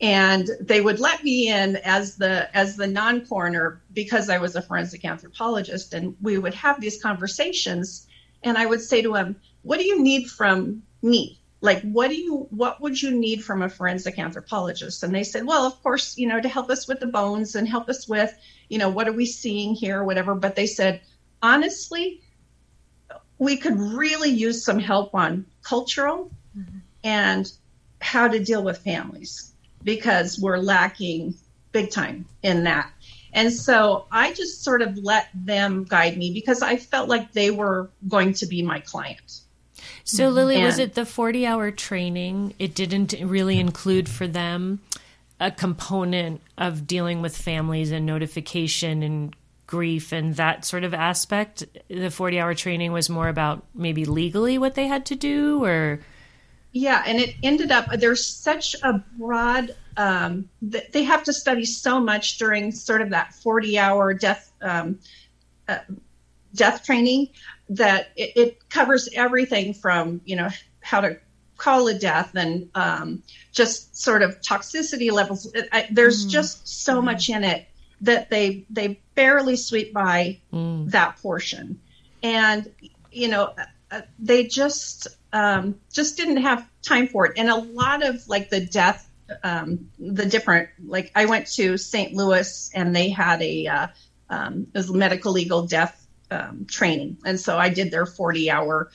And 0.02 0.50
they 0.60 0.80
would 0.80 0.98
let 0.98 1.22
me 1.22 1.48
in 1.48 1.76
as 1.76 2.16
the 2.16 2.54
as 2.56 2.76
the 2.76 2.88
non-coroner 2.88 3.80
because 3.92 4.28
I 4.28 4.38
was 4.38 4.56
a 4.56 4.62
forensic 4.62 5.04
anthropologist, 5.04 5.94
and 5.94 6.16
we 6.20 6.38
would 6.38 6.54
have 6.54 6.80
these 6.80 7.00
conversations. 7.00 8.08
And 8.42 8.58
I 8.58 8.66
would 8.66 8.80
say 8.80 9.00
to 9.02 9.12
them, 9.12 9.36
"What 9.62 9.78
do 9.78 9.84
you 9.84 10.02
need 10.02 10.28
from 10.28 10.82
me? 11.02 11.38
Like, 11.60 11.82
what 11.82 12.08
do 12.08 12.16
you 12.16 12.48
what 12.50 12.80
would 12.80 13.00
you 13.00 13.12
need 13.12 13.44
from 13.44 13.62
a 13.62 13.68
forensic 13.68 14.18
anthropologist?" 14.18 15.04
And 15.04 15.14
they 15.14 15.22
said, 15.22 15.46
"Well, 15.46 15.64
of 15.64 15.80
course, 15.84 16.18
you 16.18 16.26
know, 16.26 16.40
to 16.40 16.48
help 16.48 16.68
us 16.68 16.88
with 16.88 16.98
the 16.98 17.06
bones 17.06 17.54
and 17.54 17.68
help 17.68 17.88
us 17.88 18.08
with, 18.08 18.34
you 18.68 18.78
know, 18.78 18.90
what 18.90 19.06
are 19.06 19.12
we 19.12 19.26
seeing 19.26 19.72
here, 19.72 20.00
or 20.00 20.04
whatever." 20.04 20.34
But 20.34 20.56
they 20.56 20.66
said, 20.66 21.00
honestly, 21.42 22.22
we 23.38 23.56
could 23.56 23.78
really 23.78 24.30
use 24.30 24.64
some 24.64 24.80
help 24.80 25.14
on 25.14 25.46
cultural 25.62 26.32
mm-hmm. 26.58 26.78
and 27.04 27.52
how 28.00 28.26
to 28.26 28.42
deal 28.42 28.64
with 28.64 28.78
families 28.78 29.51
because 29.84 30.38
we're 30.38 30.58
lacking 30.58 31.34
big 31.72 31.90
time 31.90 32.24
in 32.42 32.64
that. 32.64 32.90
And 33.32 33.52
so 33.52 34.06
I 34.10 34.32
just 34.34 34.62
sort 34.62 34.82
of 34.82 34.98
let 34.98 35.28
them 35.34 35.84
guide 35.84 36.18
me 36.18 36.32
because 36.32 36.62
I 36.62 36.76
felt 36.76 37.08
like 37.08 37.32
they 37.32 37.50
were 37.50 37.88
going 38.08 38.34
to 38.34 38.46
be 38.46 38.62
my 38.62 38.80
client. 38.80 39.40
So, 40.04 40.28
Lilly, 40.28 40.62
was 40.62 40.78
it 40.78 40.94
the 40.94 41.06
40 41.06 41.46
hour 41.46 41.70
training? 41.70 42.54
It 42.58 42.74
didn't 42.74 43.14
really 43.22 43.58
include 43.58 44.08
for 44.08 44.26
them 44.26 44.80
a 45.40 45.50
component 45.50 46.40
of 46.58 46.86
dealing 46.86 47.22
with 47.22 47.36
families 47.36 47.90
and 47.90 48.04
notification 48.04 49.02
and 49.02 49.34
grief 49.66 50.12
and 50.12 50.36
that 50.36 50.64
sort 50.64 50.84
of 50.84 50.92
aspect. 50.92 51.64
The 51.88 52.10
40 52.10 52.38
hour 52.38 52.54
training 52.54 52.92
was 52.92 53.08
more 53.08 53.28
about 53.28 53.64
maybe 53.74 54.04
legally 54.04 54.58
what 54.58 54.74
they 54.74 54.86
had 54.86 55.06
to 55.06 55.14
do 55.14 55.64
or. 55.64 56.00
Yeah, 56.72 57.02
and 57.06 57.18
it 57.18 57.36
ended 57.42 57.70
up 57.70 57.88
there's 57.98 58.26
such 58.26 58.74
a 58.82 59.04
broad. 59.18 59.76
Um, 59.96 60.48
th- 60.70 60.90
they 60.90 61.04
have 61.04 61.22
to 61.24 61.32
study 61.32 61.66
so 61.66 62.00
much 62.00 62.38
during 62.38 62.72
sort 62.72 63.02
of 63.02 63.10
that 63.10 63.34
40 63.34 63.78
hour 63.78 64.14
death 64.14 64.50
um, 64.62 64.98
uh, 65.68 65.78
death 66.54 66.84
training 66.84 67.28
that 67.68 68.08
it, 68.16 68.36
it 68.36 68.68
covers 68.70 69.08
everything 69.14 69.74
from 69.74 70.22
you 70.24 70.36
know 70.36 70.48
how 70.80 71.02
to 71.02 71.18
call 71.58 71.86
a 71.88 71.94
death 71.94 72.34
and 72.34 72.68
um, 72.74 73.22
just 73.52 73.96
sort 73.96 74.22
of 74.22 74.40
toxicity 74.40 75.12
levels. 75.12 75.52
It, 75.54 75.68
I, 75.72 75.86
there's 75.90 76.24
just 76.24 76.66
so 76.66 77.00
much 77.02 77.28
in 77.28 77.44
it 77.44 77.68
that 78.00 78.30
they 78.30 78.64
they 78.70 78.98
barely 79.14 79.56
sweep 79.56 79.92
by 79.92 80.40
that 80.86 81.16
portion, 81.18 81.78
and 82.22 82.70
you 83.10 83.28
know 83.28 83.54
uh, 83.90 84.00
they 84.18 84.44
just 84.46 85.06
um, 85.32 85.80
just 85.92 86.16
didn't 86.16 86.38
have 86.38 86.68
time 86.82 87.06
for 87.06 87.26
it. 87.26 87.32
And 87.36 87.48
a 87.48 87.56
lot 87.56 88.04
of 88.04 88.26
like 88.28 88.50
the 88.50 88.64
death, 88.64 89.10
um, 89.42 89.90
the 89.98 90.26
different 90.26 90.68
like 90.84 91.10
I 91.14 91.26
went 91.26 91.46
to 91.54 91.76
St. 91.76 92.14
Louis 92.14 92.70
and 92.74 92.94
they 92.94 93.08
had 93.08 93.40
a 93.42 93.66
uh, 93.66 93.86
um, 94.28 94.66
it 94.74 94.78
was 94.78 94.92
medical 94.92 95.32
legal 95.32 95.66
death 95.66 96.06
um, 96.30 96.66
training, 96.66 97.18
and 97.24 97.38
so 97.38 97.58
I 97.58 97.68
did 97.68 97.90
their 97.90 98.06
forty 98.06 98.50
hour 98.50 98.90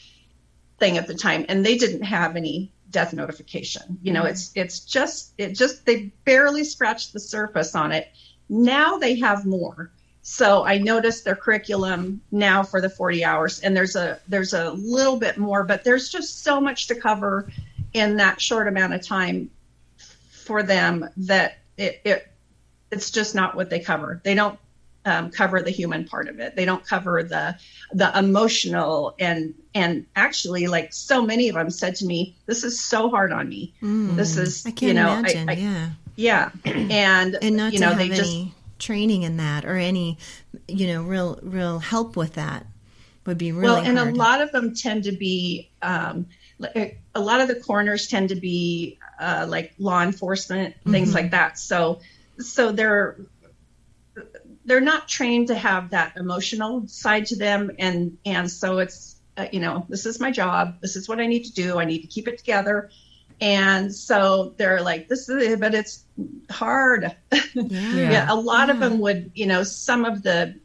thing 0.79 0.97
at 0.97 1.07
the 1.07 1.15
time, 1.15 1.45
and 1.49 1.65
they 1.65 1.77
didn't 1.77 2.03
have 2.03 2.35
any 2.35 2.71
death 2.89 3.13
notification. 3.13 3.99
You 4.01 4.13
know, 4.13 4.23
it's 4.23 4.51
it's 4.55 4.79
just 4.81 5.33
it 5.37 5.53
just 5.53 5.85
they 5.85 6.11
barely 6.25 6.63
scratched 6.63 7.13
the 7.13 7.19
surface 7.19 7.75
on 7.75 7.91
it. 7.91 8.09
Now 8.49 8.97
they 8.97 9.15
have 9.15 9.45
more. 9.45 9.91
So 10.29 10.65
I 10.65 10.77
noticed 10.77 11.23
their 11.23 11.37
curriculum 11.37 12.19
now 12.31 12.61
for 12.61 12.81
the 12.81 12.89
40 12.89 13.23
hours, 13.23 13.61
and 13.61 13.75
there's 13.75 13.95
a 13.95 14.19
there's 14.27 14.53
a 14.53 14.71
little 14.71 15.17
bit 15.17 15.37
more, 15.37 15.63
but 15.63 15.85
there's 15.85 16.09
just 16.09 16.43
so 16.43 16.59
much 16.59 16.87
to 16.87 16.95
cover 16.95 17.49
in 17.93 18.17
that 18.17 18.41
short 18.41 18.67
amount 18.67 18.93
of 18.93 19.01
time 19.01 19.49
for 20.29 20.63
them 20.63 21.09
that 21.15 21.59
it, 21.77 22.01
it 22.03 22.27
it's 22.91 23.09
just 23.09 23.35
not 23.35 23.55
what 23.55 23.69
they 23.69 23.79
cover. 23.79 24.19
They 24.21 24.35
don't 24.35 24.59
um, 25.05 25.31
cover 25.31 25.61
the 25.61 25.71
human 25.71 26.03
part 26.03 26.27
of 26.27 26.41
it. 26.41 26.57
They 26.57 26.65
don't 26.65 26.85
cover 26.85 27.23
the 27.23 27.57
the 27.93 28.11
emotional 28.19 29.15
and 29.19 29.53
and 29.73 30.05
actually 30.17 30.67
like 30.67 30.91
so 30.91 31.25
many 31.25 31.47
of 31.47 31.55
them 31.55 31.69
said 31.69 31.95
to 31.95 32.05
me, 32.05 32.35
"This 32.47 32.65
is 32.65 32.81
so 32.81 33.09
hard 33.09 33.31
on 33.31 33.47
me. 33.47 33.73
This 33.81 34.35
is 34.35 34.63
Mm. 34.63 34.67
I 34.67 34.71
can't 34.71 34.81
you 34.81 34.93
know 34.93 35.13
imagine. 35.19 35.49
I, 35.49 35.53
I, 35.53 35.55
yeah. 35.55 35.89
yeah 36.17 36.49
and 36.65 37.37
and 37.41 37.55
not 37.55 37.71
you 37.71 37.79
to 37.79 37.85
know 37.85 37.89
have 37.91 37.97
they 37.97 38.07
any 38.07 38.15
just 38.17 38.56
training 38.79 39.23
in 39.23 39.37
that 39.37 39.65
or 39.65 39.75
any 39.75 40.17
you 40.67 40.87
know 40.87 41.03
real 41.03 41.39
real 41.41 41.79
help 41.79 42.15
with 42.15 42.33
that 42.35 42.65
would 43.25 43.37
be 43.37 43.51
really 43.51 43.73
well 43.73 43.83
and 43.83 43.97
hard. 43.97 44.13
a 44.13 44.15
lot 44.15 44.41
of 44.41 44.51
them 44.51 44.73
tend 44.73 45.03
to 45.03 45.11
be 45.11 45.69
um, 45.81 46.27
a 47.13 47.19
lot 47.19 47.39
of 47.41 47.47
the 47.47 47.55
coroners 47.55 48.07
tend 48.07 48.29
to 48.29 48.35
be 48.35 48.97
uh, 49.19 49.45
like 49.47 49.73
law 49.77 50.01
enforcement 50.01 50.75
things 50.89 51.09
Mm-hmm. 51.09 51.15
like 51.15 51.31
that. 51.31 51.59
So 51.59 51.99
so 52.39 52.71
they're 52.71 53.17
they're 54.65 54.81
not 54.81 55.07
trained 55.07 55.47
to 55.47 55.55
have 55.55 55.91
that 55.91 56.17
emotional 56.17 56.87
side 56.87 57.25
to 57.27 57.35
them. 57.35 57.71
And 57.79 58.17
and 58.25 58.49
so 58.49 58.79
it's 58.79 59.15
uh, 59.37 59.47
you 59.51 59.59
know 59.59 59.85
this 59.89 60.05
is 60.05 60.19
my 60.19 60.31
job. 60.31 60.79
This 60.81 60.95
is 60.95 61.07
what 61.07 61.19
i 61.19 61.27
need 61.27 61.45
to 61.45 61.53
do. 61.53 61.77
I 61.79 61.85
need 61.85 62.01
to 62.01 62.07
keep 62.07 62.27
it 62.27 62.37
together 62.37 62.89
and 63.39 63.93
so 63.93 64.53
they're 64.57 64.81
like 64.81 65.07
this 65.07 65.29
is 65.29 65.43
it 65.43 65.59
but 65.59 65.75
it's 65.75 66.03
hard. 66.49 67.15
Yeah. 67.31 67.41
yeah, 67.63 68.27
a 68.29 68.35
lot 68.35 68.69
of 68.69 68.79
them 68.79 68.99
would 68.99 69.31
you 69.35 69.45
know 69.45 69.63
some 69.63 70.05
of 70.05 70.23
the 70.23 70.59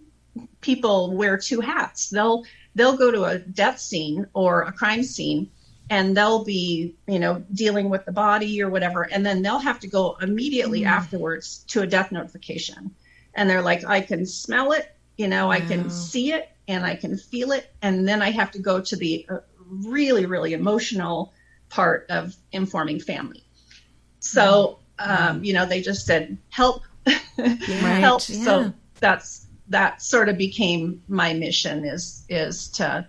people 0.60 1.14
wear 1.14 1.36
two 1.36 1.60
hats. 1.60 2.10
They'll 2.10 2.44
they'll 2.74 2.96
go 2.96 3.10
to 3.10 3.24
a 3.24 3.38
death 3.38 3.78
scene 3.78 4.26
or 4.34 4.62
a 4.62 4.72
crime 4.72 5.02
scene 5.02 5.50
and 5.90 6.16
they'll 6.16 6.44
be 6.44 6.94
you 7.06 7.18
know 7.18 7.44
dealing 7.52 7.90
with 7.90 8.04
the 8.04 8.12
body 8.12 8.62
or 8.62 8.70
whatever. 8.70 9.02
And 9.02 9.24
then 9.24 9.42
they'll 9.42 9.58
have 9.58 9.80
to 9.80 9.88
go 9.88 10.16
immediately 10.20 10.84
afterwards 10.84 11.64
to 11.68 11.82
a 11.82 11.86
death 11.86 12.12
notification. 12.12 12.94
And 13.34 13.48
they're 13.48 13.62
like 13.62 13.84
i 13.84 14.00
can 14.00 14.26
smell 14.26 14.72
it 14.72 14.94
you 15.16 15.26
know 15.28 15.50
i 15.50 15.60
can 15.60 15.88
see 15.88 16.32
it 16.32 16.50
and 16.68 16.84
i 16.84 16.94
can 16.96 17.16
feel 17.16 17.52
it. 17.52 17.72
And 17.82 18.08
then 18.08 18.22
i 18.22 18.30
have 18.30 18.50
to 18.52 18.58
go 18.58 18.80
to 18.80 18.96
the 18.96 19.26
uh, 19.28 19.38
really 19.68 20.26
really 20.26 20.52
emotional 20.54 21.32
part 21.72 22.06
of 22.10 22.36
informing 22.52 23.00
family 23.00 23.42
so 24.20 24.78
um, 24.98 25.42
you 25.42 25.52
know 25.52 25.64
they 25.66 25.80
just 25.80 26.04
said 26.06 26.36
help 26.50 26.82
help 27.36 28.28
yeah. 28.28 28.44
so 28.44 28.72
that's 29.00 29.46
that 29.68 30.02
sort 30.02 30.28
of 30.28 30.36
became 30.36 31.02
my 31.08 31.32
mission 31.32 31.84
is 31.84 32.24
is 32.28 32.68
to 32.68 33.06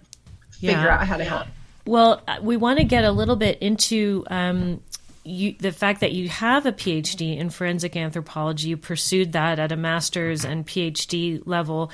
figure 0.51 0.77
Yeah. 0.77 0.95
out 0.99 1.07
how 1.07 1.17
to 1.17 1.25
help 1.25 1.47
Well, 1.85 2.21
uh, 2.27 2.37
we 2.41 2.55
want 2.55 2.79
to 2.79 2.85
get 2.85 3.03
a 3.03 3.11
little 3.11 3.35
bit 3.35 3.59
into 3.59 4.23
um, 4.29 4.79
you, 5.25 5.55
the 5.59 5.73
fact 5.73 5.99
that 5.99 6.13
you 6.13 6.29
have 6.29 6.65
a 6.65 6.71
PhD 6.71 7.37
in 7.37 7.49
forensic 7.49 7.97
anthropology. 7.97 8.69
You 8.69 8.77
pursued 8.77 9.33
that 9.33 9.59
at 9.59 9.71
a 9.73 9.75
master's 9.75 10.45
and 10.45 10.65
PhD 10.65 11.41
level. 11.45 11.91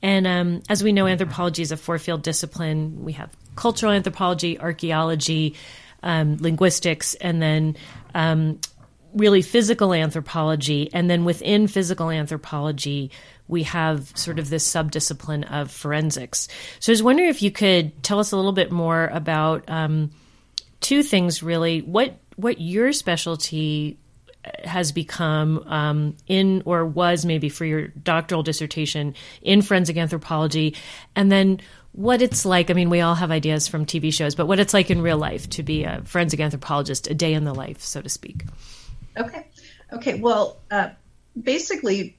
And 0.00 0.26
um, 0.28 0.62
as 0.68 0.84
we 0.84 0.92
know, 0.92 1.06
anthropology 1.08 1.62
is 1.62 1.72
a 1.72 1.76
four 1.76 1.98
field 1.98 2.22
discipline. 2.22 3.04
We 3.04 3.12
have 3.14 3.30
cultural 3.56 3.90
anthropology, 3.92 4.60
archaeology, 4.60 5.56
um, 6.02 6.36
linguistics, 6.40 7.14
and 7.14 7.40
then 7.40 7.76
um, 8.14 8.58
really 9.14 9.42
physical 9.42 9.92
anthropology. 9.92 10.90
And 10.92 11.10
then 11.10 11.24
within 11.24 11.66
physical 11.66 12.10
anthropology, 12.10 13.10
we 13.48 13.64
have 13.64 14.16
sort 14.16 14.38
of 14.38 14.48
this 14.48 14.68
subdiscipline 14.68 15.50
of 15.50 15.70
forensics. 15.70 16.48
So 16.80 16.92
I 16.92 16.94
was 16.94 17.02
wondering 17.02 17.28
if 17.28 17.42
you 17.42 17.50
could 17.50 18.02
tell 18.02 18.18
us 18.18 18.32
a 18.32 18.36
little 18.36 18.52
bit 18.52 18.72
more 18.72 19.06
about 19.12 19.68
um, 19.68 20.10
two 20.80 21.02
things, 21.02 21.42
really. 21.42 21.82
What 21.82 22.18
what 22.36 22.60
your 22.60 22.92
specialty 22.92 23.98
has 24.64 24.90
become 24.90 25.62
um, 25.66 26.16
in 26.26 26.62
or 26.64 26.84
was 26.84 27.24
maybe 27.24 27.48
for 27.48 27.64
your 27.64 27.88
doctoral 27.88 28.42
dissertation 28.42 29.14
in 29.42 29.62
forensic 29.62 29.96
anthropology, 29.96 30.74
and 31.14 31.30
then 31.30 31.60
what 31.92 32.22
it's 32.22 32.44
like. 32.44 32.70
I 32.70 32.74
mean, 32.74 32.90
we 32.90 33.00
all 33.00 33.14
have 33.14 33.30
ideas 33.30 33.68
from 33.68 33.86
TV 33.86 34.12
shows, 34.12 34.34
but 34.34 34.46
what 34.46 34.58
it's 34.58 34.74
like 34.74 34.90
in 34.90 35.02
real 35.02 35.18
life 35.18 35.48
to 35.50 35.62
be 35.62 35.84
a 35.84 36.02
forensic 36.04 36.40
anthropologist, 36.40 37.08
a 37.08 37.14
day 37.14 37.34
in 37.34 37.44
the 37.44 37.54
life, 37.54 37.80
so 37.80 38.00
to 38.00 38.08
speak. 38.08 38.44
Okay. 39.16 39.46
Okay. 39.92 40.14
Well, 40.14 40.58
uh, 40.70 40.90
basically, 41.40 42.16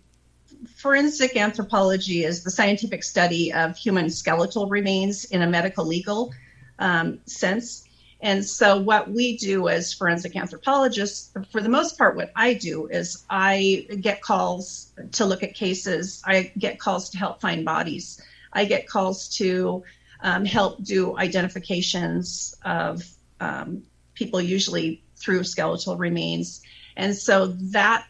forensic 0.77 1.35
anthropology 1.35 2.23
is 2.23 2.43
the 2.43 2.51
scientific 2.51 3.03
study 3.03 3.51
of 3.51 3.75
human 3.75 4.09
skeletal 4.09 4.67
remains 4.67 5.25
in 5.25 5.41
a 5.41 5.47
medical 5.47 5.85
legal 5.85 6.31
um, 6.79 7.19
sense. 7.25 7.87
And 8.21 8.45
so, 8.45 8.79
what 8.79 9.11
we 9.11 9.37
do 9.37 9.67
as 9.67 9.93
forensic 9.93 10.35
anthropologists, 10.35 11.31
for 11.51 11.59
the 11.59 11.67
most 11.67 11.97
part, 11.97 12.15
what 12.15 12.31
I 12.35 12.53
do 12.53 12.87
is 12.87 13.25
I 13.29 13.85
get 13.99 14.21
calls 14.21 14.91
to 15.13 15.25
look 15.25 15.43
at 15.43 15.55
cases, 15.55 16.21
I 16.25 16.53
get 16.57 16.79
calls 16.79 17.09
to 17.09 17.17
help 17.17 17.41
find 17.41 17.65
bodies, 17.65 18.21
I 18.53 18.65
get 18.65 18.87
calls 18.87 19.29
to 19.37 19.83
um, 20.21 20.45
help 20.45 20.83
do 20.83 21.17
identifications 21.17 22.55
of 22.63 23.03
um, 23.39 23.83
people, 24.13 24.41
usually 24.41 25.03
through 25.17 25.43
skeletal 25.43 25.97
remains. 25.97 26.61
And 26.95 27.15
so, 27.15 27.47
that 27.47 28.05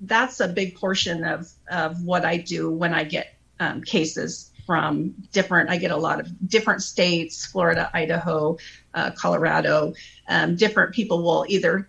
that's 0.00 0.40
a 0.40 0.48
big 0.48 0.76
portion 0.76 1.24
of, 1.24 1.50
of 1.70 2.02
what 2.02 2.24
I 2.24 2.36
do 2.36 2.70
when 2.70 2.94
I 2.94 3.04
get 3.04 3.34
um, 3.58 3.82
cases 3.82 4.52
from 4.68 5.14
different, 5.32 5.70
I 5.70 5.78
get 5.78 5.90
a 5.90 5.96
lot 5.96 6.20
of 6.20 6.28
different 6.46 6.82
states, 6.82 7.46
Florida, 7.46 7.90
Idaho, 7.94 8.58
uh, 8.92 9.12
Colorado. 9.12 9.94
Um, 10.28 10.56
different 10.56 10.94
people 10.94 11.22
will 11.22 11.46
either 11.48 11.88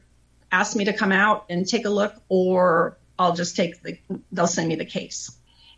ask 0.50 0.78
me 0.78 0.86
to 0.86 0.94
come 0.94 1.12
out 1.12 1.46
and 1.50 1.68
take 1.68 1.86
a 1.86 1.90
look, 1.90 2.16
or 2.30 2.98
I'll 3.20 3.36
just 3.36 3.58
take 3.58 3.84
the, 3.84 4.00
they'll 4.32 4.48
send 4.48 4.70
me 4.70 4.76
the 4.76 4.86
case. 4.86 5.30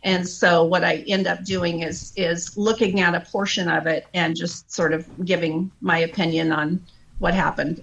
And 0.04 0.28
so 0.28 0.64
what 0.64 0.84
I 0.84 1.04
end 1.06 1.26
up 1.26 1.44
doing 1.44 1.82
is 1.82 2.12
is 2.16 2.56
looking 2.56 3.00
at 3.00 3.14
a 3.14 3.20
portion 3.20 3.68
of 3.68 3.86
it 3.86 4.06
and 4.14 4.36
just 4.36 4.72
sort 4.72 4.92
of 4.92 5.06
giving 5.24 5.70
my 5.80 5.98
opinion 5.98 6.52
on 6.52 6.86
what 7.18 7.34
happened. 7.34 7.80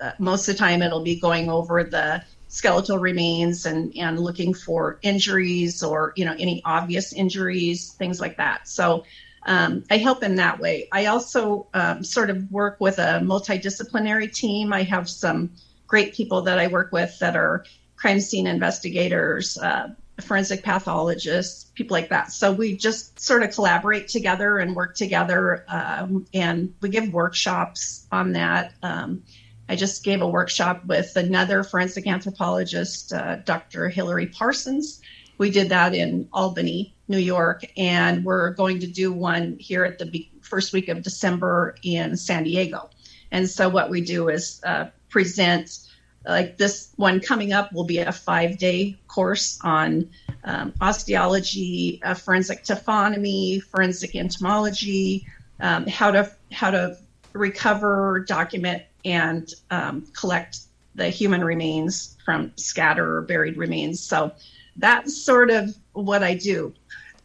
Uh, 0.00 0.12
most 0.18 0.48
of 0.48 0.54
the 0.54 0.58
time, 0.58 0.80
it'll 0.80 1.02
be 1.02 1.20
going 1.20 1.50
over 1.50 1.84
the 1.84 2.22
skeletal 2.48 2.98
remains 2.98 3.66
and 3.66 3.92
and 3.96 4.18
looking 4.18 4.54
for 4.54 4.98
injuries 5.02 5.82
or 5.82 6.14
you 6.16 6.24
know 6.24 6.34
any 6.38 6.62
obvious 6.64 7.12
injuries 7.12 7.94
things 7.98 8.20
like 8.20 8.36
that. 8.38 8.66
So 8.68 9.04
um, 9.46 9.84
i 9.90 9.96
help 9.98 10.22
in 10.22 10.34
that 10.36 10.58
way. 10.58 10.88
I 10.92 11.06
also 11.06 11.68
um, 11.74 12.02
sort 12.02 12.30
of 12.30 12.50
work 12.50 12.78
with 12.80 12.98
a 12.98 13.20
multidisciplinary 13.22 14.32
team. 14.32 14.72
I 14.72 14.82
have 14.82 15.08
some 15.08 15.50
great 15.86 16.14
people 16.14 16.42
that 16.42 16.58
i 16.58 16.66
work 16.66 16.92
with 16.92 17.18
that 17.18 17.34
are 17.34 17.64
crime 17.96 18.20
scene 18.20 18.46
investigators 18.46 19.58
uh, 19.58 19.88
forensic 20.20 20.62
pathologists 20.62 21.70
people 21.74 21.94
like 21.94 22.08
that 22.08 22.32
so 22.32 22.52
we 22.52 22.76
just 22.76 23.18
sort 23.20 23.42
of 23.42 23.52
collaborate 23.54 24.08
together 24.08 24.58
and 24.58 24.74
work 24.74 24.94
together 24.96 25.64
um, 25.68 26.26
and 26.34 26.74
we 26.80 26.88
give 26.88 27.12
workshops 27.12 28.06
on 28.10 28.32
that 28.32 28.72
um, 28.82 29.22
I 29.68 29.76
just 29.76 30.02
gave 30.02 30.22
a 30.22 30.28
workshop 30.28 30.86
with 30.86 31.14
another 31.16 31.62
forensic 31.62 32.06
anthropologist, 32.06 33.12
uh, 33.12 33.36
Dr. 33.36 33.88
Hillary 33.90 34.26
Parsons. 34.26 35.02
We 35.36 35.50
did 35.50 35.68
that 35.68 35.94
in 35.94 36.28
Albany, 36.32 36.96
New 37.06 37.18
York, 37.18 37.64
and 37.76 38.24
we're 38.24 38.50
going 38.50 38.80
to 38.80 38.86
do 38.86 39.12
one 39.12 39.56
here 39.60 39.84
at 39.84 39.98
the 39.98 40.28
first 40.40 40.72
week 40.72 40.88
of 40.88 41.02
December 41.02 41.76
in 41.82 42.16
San 42.16 42.44
Diego. 42.44 42.90
And 43.30 43.48
so, 43.48 43.68
what 43.68 43.90
we 43.90 44.00
do 44.00 44.30
is 44.30 44.60
uh, 44.64 44.86
present, 45.10 45.87
like 46.28 46.58
this 46.58 46.92
one 46.96 47.20
coming 47.20 47.52
up, 47.52 47.72
will 47.72 47.84
be 47.84 47.98
a 47.98 48.12
five 48.12 48.58
day 48.58 48.96
course 49.08 49.58
on 49.62 50.08
um, 50.44 50.72
osteology, 50.80 52.00
uh, 52.04 52.14
forensic 52.14 52.64
taphonomy, 52.64 53.62
forensic 53.62 54.14
entomology, 54.14 55.26
um, 55.60 55.86
how 55.86 56.10
to 56.10 56.30
how 56.52 56.70
to 56.70 56.96
recover, 57.32 58.24
document, 58.26 58.82
and 59.04 59.54
um, 59.70 60.06
collect 60.12 60.58
the 60.94 61.08
human 61.08 61.42
remains 61.42 62.16
from 62.24 62.52
scatter 62.56 63.18
or 63.18 63.22
buried 63.22 63.56
remains. 63.56 64.00
So 64.00 64.32
that's 64.76 65.16
sort 65.16 65.50
of 65.50 65.76
what 65.92 66.22
I 66.22 66.34
do. 66.34 66.74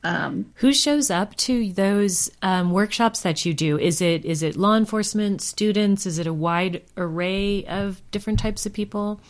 Um, 0.04 0.52
Who 0.56 0.74
shows 0.74 1.10
up 1.10 1.36
to 1.38 1.72
those 1.72 2.30
um, 2.42 2.72
workshops 2.72 3.22
that 3.22 3.46
you 3.46 3.54
do? 3.54 3.80
Is 3.80 4.02
it 4.02 4.26
is 4.26 4.44
it 4.44 4.58
law 4.58 4.76
enforcement, 4.76 5.42
students? 5.42 6.06
Is 6.06 6.20
it 6.20 6.28
a 6.28 6.34
wide 6.34 6.82
array 6.98 7.66
of 7.66 8.02
different 8.12 8.40
types 8.40 8.66
of 8.66 8.74
people? 8.74 9.22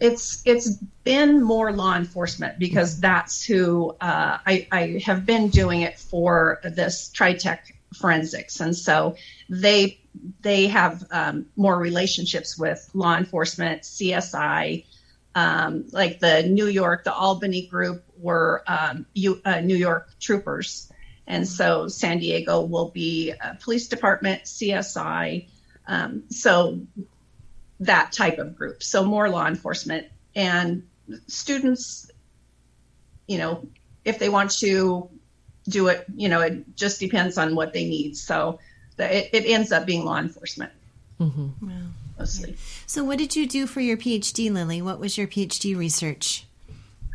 It's 0.00 0.42
it's 0.44 0.76
been 1.04 1.42
more 1.42 1.72
law 1.72 1.96
enforcement 1.96 2.58
because 2.58 3.00
that's 3.00 3.44
who 3.44 3.90
uh, 4.00 4.38
I, 4.46 4.66
I 4.70 5.02
have 5.04 5.26
been 5.26 5.48
doing 5.48 5.82
it 5.82 5.98
for 5.98 6.60
this 6.62 7.10
Tritech 7.12 7.58
forensics, 7.94 8.60
and 8.60 8.76
so 8.76 9.16
they 9.48 9.98
they 10.40 10.68
have 10.68 11.04
um, 11.10 11.46
more 11.56 11.78
relationships 11.78 12.58
with 12.58 12.88
law 12.94 13.16
enforcement, 13.16 13.82
CSI, 13.82 14.84
um, 15.34 15.86
like 15.92 16.20
the 16.20 16.42
New 16.42 16.66
York, 16.66 17.04
the 17.04 17.14
Albany 17.14 17.66
group 17.66 18.04
were 18.16 18.62
um, 18.66 19.06
U, 19.14 19.40
uh, 19.44 19.60
New 19.60 19.76
York 19.76 20.10
troopers. 20.18 20.92
And 21.26 21.46
so 21.46 21.88
San 21.88 22.18
Diego 22.18 22.62
will 22.62 22.88
be 22.90 23.30
a 23.30 23.56
police 23.60 23.88
department, 23.88 24.44
CSI. 24.44 25.46
Um, 25.86 26.24
so 26.30 26.80
that 27.80 28.12
type 28.12 28.38
of 28.38 28.56
group. 28.56 28.82
So 28.82 29.04
more 29.04 29.28
law 29.28 29.46
enforcement 29.46 30.06
and 30.34 30.86
students, 31.26 32.10
you 33.26 33.38
know, 33.38 33.68
if 34.04 34.18
they 34.18 34.28
want 34.28 34.50
to 34.58 35.08
do 35.68 35.88
it, 35.88 36.04
you 36.16 36.28
know, 36.28 36.40
it 36.40 36.76
just 36.76 36.98
depends 36.98 37.38
on 37.38 37.54
what 37.54 37.72
they 37.72 37.84
need. 37.84 38.16
So 38.16 38.58
it, 38.98 39.30
it 39.32 39.46
ends 39.46 39.70
up 39.70 39.86
being 39.86 40.04
law 40.04 40.18
enforcement. 40.18 40.72
Mm-hmm. 41.20 41.66
Wow. 41.66 41.86
Mostly. 42.18 42.56
So, 42.86 43.04
what 43.04 43.18
did 43.18 43.36
you 43.36 43.46
do 43.46 43.66
for 43.66 43.80
your 43.80 43.96
PhD, 43.96 44.52
Lilly? 44.52 44.82
What 44.82 44.98
was 44.98 45.18
your 45.18 45.26
PhD 45.26 45.76
research? 45.76 46.46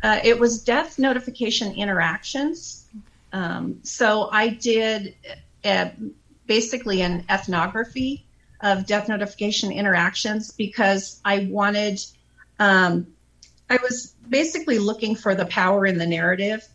Uh, 0.02 0.20
it 0.22 0.38
was 0.38 0.62
death 0.62 0.98
notification 0.98 1.74
interactions. 1.74 2.86
Um, 3.32 3.80
so, 3.82 4.28
I 4.30 4.48
did 4.48 5.14
uh, 5.64 5.90
basically 6.46 7.02
an 7.02 7.24
ethnography 7.30 8.24
of 8.60 8.86
death 8.86 9.08
notification 9.08 9.72
interactions 9.72 10.52
because 10.52 11.20
I 11.24 11.48
wanted, 11.50 12.00
um, 12.58 13.06
I 13.68 13.78
was 13.82 14.14
basically 14.28 14.78
looking 14.78 15.16
for 15.16 15.34
the 15.34 15.46
power 15.46 15.86
in 15.86 15.98
the 15.98 16.06
narrative. 16.06 16.66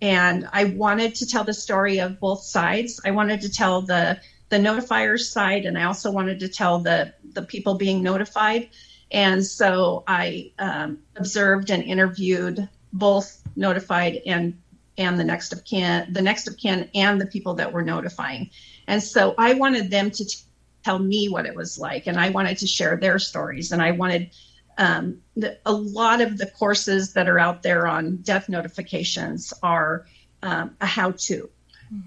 And 0.00 0.48
I 0.52 0.64
wanted 0.64 1.14
to 1.16 1.26
tell 1.26 1.44
the 1.44 1.54
story 1.54 1.98
of 1.98 2.20
both 2.20 2.42
sides. 2.42 3.00
I 3.04 3.12
wanted 3.12 3.40
to 3.42 3.50
tell 3.50 3.82
the 3.82 4.18
the 4.48 4.58
notifier's 4.58 5.30
side, 5.30 5.64
and 5.64 5.78
I 5.78 5.84
also 5.84 6.10
wanted 6.10 6.40
to 6.40 6.48
tell 6.48 6.78
the 6.78 7.14
the 7.32 7.42
people 7.42 7.74
being 7.74 8.02
notified. 8.02 8.68
And 9.10 9.44
so 9.44 10.02
I 10.06 10.52
um, 10.58 10.98
observed 11.16 11.70
and 11.70 11.82
interviewed 11.82 12.68
both 12.92 13.42
notified 13.56 14.22
and 14.26 14.58
and 14.96 15.18
the 15.18 15.24
next 15.24 15.52
of 15.52 15.64
kin, 15.64 16.12
the 16.12 16.22
next 16.22 16.46
of 16.46 16.56
kin, 16.56 16.88
and 16.94 17.20
the 17.20 17.26
people 17.26 17.54
that 17.54 17.72
were 17.72 17.82
notifying. 17.82 18.50
And 18.86 19.02
so 19.02 19.34
I 19.38 19.54
wanted 19.54 19.90
them 19.90 20.10
to 20.10 20.24
t- 20.24 20.38
tell 20.84 20.98
me 20.98 21.28
what 21.28 21.46
it 21.46 21.54
was 21.54 21.78
like, 21.78 22.06
and 22.06 22.18
I 22.18 22.30
wanted 22.30 22.58
to 22.58 22.66
share 22.66 22.96
their 22.96 23.18
stories, 23.18 23.72
and 23.72 23.82
I 23.82 23.90
wanted 23.90 24.30
um, 24.78 25.20
the, 25.36 25.58
a 25.66 25.72
lot 25.72 26.20
of 26.20 26.38
the 26.38 26.46
courses 26.46 27.12
that 27.14 27.28
are 27.28 27.38
out 27.38 27.62
there 27.62 27.86
on 27.86 28.16
death 28.16 28.48
notifications 28.48 29.52
are 29.62 30.06
um, 30.42 30.76
a 30.80 30.86
how-to 30.86 31.48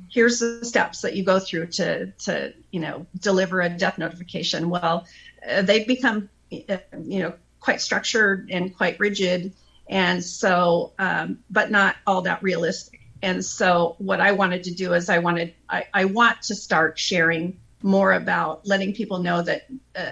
here's 0.10 0.39
the 0.39 0.63
steps 0.63 1.02
that 1.02 1.15
you 1.15 1.23
go 1.23 1.39
through 1.39 1.67
to 1.67 2.12
to 2.12 2.54
you 2.71 2.80
know 2.80 3.06
deliver 3.19 3.62
a 3.62 3.69
death 3.69 3.97
notification. 3.97 4.69
Well 4.69 5.06
uh, 5.50 5.62
they've 5.62 5.88
become 5.88 6.30
uh, 6.69 6.78
you 7.04 7.19
know 7.19 7.34
quite 7.60 7.82
structured 7.82 8.50
and 8.52 8.76
quite 8.76 9.00
rigid 9.00 9.54
and 9.89 10.23
so 10.23 10.93
um, 11.00 11.39
but 11.50 11.71
not 11.71 11.95
all 12.06 12.21
that 12.21 12.41
realistic. 12.43 13.02
And 13.23 13.43
so 13.43 13.95
what 13.97 14.21
i 14.21 14.32
wanted 14.32 14.63
to 14.65 14.71
do 14.71 14.93
is 14.93 15.10
i 15.10 15.17
wanted 15.17 15.54
i, 15.69 15.86
I 15.93 16.06
want 16.06 16.41
to 16.43 16.56
start 16.56 17.00
sharing 17.00 17.60
more 17.82 18.13
about 18.13 18.65
letting 18.65 18.93
people 18.93 19.19
know 19.19 19.41
that 19.41 19.67
uh, 19.95 20.12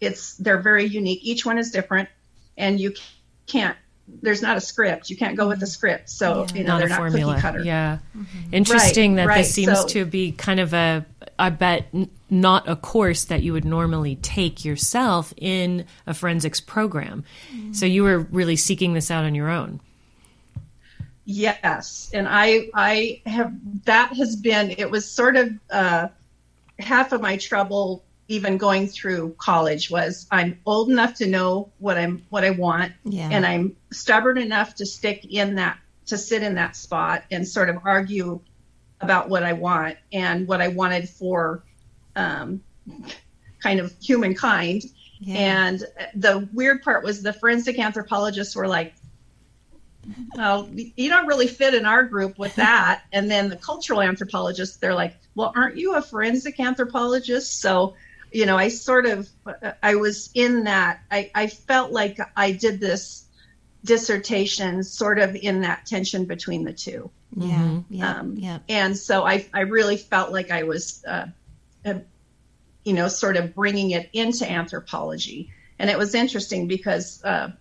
it's 0.00 0.36
they're 0.36 0.60
very 0.60 0.84
unique. 0.84 1.20
Each 1.22 1.44
one 1.44 1.58
is 1.58 1.70
different 1.70 2.08
and 2.56 2.80
you 2.80 2.94
can't 3.46 3.76
there's 4.06 4.42
not 4.42 4.56
a 4.56 4.60
script. 4.60 5.10
You 5.10 5.16
can't 5.16 5.36
go 5.36 5.48
with 5.48 5.62
a 5.62 5.66
script. 5.66 6.10
So 6.10 6.46
yeah. 6.48 6.54
you 6.54 6.64
know 6.64 6.72
not 6.74 6.78
they're 6.78 6.88
not 6.88 6.98
formula. 6.98 7.34
cookie 7.34 7.42
cutter. 7.42 7.62
Yeah, 7.62 7.98
mm-hmm. 8.16 8.54
interesting 8.54 9.12
right, 9.12 9.22
that 9.22 9.28
right. 9.28 9.38
this 9.38 9.54
seems 9.54 9.80
so, 9.80 9.86
to 9.88 10.04
be 10.04 10.32
kind 10.32 10.60
of 10.60 10.72
a. 10.74 11.06
I 11.38 11.50
bet 11.50 11.92
not 12.30 12.68
a 12.68 12.76
course 12.76 13.24
that 13.24 13.42
you 13.42 13.52
would 13.52 13.64
normally 13.64 14.16
take 14.16 14.64
yourself 14.64 15.34
in 15.36 15.84
a 16.06 16.14
forensics 16.14 16.60
program. 16.60 17.24
Mm-hmm. 17.52 17.72
So 17.72 17.86
you 17.86 18.04
were 18.04 18.20
really 18.20 18.56
seeking 18.56 18.94
this 18.94 19.10
out 19.10 19.24
on 19.24 19.34
your 19.34 19.48
own. 19.48 19.80
Yes, 21.24 22.10
and 22.12 22.28
I 22.28 22.68
I 22.74 23.22
have 23.26 23.52
that 23.84 24.14
has 24.16 24.36
been 24.36 24.74
it 24.76 24.90
was 24.90 25.10
sort 25.10 25.36
of 25.36 25.50
uh, 25.70 26.08
half 26.78 27.12
of 27.12 27.20
my 27.20 27.36
trouble 27.38 28.04
even 28.28 28.56
going 28.56 28.86
through 28.88 29.34
college 29.38 29.90
was 29.90 30.26
I'm 30.30 30.58
old 30.64 30.90
enough 30.90 31.14
to 31.16 31.26
know 31.26 31.70
what 31.78 31.98
I'm 31.98 32.24
what 32.30 32.44
I 32.44 32.50
want 32.50 32.92
yeah. 33.04 33.28
and 33.30 33.44
I'm 33.44 33.76
stubborn 33.92 34.38
enough 34.38 34.76
to 34.76 34.86
stick 34.86 35.26
in 35.26 35.56
that 35.56 35.78
to 36.06 36.18
sit 36.18 36.42
in 36.42 36.54
that 36.54 36.76
spot 36.76 37.24
and 37.30 37.46
sort 37.46 37.68
of 37.68 37.78
argue 37.84 38.40
about 39.00 39.28
what 39.28 39.42
I 39.42 39.52
want 39.52 39.96
and 40.12 40.46
what 40.46 40.60
I 40.60 40.68
wanted 40.68 41.08
for 41.08 41.62
um, 42.16 42.62
kind 43.60 43.80
of 43.80 43.94
humankind. 44.00 44.84
Yeah. 45.20 45.66
And 45.66 45.84
the 46.14 46.48
weird 46.52 46.82
part 46.82 47.04
was 47.04 47.22
the 47.22 47.32
forensic 47.32 47.78
anthropologists 47.78 48.54
were 48.56 48.68
like, 48.68 48.94
well, 50.36 50.68
you 50.74 51.08
don't 51.08 51.26
really 51.26 51.46
fit 51.46 51.74
in 51.74 51.86
our 51.86 52.04
group 52.04 52.38
with 52.38 52.54
that. 52.56 53.02
And 53.12 53.30
then 53.30 53.48
the 53.48 53.56
cultural 53.56 54.02
anthropologists, 54.02 54.76
they're 54.76 54.94
like, 54.94 55.16
well, 55.34 55.52
aren't 55.56 55.76
you 55.76 55.94
a 55.94 56.02
forensic 56.02 56.60
anthropologist? 56.60 57.60
So 57.60 57.94
you 58.34 58.46
know, 58.46 58.58
I 58.58 58.68
sort 58.68 59.06
of, 59.06 59.28
I 59.80 59.94
was 59.94 60.28
in 60.34 60.64
that, 60.64 61.02
I, 61.08 61.30
I 61.36 61.46
felt 61.46 61.92
like 61.92 62.18
I 62.36 62.50
did 62.50 62.80
this 62.80 63.26
dissertation 63.84 64.82
sort 64.82 65.20
of 65.20 65.36
in 65.36 65.60
that 65.60 65.86
tension 65.86 66.24
between 66.24 66.64
the 66.64 66.72
two. 66.72 67.10
Yeah. 67.36 67.46
Mm-hmm. 67.46 67.94
Yeah. 67.94 68.10
Um, 68.10 68.36
yeah. 68.36 68.58
And 68.68 68.98
so 68.98 69.24
I, 69.24 69.46
I 69.54 69.60
really 69.60 69.96
felt 69.96 70.32
like 70.32 70.50
I 70.50 70.64
was, 70.64 71.04
uh, 71.06 71.26
uh, 71.84 71.94
you 72.84 72.92
know, 72.92 73.06
sort 73.06 73.36
of 73.36 73.54
bringing 73.54 73.92
it 73.92 74.10
into 74.12 74.50
anthropology. 74.50 75.52
And 75.78 75.88
it 75.88 75.96
was 75.96 76.16
interesting 76.16 76.66
because 76.66 77.22
uh, 77.24 77.52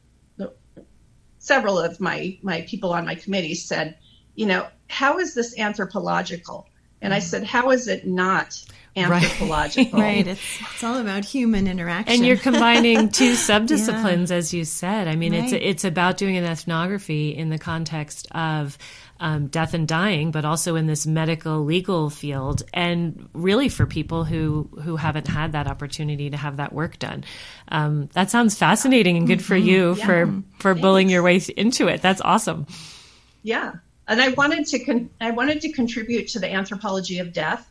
several 1.38 1.78
of 1.78 2.00
my, 2.00 2.40
my 2.42 2.62
people 2.62 2.94
on 2.94 3.06
my 3.06 3.14
committee 3.14 3.56
said, 3.56 3.98
you 4.34 4.48
know, 4.48 4.66
how 4.88 5.20
is 5.20 5.36
this 5.36 5.60
anthropological? 5.60 6.68
And 7.00 7.14
I 7.14 7.20
mm. 7.20 7.24
said, 7.24 7.44
how 7.44 7.70
is 7.70 7.88
it 7.88 8.08
not 8.08 8.64
anthropological? 8.96 10.00
Right. 10.00 10.18
right. 10.18 10.28
It's, 10.28 10.62
it's 10.62 10.84
all 10.84 10.98
about 10.98 11.26
human 11.26 11.68
interaction. 11.68 12.14
And 12.14 12.26
you're 12.26 12.38
combining 12.38 13.10
two 13.12 13.34
subdisciplines, 13.34 14.30
yeah. 14.30 14.38
as 14.38 14.54
you 14.54 14.66
said. 14.66 15.08
I 15.08 15.16
mean, 15.16 15.34
right. 15.34 15.44
it's 15.44 15.54
it's 15.54 15.86
about 15.86 16.18
doing 16.18 16.38
an 16.38 16.44
ethnography 16.44 17.36
in 17.36 17.50
the 17.50 17.60
context 17.60 18.28
of 18.32 18.78
um, 19.20 19.48
death 19.48 19.74
and 19.74 19.88
dying, 19.88 20.32
but 20.32 20.46
also 20.46 20.76
in 20.76 20.88
this 20.88 21.06
medical 21.06 21.64
legal 21.64 22.10
field, 22.10 22.64
and 22.74 23.30
really 23.34 23.70
for 23.70 23.86
people 23.86 24.24
who 24.24 24.70
who 24.84 24.96
haven't 24.96 25.28
had 25.28 25.54
that 25.54 25.68
opportunity 25.68 26.30
to 26.30 26.38
have 26.38 26.58
that 26.58 26.74
work 26.74 27.00
done. 27.00 27.24
Um, 27.70 28.10
that 28.14 28.30
sounds 28.30 28.58
fascinating 28.58 29.18
and 29.18 29.28
good 29.28 29.40
mm-hmm. 29.40 29.48
for 29.48 29.56
you 29.56 29.96
yeah. 29.96 30.06
for 30.06 30.44
for 30.60 30.76
bullying 30.76 31.10
your 31.10 31.24
way 31.24 31.42
into 31.56 31.88
it. 31.88 32.02
That's 32.02 32.22
awesome. 32.22 32.68
Yeah, 33.44 33.74
and 34.08 34.22
I 34.22 34.30
wanted 34.30 34.66
to 34.68 34.80
con- 34.80 35.10
I 35.22 35.32
wanted 35.32 35.62
to 35.62 35.72
contribute 35.72 36.28
to 36.30 36.40
the 36.40 36.52
anthropology 36.52 37.20
of 37.20 37.34
death 37.34 37.70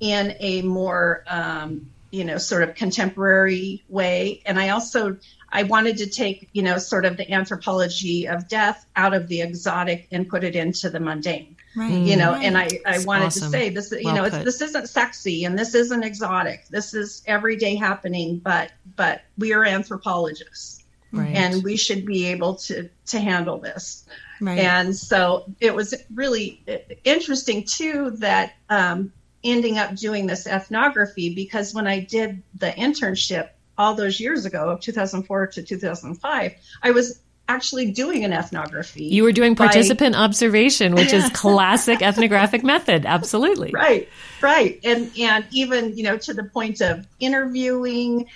in 0.00 0.36
a 0.40 0.62
more 0.62 1.24
um, 1.28 1.90
you 2.10 2.24
know 2.24 2.38
sort 2.38 2.62
of 2.62 2.74
contemporary 2.74 3.82
way, 3.88 4.42
and 4.46 4.58
I 4.58 4.70
also 4.70 5.16
I 5.50 5.64
wanted 5.64 5.96
to 5.98 6.06
take 6.06 6.48
you 6.52 6.62
know 6.62 6.78
sort 6.78 7.04
of 7.04 7.16
the 7.16 7.30
anthropology 7.30 8.28
of 8.28 8.48
death 8.48 8.86
out 8.96 9.14
of 9.14 9.28
the 9.28 9.40
exotic 9.40 10.08
and 10.10 10.28
put 10.28 10.44
it 10.44 10.56
into 10.56 10.90
the 10.90 11.00
mundane. 11.00 11.56
Right. 11.76 11.90
You 11.90 12.16
know, 12.16 12.32
right. 12.32 12.44
and 12.44 12.56
I, 12.56 12.68
I 12.86 13.04
wanted 13.04 13.26
awesome. 13.26 13.50
to 13.50 13.50
say 13.50 13.68
this, 13.68 13.90
you 13.90 14.02
well 14.04 14.14
know, 14.14 14.28
this 14.28 14.60
isn't 14.60 14.88
sexy 14.88 15.44
and 15.44 15.58
this 15.58 15.74
isn't 15.74 16.04
exotic. 16.04 16.68
This 16.68 16.94
is 16.94 17.24
everyday 17.26 17.74
happening, 17.74 18.38
but 18.38 18.70
but 18.94 19.22
we 19.38 19.52
are 19.52 19.64
anthropologists. 19.64 20.84
Right. 21.10 21.34
And 21.34 21.62
we 21.62 21.76
should 21.76 22.06
be 22.06 22.26
able 22.26 22.54
to 22.56 22.88
to 23.06 23.20
handle 23.20 23.58
this. 23.58 24.06
Right. 24.40 24.58
And 24.58 24.94
so 24.94 25.44
it 25.60 25.74
was 25.74 25.94
really 26.12 26.62
interesting 27.04 27.64
too 27.64 28.10
that 28.18 28.54
um, 28.68 29.12
ending 29.44 29.78
up 29.78 29.94
doing 29.94 30.26
this 30.26 30.46
ethnography 30.46 31.34
because 31.34 31.74
when 31.74 31.86
I 31.86 32.00
did 32.00 32.42
the 32.54 32.70
internship 32.70 33.50
all 33.76 33.94
those 33.94 34.18
years 34.18 34.46
ago, 34.46 34.78
2004 34.80 35.48
to 35.48 35.62
2005, 35.62 36.54
I 36.82 36.90
was 36.90 37.20
actually 37.48 37.90
doing 37.90 38.24
an 38.24 38.32
ethnography. 38.32 39.04
You 39.04 39.22
were 39.22 39.32
doing 39.32 39.54
participant 39.54 40.14
by, 40.14 40.20
observation, 40.20 40.94
which 40.94 41.12
yeah. 41.12 41.26
is 41.26 41.30
classic 41.30 42.00
ethnographic 42.00 42.64
method. 42.64 43.04
Absolutely. 43.04 43.70
Right. 43.72 44.08
Right. 44.40 44.80
And 44.84 45.10
and 45.18 45.44
even, 45.50 45.96
you 45.96 46.04
know, 46.04 46.16
to 46.18 46.34
the 46.34 46.44
point 46.44 46.80
of 46.80 47.06
interviewing, 47.20 48.28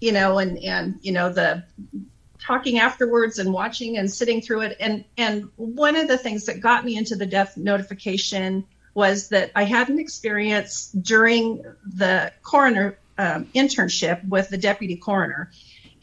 you 0.00 0.12
know, 0.12 0.38
and 0.38 0.58
and 0.58 0.98
you 1.02 1.12
know 1.12 1.32
the 1.32 1.64
talking 2.38 2.78
afterwards 2.78 3.38
and 3.38 3.52
watching 3.52 3.96
and 3.96 4.10
sitting 4.10 4.42
through 4.42 4.62
it. 4.62 4.76
And 4.78 5.04
and 5.16 5.48
one 5.56 5.96
of 5.96 6.08
the 6.08 6.18
things 6.18 6.44
that 6.46 6.60
got 6.60 6.84
me 6.84 6.96
into 6.96 7.16
the 7.16 7.26
death 7.26 7.56
notification 7.56 8.64
was 8.94 9.28
that 9.28 9.50
I 9.54 9.64
had 9.64 9.88
an 9.88 9.98
experience 9.98 10.90
during 10.90 11.64
the 11.84 12.32
coroner 12.42 12.96
um, 13.18 13.46
internship 13.54 14.26
with 14.26 14.48
the 14.48 14.58
deputy 14.58 14.96
coroner, 14.96 15.50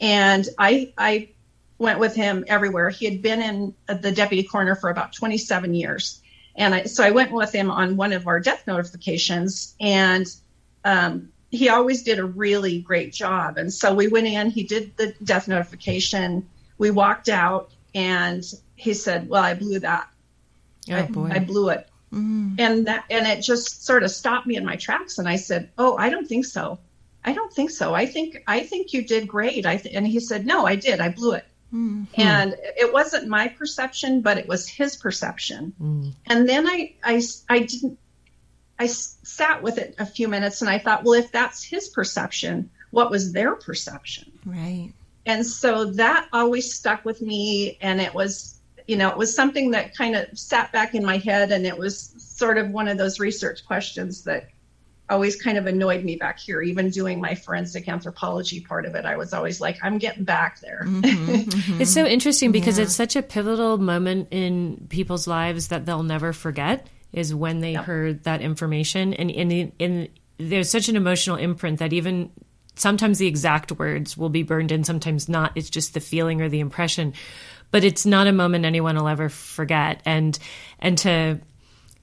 and 0.00 0.48
I 0.58 0.92
I 0.96 1.30
went 1.78 1.98
with 1.98 2.14
him 2.14 2.44
everywhere. 2.46 2.90
He 2.90 3.06
had 3.06 3.22
been 3.22 3.42
in 3.42 3.74
the 3.86 4.12
deputy 4.12 4.46
coroner 4.46 4.76
for 4.76 4.90
about 4.90 5.12
27 5.12 5.74
years, 5.74 6.20
and 6.54 6.74
I, 6.74 6.84
so 6.84 7.02
I 7.02 7.10
went 7.10 7.32
with 7.32 7.52
him 7.52 7.70
on 7.70 7.96
one 7.96 8.12
of 8.12 8.26
our 8.26 8.40
death 8.40 8.66
notifications, 8.66 9.74
and 9.80 10.26
um, 10.84 11.32
he 11.52 11.68
always 11.68 12.02
did 12.02 12.18
a 12.18 12.24
really 12.24 12.80
great 12.80 13.12
job. 13.12 13.58
And 13.58 13.72
so 13.72 13.94
we 13.94 14.08
went 14.08 14.26
in, 14.26 14.50
he 14.50 14.64
did 14.64 14.96
the 14.96 15.14
death 15.22 15.48
notification. 15.48 16.48
We 16.78 16.90
walked 16.90 17.28
out 17.28 17.70
and 17.94 18.42
he 18.74 18.94
said, 18.94 19.28
Well, 19.28 19.42
I 19.42 19.54
blew 19.54 19.78
that. 19.78 20.08
Oh, 20.90 20.96
I, 20.96 21.02
boy. 21.02 21.30
I 21.30 21.38
blew 21.38 21.68
it. 21.68 21.88
Mm-hmm. 22.12 22.54
And 22.58 22.86
that 22.86 23.04
and 23.10 23.26
it 23.26 23.40
just 23.40 23.84
sort 23.84 24.02
of 24.02 24.10
stopped 24.10 24.46
me 24.46 24.56
in 24.56 24.64
my 24.64 24.76
tracks. 24.76 25.18
And 25.18 25.28
I 25.28 25.36
said, 25.36 25.70
Oh, 25.78 25.96
I 25.96 26.10
don't 26.10 26.26
think 26.26 26.44
so. 26.44 26.78
I 27.24 27.32
don't 27.32 27.52
think 27.52 27.70
so. 27.70 27.94
I 27.94 28.06
think 28.06 28.42
I 28.46 28.60
think 28.60 28.92
you 28.92 29.02
did 29.02 29.28
great. 29.28 29.64
I 29.64 29.76
th-. 29.78 29.94
and 29.94 30.06
he 30.06 30.20
said, 30.20 30.44
No, 30.44 30.66
I 30.66 30.76
did. 30.76 31.00
I 31.00 31.08
blew 31.08 31.32
it. 31.32 31.46
Mm-hmm. 31.72 32.20
And 32.20 32.54
it 32.60 32.92
wasn't 32.92 33.28
my 33.28 33.48
perception, 33.48 34.20
but 34.20 34.36
it 34.36 34.46
was 34.46 34.68
his 34.68 34.94
perception. 34.96 35.72
Mm. 35.80 36.12
And 36.26 36.46
then 36.46 36.66
I, 36.66 36.94
I, 37.02 37.22
I 37.48 37.60
didn't 37.60 37.98
I 38.82 38.86
sat 38.86 39.62
with 39.62 39.78
it 39.78 39.94
a 39.98 40.06
few 40.06 40.26
minutes 40.26 40.60
and 40.60 40.68
I 40.68 40.78
thought, 40.78 41.04
well, 41.04 41.14
if 41.14 41.30
that's 41.30 41.62
his 41.62 41.88
perception, 41.88 42.68
what 42.90 43.12
was 43.12 43.32
their 43.32 43.54
perception? 43.54 44.32
Right. 44.44 44.92
And 45.24 45.46
so 45.46 45.84
that 45.92 46.28
always 46.32 46.74
stuck 46.74 47.04
with 47.04 47.22
me. 47.22 47.78
And 47.80 48.00
it 48.00 48.12
was, 48.12 48.51
you 48.86 48.96
know, 48.96 49.08
it 49.08 49.16
was 49.16 49.34
something 49.34 49.70
that 49.72 49.96
kind 49.96 50.16
of 50.16 50.38
sat 50.38 50.72
back 50.72 50.94
in 50.94 51.04
my 51.04 51.18
head. 51.18 51.52
And 51.52 51.66
it 51.66 51.76
was 51.76 52.14
sort 52.18 52.58
of 52.58 52.70
one 52.70 52.88
of 52.88 52.98
those 52.98 53.20
research 53.20 53.64
questions 53.66 54.24
that 54.24 54.48
always 55.08 55.40
kind 55.40 55.58
of 55.58 55.66
annoyed 55.66 56.04
me 56.04 56.16
back 56.16 56.38
here. 56.38 56.62
Even 56.62 56.90
doing 56.90 57.20
my 57.20 57.34
forensic 57.34 57.88
anthropology 57.88 58.60
part 58.60 58.86
of 58.86 58.94
it, 58.94 59.04
I 59.04 59.16
was 59.16 59.32
always 59.32 59.60
like, 59.60 59.78
I'm 59.82 59.98
getting 59.98 60.24
back 60.24 60.60
there. 60.60 60.84
Mm-hmm, 60.86 61.04
mm-hmm. 61.50 61.80
it's 61.80 61.92
so 61.92 62.04
interesting 62.04 62.52
because 62.52 62.78
yeah. 62.78 62.84
it's 62.84 62.94
such 62.94 63.16
a 63.16 63.22
pivotal 63.22 63.78
moment 63.78 64.28
in 64.30 64.86
people's 64.88 65.26
lives 65.26 65.68
that 65.68 65.86
they'll 65.86 66.02
never 66.02 66.32
forget 66.32 66.86
is 67.12 67.34
when 67.34 67.60
they 67.60 67.72
yep. 67.72 67.84
heard 67.84 68.24
that 68.24 68.40
information. 68.40 69.12
And 69.14 69.30
in, 69.30 69.72
in, 69.78 70.08
there's 70.38 70.70
such 70.70 70.88
an 70.88 70.96
emotional 70.96 71.36
imprint 71.36 71.78
that 71.80 71.92
even 71.92 72.30
sometimes 72.74 73.18
the 73.18 73.26
exact 73.26 73.72
words 73.72 74.16
will 74.16 74.30
be 74.30 74.42
burned 74.42 74.72
in, 74.72 74.84
sometimes 74.84 75.28
not. 75.28 75.52
It's 75.54 75.70
just 75.70 75.94
the 75.94 76.00
feeling 76.00 76.40
or 76.40 76.48
the 76.48 76.60
impression. 76.60 77.14
But 77.72 77.82
it's 77.82 78.06
not 78.06 78.28
a 78.28 78.32
moment 78.32 78.64
anyone 78.64 78.96
will 78.96 79.08
ever 79.08 79.28
forget. 79.28 80.00
And 80.04 80.38
and 80.78 80.96
to 80.98 81.40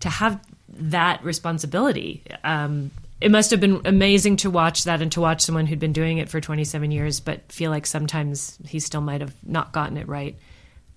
to 0.01 0.09
have 0.09 0.41
that 0.67 1.23
responsibility. 1.23 2.23
Um, 2.43 2.91
it 3.21 3.31
must 3.31 3.51
have 3.51 3.59
been 3.59 3.81
amazing 3.85 4.37
to 4.37 4.49
watch 4.49 4.85
that 4.85 5.01
and 5.01 5.11
to 5.11 5.21
watch 5.21 5.41
someone 5.41 5.65
who'd 5.65 5.79
been 5.79 5.93
doing 5.93 6.19
it 6.19 6.29
for 6.29 6.39
27 6.39 6.91
years, 6.91 7.19
but 7.19 7.51
feel 7.51 7.69
like 7.69 7.85
sometimes 7.85 8.57
he 8.65 8.79
still 8.79 9.01
might 9.01 9.19
have 9.19 9.33
not 9.45 9.73
gotten 9.73 9.97
it 9.97 10.07
right. 10.07 10.37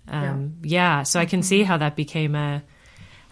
Um, 0.06 0.54
yeah. 0.62 0.98
yeah. 0.98 1.02
So 1.02 1.18
I 1.18 1.26
can 1.26 1.42
see 1.42 1.62
how 1.62 1.78
that 1.78 1.96
became 1.96 2.34
a 2.34 2.62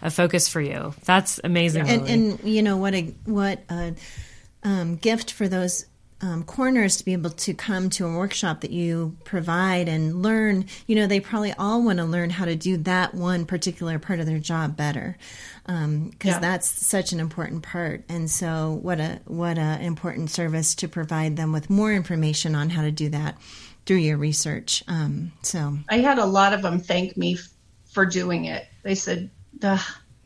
a 0.01 0.09
focus 0.09 0.47
for 0.47 0.59
you. 0.59 0.93
That's 1.05 1.39
amazing. 1.43 1.87
And, 1.87 2.07
and, 2.07 2.39
you 2.43 2.61
know 2.61 2.77
what 2.77 2.93
a 2.93 3.03
what 3.25 3.59
a 3.69 3.93
um, 4.63 4.95
gift 4.95 5.31
for 5.31 5.47
those 5.47 5.85
um, 6.21 6.43
coroners 6.43 6.97
to 6.97 7.05
be 7.05 7.13
able 7.13 7.31
to 7.31 7.53
come 7.53 7.89
to 7.91 8.05
a 8.05 8.15
workshop 8.15 8.61
that 8.61 8.71
you 8.71 9.17
provide 9.23 9.87
and 9.87 10.21
learn. 10.21 10.65
You 10.87 10.95
know, 10.95 11.07
they 11.07 11.19
probably 11.19 11.53
all 11.53 11.83
want 11.83 11.97
to 11.99 12.05
learn 12.05 12.29
how 12.29 12.45
to 12.45 12.55
do 12.55 12.77
that 12.77 13.15
one 13.15 13.45
particular 13.45 13.97
part 13.99 14.19
of 14.19 14.25
their 14.25 14.39
job 14.39 14.77
better, 14.77 15.17
because 15.65 15.83
um, 15.83 16.11
yeah. 16.23 16.39
that's 16.39 16.67
such 16.67 17.11
an 17.11 17.19
important 17.19 17.63
part. 17.63 18.03
And 18.07 18.29
so, 18.29 18.79
what 18.81 18.99
a 18.99 19.19
what 19.25 19.57
a 19.57 19.79
important 19.81 20.29
service 20.29 20.75
to 20.75 20.87
provide 20.87 21.37
them 21.37 21.51
with 21.51 21.69
more 21.69 21.91
information 21.93 22.55
on 22.55 22.69
how 22.69 22.83
to 22.83 22.91
do 22.91 23.09
that 23.09 23.37
through 23.85 23.97
your 23.97 24.17
research. 24.17 24.83
Um, 24.87 25.31
so, 25.41 25.77
I 25.89 25.99
had 25.99 26.19
a 26.19 26.25
lot 26.25 26.53
of 26.53 26.61
them 26.61 26.79
thank 26.79 27.17
me 27.17 27.33
f- 27.33 27.49
for 27.91 28.05
doing 28.05 28.45
it. 28.45 28.67
They 28.83 28.95
said, 28.95 29.29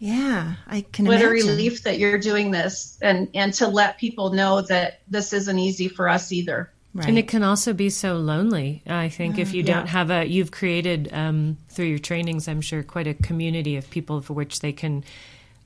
yeah, 0.05 0.53
I 0.67 0.81
can. 0.81 1.05
What 1.05 1.19
imagine. 1.19 1.47
a 1.47 1.51
relief 1.51 1.81
that 1.83 1.97
you're 1.97 2.19
doing 2.19 2.51
this, 2.51 2.99
and 3.01 3.27
and 3.33 3.51
to 3.55 3.67
let 3.67 3.97
people 3.97 4.31
know 4.31 4.61
that 4.61 5.01
this 5.07 5.33
isn't 5.33 5.57
easy 5.57 5.87
for 5.87 6.07
us 6.07 6.31
either. 6.31 6.71
Right. 6.93 7.09
And 7.09 7.17
it 7.17 7.27
can 7.27 7.41
also 7.43 7.73
be 7.73 7.89
so 7.89 8.15
lonely. 8.15 8.83
I 8.87 9.09
think 9.09 9.39
if 9.39 9.53
you 9.53 9.63
yeah. 9.63 9.73
don't 9.73 9.87
have 9.87 10.11
a, 10.11 10.25
you've 10.25 10.51
created 10.51 11.09
um, 11.11 11.57
through 11.67 11.87
your 11.87 11.99
trainings, 11.99 12.47
I'm 12.47 12.61
sure, 12.61 12.83
quite 12.83 13.07
a 13.07 13.13
community 13.15 13.75
of 13.75 13.89
people 13.89 14.21
for 14.21 14.33
which 14.33 14.61
they 14.61 14.71
can 14.71 15.03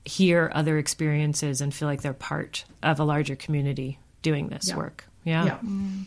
hear 0.06 0.50
other 0.56 0.80
experiences 0.80 1.62
and 1.62 1.72
feel 1.72 1.88
like 1.88 2.02
they're 2.02 2.14
part 2.14 2.64
of 2.82 3.00
a 3.00 3.04
larger 3.04 3.36
community 3.36 4.00
doing 4.24 4.48
this 4.48 4.70
yeah. 4.70 4.78
work. 4.78 5.06
Yeah. 5.24 5.46
yeah. 5.46 5.58
Mm. 5.60 6.06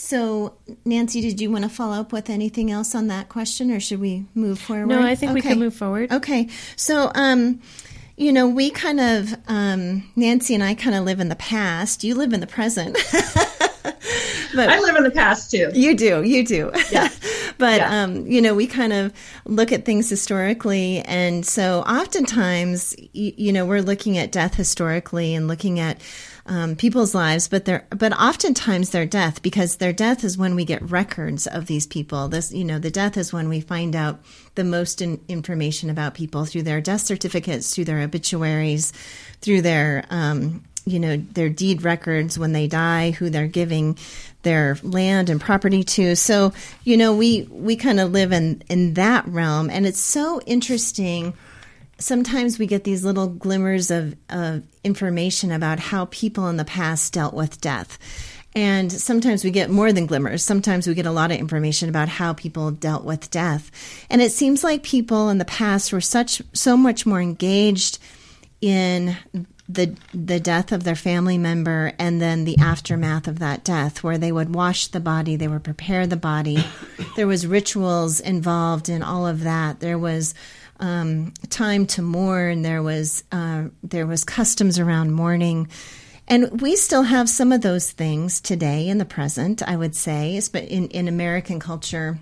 So, 0.00 0.54
Nancy, 0.86 1.20
did 1.20 1.42
you 1.42 1.50
want 1.50 1.64
to 1.64 1.68
follow 1.68 2.00
up 2.00 2.10
with 2.10 2.30
anything 2.30 2.70
else 2.70 2.94
on 2.94 3.08
that 3.08 3.28
question, 3.28 3.70
or 3.70 3.80
should 3.80 4.00
we 4.00 4.24
move 4.34 4.58
forward? 4.58 4.86
No, 4.86 5.02
I 5.02 5.14
think 5.14 5.32
okay. 5.32 5.34
we 5.34 5.42
can 5.42 5.58
move 5.58 5.74
forward. 5.74 6.10
Okay. 6.10 6.48
So, 6.74 7.12
um, 7.14 7.60
you 8.16 8.32
know, 8.32 8.48
we 8.48 8.70
kind 8.70 8.98
of, 8.98 9.34
um, 9.46 10.10
Nancy 10.16 10.54
and 10.54 10.64
I 10.64 10.74
kind 10.74 10.96
of 10.96 11.04
live 11.04 11.20
in 11.20 11.28
the 11.28 11.36
past. 11.36 12.02
You 12.02 12.14
live 12.14 12.32
in 12.32 12.40
the 12.40 12.46
present. 12.46 12.94
but 14.54 14.70
I 14.70 14.80
live 14.80 14.96
in 14.96 15.04
the 15.04 15.10
past 15.10 15.50
too. 15.50 15.70
You 15.74 15.94
do, 15.94 16.22
you 16.22 16.46
do. 16.46 16.70
Yeah. 16.90 17.10
but 17.58 17.80
yeah. 17.80 18.02
um, 18.02 18.26
you 18.26 18.40
know, 18.40 18.54
we 18.54 18.66
kind 18.66 18.94
of 18.94 19.12
look 19.44 19.70
at 19.70 19.84
things 19.84 20.08
historically, 20.08 21.00
and 21.00 21.44
so 21.44 21.80
oftentimes, 21.80 22.96
you, 23.12 23.34
you 23.36 23.52
know, 23.52 23.66
we're 23.66 23.82
looking 23.82 24.16
at 24.16 24.32
death 24.32 24.54
historically 24.54 25.34
and 25.34 25.46
looking 25.46 25.78
at 25.78 26.00
um, 26.50 26.74
people's 26.74 27.14
lives, 27.14 27.46
but 27.46 27.64
they're 27.64 27.86
but 27.90 28.12
oftentimes 28.12 28.90
their 28.90 29.06
death 29.06 29.40
because 29.40 29.76
their 29.76 29.92
death 29.92 30.24
is 30.24 30.36
when 30.36 30.56
we 30.56 30.64
get 30.64 30.82
records 30.82 31.46
of 31.46 31.66
these 31.66 31.86
people. 31.86 32.26
This 32.26 32.52
you 32.52 32.64
know 32.64 32.80
the 32.80 32.90
death 32.90 33.16
is 33.16 33.32
when 33.32 33.48
we 33.48 33.60
find 33.60 33.94
out 33.94 34.20
the 34.56 34.64
most 34.64 35.00
in, 35.00 35.20
information 35.28 35.90
about 35.90 36.14
people 36.14 36.44
through 36.44 36.62
their 36.62 36.80
death 36.80 37.02
certificates, 37.02 37.72
through 37.72 37.84
their 37.84 38.00
obituaries, 38.00 38.92
through 39.40 39.62
their 39.62 40.04
um, 40.10 40.64
you 40.84 40.98
know 40.98 41.18
their 41.18 41.48
deed 41.48 41.82
records 41.82 42.36
when 42.36 42.52
they 42.52 42.66
die, 42.66 43.12
who 43.12 43.30
they're 43.30 43.46
giving 43.46 43.96
their 44.42 44.76
land 44.82 45.30
and 45.30 45.40
property 45.40 45.84
to. 45.84 46.16
So 46.16 46.52
you 46.82 46.96
know 46.96 47.14
we 47.14 47.42
we 47.48 47.76
kind 47.76 48.00
of 48.00 48.10
live 48.10 48.32
in 48.32 48.64
in 48.68 48.94
that 48.94 49.24
realm, 49.28 49.70
and 49.70 49.86
it's 49.86 50.00
so 50.00 50.40
interesting 50.46 51.32
sometimes 52.00 52.58
we 52.58 52.66
get 52.66 52.84
these 52.84 53.04
little 53.04 53.28
glimmers 53.28 53.90
of, 53.90 54.16
of 54.28 54.62
information 54.82 55.52
about 55.52 55.78
how 55.78 56.06
people 56.06 56.48
in 56.48 56.56
the 56.56 56.64
past 56.64 57.12
dealt 57.12 57.34
with 57.34 57.60
death. 57.60 57.98
And 58.54 58.90
sometimes 58.90 59.44
we 59.44 59.52
get 59.52 59.70
more 59.70 59.92
than 59.92 60.06
glimmers. 60.06 60.42
Sometimes 60.42 60.88
we 60.88 60.94
get 60.94 61.06
a 61.06 61.12
lot 61.12 61.30
of 61.30 61.38
information 61.38 61.88
about 61.88 62.08
how 62.08 62.32
people 62.32 62.72
dealt 62.72 63.04
with 63.04 63.30
death. 63.30 63.70
And 64.10 64.20
it 64.20 64.32
seems 64.32 64.64
like 64.64 64.82
people 64.82 65.28
in 65.28 65.38
the 65.38 65.44
past 65.44 65.92
were 65.92 66.00
such 66.00 66.42
so 66.52 66.76
much 66.76 67.06
more 67.06 67.20
engaged 67.20 67.98
in 68.60 69.16
the 69.68 69.96
the 70.12 70.40
death 70.40 70.72
of 70.72 70.82
their 70.82 70.96
family 70.96 71.38
member 71.38 71.92
and 71.98 72.20
then 72.20 72.44
the 72.44 72.58
aftermath 72.58 73.28
of 73.28 73.38
that 73.38 73.62
death 73.62 74.02
where 74.02 74.18
they 74.18 74.32
would 74.32 74.52
wash 74.52 74.88
the 74.88 74.98
body, 74.98 75.36
they 75.36 75.46
would 75.46 75.62
prepare 75.62 76.06
the 76.06 76.16
body. 76.16 76.64
There 77.16 77.26
was 77.26 77.46
rituals 77.46 78.20
involved 78.20 78.88
in 78.88 79.02
all 79.02 79.26
of 79.26 79.40
that. 79.40 79.80
There 79.80 79.98
was 79.98 80.32
um, 80.80 81.32
time 81.48 81.86
to 81.86 82.02
mourn. 82.02 82.62
There 82.62 82.82
was 82.82 83.22
uh, 83.30 83.64
there 83.82 84.06
was 84.06 84.24
customs 84.24 84.78
around 84.78 85.12
mourning, 85.12 85.68
and 86.26 86.60
we 86.60 86.76
still 86.76 87.04
have 87.04 87.28
some 87.28 87.52
of 87.52 87.60
those 87.60 87.90
things 87.92 88.40
today 88.40 88.88
in 88.88 88.98
the 88.98 89.04
present. 89.04 89.62
I 89.66 89.76
would 89.76 89.94
say, 89.94 90.40
but 90.52 90.64
in 90.64 90.88
in 90.88 91.06
American 91.08 91.60
culture. 91.60 92.18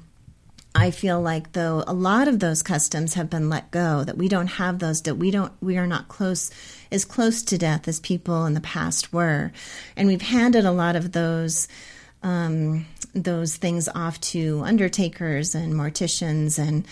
I 0.75 0.91
feel 0.93 1.21
like 1.21 1.53
though 1.55 1.83
a 1.89 1.95
lot 1.95 2.29
of 2.29 2.39
those 2.39 2.63
customs 2.63 3.15
have 3.15 3.31
been 3.31 3.49
let 3.49 3.71
go, 3.71 4.05
that 4.05 4.19
we 4.19 4.29
don't 4.29 4.47
have 4.47 4.79
those, 4.79 5.03
that 5.03 5.17
we 5.17 5.33
don't, 5.33 5.51
we 5.61 5.77
are 5.77 5.89
not 5.89 6.07
close, 6.09 6.53
as 6.93 7.05
close 7.05 7.43
to 7.45 7.59
death 7.59 7.89
as 7.89 7.99
people 7.99 8.45
in 8.47 8.55
the 8.55 8.61
past 8.61 9.13
were, 9.13 9.51
and 9.97 10.07
we've 10.07 10.23
handed 10.23 10.65
a 10.65 10.71
lot 10.71 10.95
of 10.95 11.13
those 11.13 11.67
um, 12.23 12.87
those 13.15 13.57
things 13.57 13.89
off 13.89 14.21
to 14.21 14.63
undertakers 14.65 15.55
and 15.55 15.75
morticians 15.75 16.59
and 16.59 16.87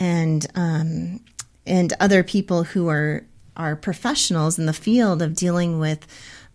and 0.00 0.44
um, 0.56 1.20
and 1.66 1.92
other 2.00 2.24
people 2.24 2.64
who 2.64 2.88
are 2.88 3.24
are 3.56 3.76
professionals 3.76 4.58
in 4.58 4.66
the 4.66 4.72
field 4.72 5.22
of 5.22 5.34
dealing 5.34 5.78
with 5.78 6.06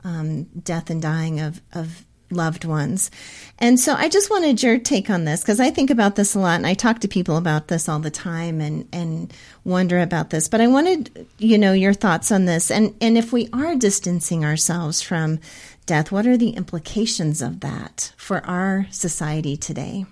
um, 0.03 0.43
death 0.43 0.89
and 0.89 1.01
dying 1.01 1.39
of, 1.39 1.61
of 1.73 2.05
loved 2.31 2.65
ones. 2.65 3.11
And 3.59 3.79
so 3.79 3.93
I 3.93 4.09
just 4.09 4.29
wanted 4.29 4.61
your 4.61 4.79
take 4.79 5.09
on 5.09 5.25
this 5.25 5.41
because 5.41 5.59
I 5.59 5.69
think 5.69 5.89
about 5.89 6.15
this 6.15 6.35
a 6.35 6.39
lot 6.39 6.55
and 6.55 6.67
I 6.67 6.73
talk 6.73 6.99
to 6.99 7.07
people 7.07 7.37
about 7.37 7.67
this 7.67 7.87
all 7.87 7.99
the 7.99 8.11
time 8.11 8.59
and, 8.59 8.87
and 8.91 9.33
wonder 9.63 9.99
about 9.99 10.31
this. 10.31 10.47
But 10.47 10.61
I 10.61 10.67
wanted, 10.67 11.27
you 11.37 11.57
know, 11.57 11.73
your 11.73 11.93
thoughts 11.93 12.31
on 12.31 12.45
this. 12.45 12.71
And, 12.71 12.95
and 12.99 13.17
if 13.17 13.31
we 13.31 13.49
are 13.53 13.75
distancing 13.75 14.43
ourselves 14.43 15.01
from 15.01 15.39
death, 15.85 16.11
what 16.11 16.25
are 16.25 16.37
the 16.37 16.51
implications 16.51 17.41
of 17.41 17.59
that 17.59 18.13
for 18.17 18.43
our 18.45 18.87
society 18.89 19.55
today? 19.55 20.05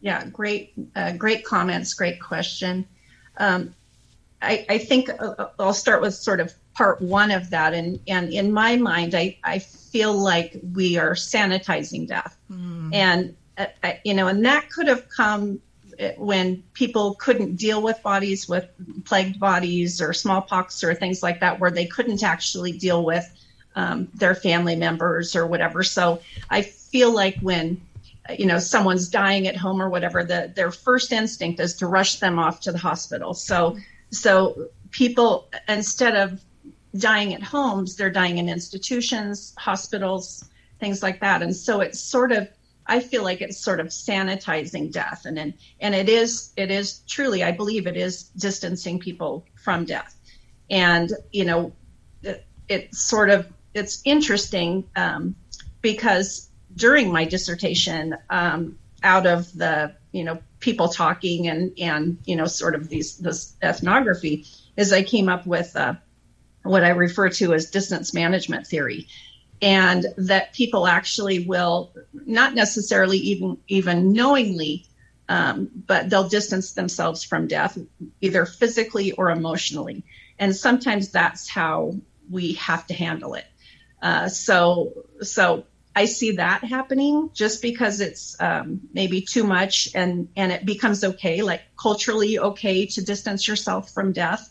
Yeah, 0.00 0.26
great, 0.26 0.72
uh, 0.94 1.12
great 1.12 1.44
comments, 1.44 1.94
great 1.94 2.20
question. 2.20 2.86
Um, 3.38 3.74
I, 4.40 4.64
I, 4.68 4.78
think 4.78 5.10
uh, 5.10 5.48
I'll 5.58 5.74
start 5.74 6.00
with 6.00 6.14
sort 6.14 6.40
of 6.40 6.52
part 6.74 7.00
one 7.02 7.30
of 7.30 7.50
that, 7.50 7.74
and 7.74 7.98
and 8.06 8.32
in 8.32 8.52
my 8.52 8.76
mind, 8.76 9.14
I 9.14 9.36
I 9.42 9.58
feel 9.58 10.12
like 10.12 10.56
we 10.74 10.96
are 10.96 11.14
sanitizing 11.14 12.06
death, 12.06 12.36
mm. 12.50 12.94
and 12.94 13.36
uh, 13.58 13.92
you 14.04 14.14
know, 14.14 14.28
and 14.28 14.44
that 14.44 14.70
could 14.70 14.86
have 14.86 15.08
come 15.08 15.60
uh, 16.00 16.10
when 16.16 16.62
people 16.74 17.14
couldn't 17.14 17.56
deal 17.56 17.82
with 17.82 18.00
bodies 18.02 18.48
with 18.48 18.68
plagued 19.04 19.40
bodies 19.40 20.00
or 20.00 20.12
smallpox 20.12 20.84
or 20.84 20.94
things 20.94 21.22
like 21.22 21.40
that, 21.40 21.58
where 21.58 21.72
they 21.72 21.86
couldn't 21.86 22.22
actually 22.22 22.72
deal 22.72 23.04
with 23.04 23.28
um, 23.74 24.08
their 24.14 24.34
family 24.34 24.76
members 24.76 25.34
or 25.34 25.46
whatever. 25.46 25.82
So 25.82 26.20
I 26.50 26.62
feel 26.62 27.12
like 27.12 27.38
when 27.40 27.80
you 28.36 28.46
know 28.46 28.58
someone's 28.58 29.08
dying 29.08 29.46
at 29.46 29.56
home 29.56 29.80
or 29.80 29.88
whatever 29.88 30.24
the 30.24 30.52
their 30.54 30.70
first 30.70 31.12
instinct 31.12 31.60
is 31.60 31.74
to 31.74 31.86
rush 31.86 32.16
them 32.16 32.38
off 32.38 32.60
to 32.60 32.72
the 32.72 32.78
hospital. 32.78 33.34
So 33.34 33.76
so 34.10 34.68
people 34.90 35.48
instead 35.68 36.16
of 36.16 36.40
dying 36.96 37.34
at 37.34 37.42
homes 37.42 37.96
they're 37.96 38.10
dying 38.10 38.38
in 38.38 38.48
institutions 38.48 39.54
hospitals 39.58 40.44
things 40.80 41.02
like 41.02 41.20
that. 41.20 41.42
And 41.42 41.54
so 41.54 41.80
it's 41.80 42.00
sort 42.00 42.32
of 42.32 42.48
i 42.86 43.00
feel 43.00 43.22
like 43.22 43.40
it's 43.40 43.58
sort 43.58 43.80
of 43.80 43.88
sanitizing 43.88 44.92
death. 44.92 45.24
And 45.24 45.38
and, 45.38 45.54
and 45.80 45.94
it 45.94 46.08
is 46.08 46.52
it 46.56 46.70
is 46.70 47.00
truly 47.06 47.42
i 47.44 47.52
believe 47.52 47.86
it 47.86 47.96
is 47.96 48.24
distancing 48.36 48.98
people 48.98 49.44
from 49.62 49.84
death. 49.84 50.16
And 50.70 51.12
you 51.32 51.44
know 51.44 51.72
it, 52.22 52.44
it's 52.68 53.00
sort 53.00 53.30
of 53.30 53.50
it's 53.74 54.02
interesting 54.04 54.84
um, 54.96 55.34
because 55.80 56.47
during 56.78 57.12
my 57.12 57.24
dissertation 57.24 58.16
um, 58.30 58.78
out 59.02 59.26
of 59.26 59.52
the 59.56 59.94
you 60.12 60.24
know 60.24 60.38
people 60.60 60.88
talking 60.88 61.48
and 61.48 61.72
and 61.78 62.18
you 62.24 62.36
know 62.36 62.46
sort 62.46 62.74
of 62.74 62.88
these 62.88 63.18
this 63.18 63.54
ethnography 63.62 64.46
is 64.76 64.92
I 64.92 65.02
came 65.02 65.28
up 65.28 65.46
with 65.46 65.74
uh, 65.76 65.94
what 66.62 66.84
I 66.84 66.90
refer 66.90 67.28
to 67.30 67.52
as 67.52 67.70
distance 67.70 68.14
management 68.14 68.66
theory, 68.66 69.08
and 69.60 70.06
that 70.16 70.54
people 70.54 70.86
actually 70.86 71.44
will 71.44 71.92
not 72.12 72.54
necessarily 72.54 73.18
even 73.18 73.58
even 73.66 74.12
knowingly, 74.12 74.86
um, 75.28 75.68
but 75.86 76.08
they'll 76.08 76.28
distance 76.28 76.72
themselves 76.72 77.24
from 77.24 77.48
death 77.48 77.76
either 78.20 78.46
physically 78.46 79.12
or 79.12 79.30
emotionally, 79.30 80.04
and 80.38 80.54
sometimes 80.54 81.10
that's 81.10 81.48
how 81.48 81.94
we 82.30 82.52
have 82.54 82.86
to 82.86 82.94
handle 82.94 83.34
it. 83.34 83.46
Uh, 84.00 84.28
so 84.28 84.92
so 85.22 85.64
I 85.98 86.04
see 86.04 86.36
that 86.36 86.62
happening 86.62 87.30
just 87.34 87.60
because 87.60 88.00
it's 88.00 88.40
um, 88.40 88.80
maybe 88.92 89.20
too 89.20 89.42
much 89.42 89.88
and 89.96 90.28
and 90.36 90.52
it 90.52 90.64
becomes 90.64 91.02
okay, 91.02 91.42
like 91.42 91.62
culturally 91.76 92.38
okay 92.38 92.86
to 92.86 93.02
distance 93.02 93.48
yourself 93.48 93.90
from 93.90 94.12
death. 94.12 94.48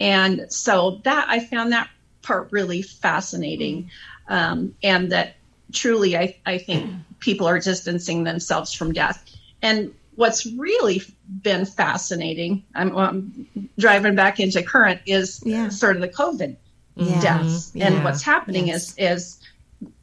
And 0.00 0.50
so 0.50 1.02
that 1.04 1.26
I 1.28 1.40
found 1.40 1.72
that 1.72 1.90
part 2.22 2.48
really 2.52 2.80
fascinating, 2.80 3.90
um, 4.28 4.74
and 4.82 5.12
that 5.12 5.36
truly 5.72 6.16
I 6.16 6.36
I 6.46 6.56
think 6.56 6.90
people 7.20 7.46
are 7.46 7.60
distancing 7.60 8.24
themselves 8.24 8.72
from 8.72 8.94
death. 8.94 9.22
And 9.60 9.92
what's 10.14 10.46
really 10.46 11.02
been 11.28 11.66
fascinating, 11.66 12.64
I'm, 12.74 12.96
I'm 12.96 13.68
driving 13.78 14.14
back 14.14 14.40
into 14.40 14.62
current, 14.62 15.02
is 15.04 15.42
yeah. 15.44 15.68
sort 15.68 15.96
of 15.96 16.02
the 16.02 16.08
COVID 16.08 16.56
yeah. 16.96 17.20
deaths. 17.20 17.72
Yeah. 17.74 17.88
And 17.88 18.04
what's 18.04 18.22
happening 18.22 18.68
yes. 18.68 18.94
is 18.96 19.12
is 19.12 19.47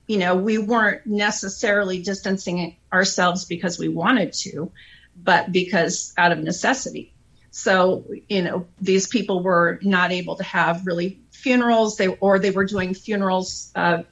you 0.08 0.18
know, 0.18 0.36
we 0.36 0.58
weren't 0.58 1.06
necessarily 1.06 2.02
distancing 2.02 2.76
ourselves 2.94 3.46
because 3.46 3.80
we 3.80 3.88
wanted 3.88 4.34
to, 4.34 4.72
but 5.15 5.52
because 5.52 6.13
out 6.18 6.32
of 6.32 6.39
necessity. 6.39 7.12
So, 7.52 8.04
you 8.28 8.41
know, 8.41 8.68
these 8.82 9.08
people 9.08 9.41
were 9.41 9.80
not 9.82 10.12
able 10.12 10.36
to 10.36 10.44
have 10.44 10.86
really 10.86 11.20
funerals, 11.32 11.98
they 11.98 12.08
or 12.08 12.38
they 12.38 12.52
were 12.52 12.65
doing 12.65 12.94
funerals 12.94 13.72
uh, 13.76 14.04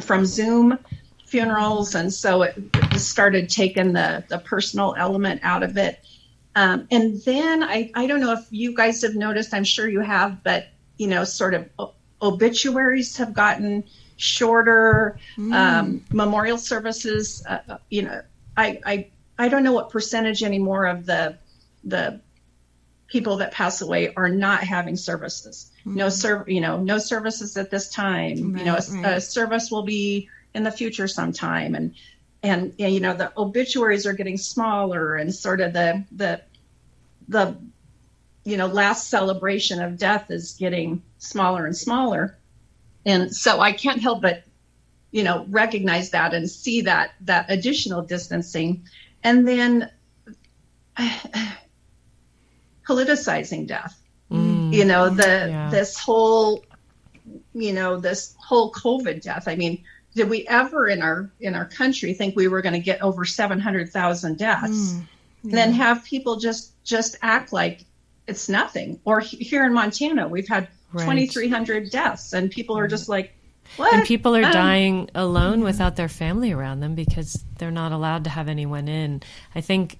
from 0.00 0.24
Zoom 0.24 0.78
funerals, 1.26 1.94
and 1.94 2.12
so 2.12 2.42
it, 2.42 2.56
started 2.96 3.50
taking 3.50 3.92
the 3.92 4.24
the 4.28 4.38
personal 4.38 4.94
element 4.96 5.40
out 5.44 5.62
of 5.62 5.76
it. 5.76 6.00
Um, 6.54 6.88
and 6.90 7.20
then 7.22 7.62
I 7.62 7.90
I 7.94 8.06
don't 8.06 8.20
know 8.20 8.32
if 8.32 8.46
you 8.50 8.74
guys 8.74 9.02
have 9.02 9.14
noticed, 9.14 9.52
I'm 9.52 9.64
sure 9.64 9.86
you 9.86 10.00
have, 10.00 10.42
but 10.42 10.68
you 10.96 11.08
know, 11.08 11.24
sort 11.24 11.52
of 11.52 11.68
obituaries 12.22 13.16
have 13.16 13.34
gotten 13.34 13.84
shorter 14.16 15.18
mm. 15.36 15.52
um, 15.54 16.04
memorial 16.12 16.58
services. 16.58 17.44
Uh, 17.48 17.58
uh, 17.68 17.78
you 17.90 18.02
know, 18.02 18.22
I, 18.56 18.80
I 18.84 19.08
I 19.38 19.48
don't 19.48 19.62
know 19.62 19.72
what 19.72 19.90
percentage 19.90 20.42
anymore 20.42 20.86
of 20.86 21.06
the 21.06 21.38
the 21.84 22.20
people 23.08 23.36
that 23.36 23.52
pass 23.52 23.82
away 23.82 24.12
are 24.14 24.28
not 24.28 24.64
having 24.64 24.96
services. 24.96 25.70
Mm. 25.86 25.94
No 25.94 26.08
serv, 26.08 26.48
you 26.48 26.60
know, 26.60 26.78
no 26.78 26.98
services 26.98 27.56
at 27.56 27.70
this 27.70 27.88
time. 27.90 28.52
Right, 28.52 28.58
you 28.60 28.64
know, 28.64 28.76
a, 28.76 28.92
right. 28.92 29.16
a, 29.16 29.20
service 29.20 29.70
will 29.70 29.84
be 29.84 30.28
in 30.54 30.64
the 30.64 30.72
future 30.72 31.06
sometime, 31.06 31.74
and, 31.74 31.94
and 32.42 32.74
and 32.78 32.92
you 32.94 33.00
know 33.00 33.14
the 33.14 33.32
obituaries 33.36 34.06
are 34.06 34.14
getting 34.14 34.38
smaller, 34.38 35.16
and 35.16 35.34
sort 35.34 35.60
of 35.60 35.72
the 35.72 36.04
the 36.12 36.40
the 37.28 37.56
you 38.46 38.56
know 38.56 38.66
last 38.66 39.10
celebration 39.10 39.82
of 39.82 39.98
death 39.98 40.30
is 40.30 40.54
getting 40.54 41.02
smaller 41.18 41.66
and 41.66 41.76
smaller 41.76 42.38
and 43.06 43.34
so 43.34 43.60
I 43.60 43.72
can't 43.72 44.02
help 44.02 44.20
but, 44.20 44.42
you 45.12 45.22
know, 45.22 45.46
recognize 45.48 46.10
that 46.10 46.34
and 46.34 46.50
see 46.50 46.82
that 46.82 47.12
that 47.22 47.46
additional 47.48 48.02
distancing. 48.02 48.82
And 49.22 49.46
then 49.46 49.90
politicizing 52.86 53.68
death. 53.68 53.98
Mm. 54.30 54.72
You 54.72 54.84
know, 54.84 55.08
the 55.08 55.22
yeah. 55.22 55.70
this 55.70 55.96
whole 55.98 56.64
you 57.54 57.72
know, 57.72 57.98
this 57.98 58.34
whole 58.38 58.72
COVID 58.72 59.22
death. 59.22 59.48
I 59.48 59.54
mean, 59.56 59.84
did 60.14 60.28
we 60.28 60.46
ever 60.48 60.88
in 60.88 61.00
our 61.00 61.30
in 61.38 61.54
our 61.54 61.64
country 61.64 62.12
think 62.12 62.34
we 62.34 62.48
were 62.48 62.60
going 62.60 62.74
to 62.74 62.80
get 62.80 63.02
over 63.02 63.24
700,000 63.24 64.36
deaths? 64.36 64.66
Mm. 64.66 64.98
Yeah. 64.98 65.02
And 65.44 65.52
then 65.52 65.72
have 65.74 66.04
people 66.04 66.36
just 66.36 66.72
just 66.82 67.16
act 67.22 67.52
like 67.52 67.84
it's 68.26 68.48
nothing. 68.48 69.00
Or 69.04 69.20
here 69.20 69.64
in 69.64 69.72
Montana, 69.72 70.28
we've 70.28 70.48
had 70.48 70.68
right. 70.92 71.04
2,300 71.04 71.90
deaths, 71.90 72.32
and 72.32 72.50
people 72.50 72.78
are 72.78 72.88
just 72.88 73.08
like, 73.08 73.32
what? 73.76 73.92
And 73.92 74.06
people 74.06 74.36
are 74.36 74.44
um, 74.44 74.52
dying 74.52 75.10
alone 75.14 75.62
without 75.62 75.96
their 75.96 76.08
family 76.08 76.52
around 76.52 76.80
them 76.80 76.94
because 76.94 77.44
they're 77.58 77.70
not 77.70 77.92
allowed 77.92 78.24
to 78.24 78.30
have 78.30 78.48
anyone 78.48 78.88
in. 78.88 79.22
I 79.54 79.60
think 79.60 79.98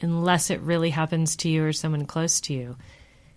unless 0.00 0.50
it 0.50 0.60
really 0.60 0.90
happens 0.90 1.36
to 1.36 1.48
you 1.48 1.64
or 1.64 1.72
someone 1.72 2.04
close 2.04 2.40
to 2.42 2.52
you, 2.52 2.76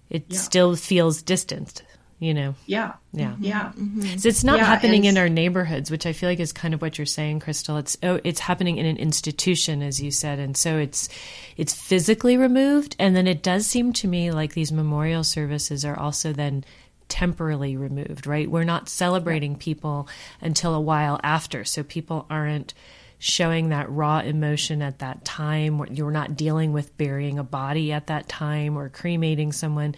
it 0.10 0.26
yeah. 0.28 0.38
still 0.38 0.76
feels 0.76 1.22
distant 1.22 1.84
you 2.20 2.34
know? 2.34 2.56
Yeah. 2.66 2.94
Yeah. 3.14 3.36
Yeah. 3.40 3.72
Mm-hmm. 3.78 4.18
so 4.18 4.30
it's 4.30 4.44
not 4.44 4.60
yeah, 4.60 4.66
happening 4.66 5.06
in 5.06 5.18
our 5.18 5.30
neighborhoods 5.30 5.90
which 5.90 6.06
i 6.06 6.14
feel 6.14 6.30
like 6.30 6.40
is 6.40 6.52
kind 6.52 6.74
of 6.74 6.82
what 6.82 6.98
you're 6.98 7.06
saying 7.06 7.40
crystal. 7.40 7.78
It's 7.78 7.98
oh 8.04 8.20
it's 8.24 8.40
happening 8.40 8.78
in 8.78 8.86
an 8.86 8.98
institution 8.98 9.82
as 9.82 10.02
you 10.02 10.12
said. 10.12 10.40
And 10.40 10.56
so 10.56 10.78
it's 10.78 11.10
it's 11.58 11.74
physically 11.74 12.38
removed. 12.38 12.96
And 13.00 13.16
then 13.16 13.28
it 13.28 13.42
does 13.42 13.66
seem 13.66 13.94
to 13.94 14.08
me 14.08 14.32
like 14.32 14.54
these 14.54 14.72
memorial 14.72 15.24
services 15.24 15.86
are 15.86 15.98
also 15.98 16.34
then 16.34 16.64
temporarily 17.08 17.76
removed 17.76 18.28
right? 18.28 18.50
We're 18.50 18.64
not 18.64 18.90
celebrating 18.90 19.56
people 19.56 20.08
until 20.42 20.76
a 20.76 20.82
while 20.82 21.20
after. 21.24 21.64
So 21.64 21.84
people 21.84 22.26
aren't 22.30 22.74
showing 23.20 23.70
that 23.70 23.90
raw 23.90 24.20
emotion 24.20 24.82
at 24.82 25.00
that 25.00 25.26
time. 25.26 25.84
You're 25.92 26.12
not 26.12 26.38
dealing 26.38 26.72
with 26.72 26.98
burying 26.98 27.38
a 27.38 27.44
body 27.44 27.92
at 27.92 28.08
that 28.08 28.30
time 28.30 28.78
or 28.78 28.88
cremating 28.90 29.52
someone 29.52 29.96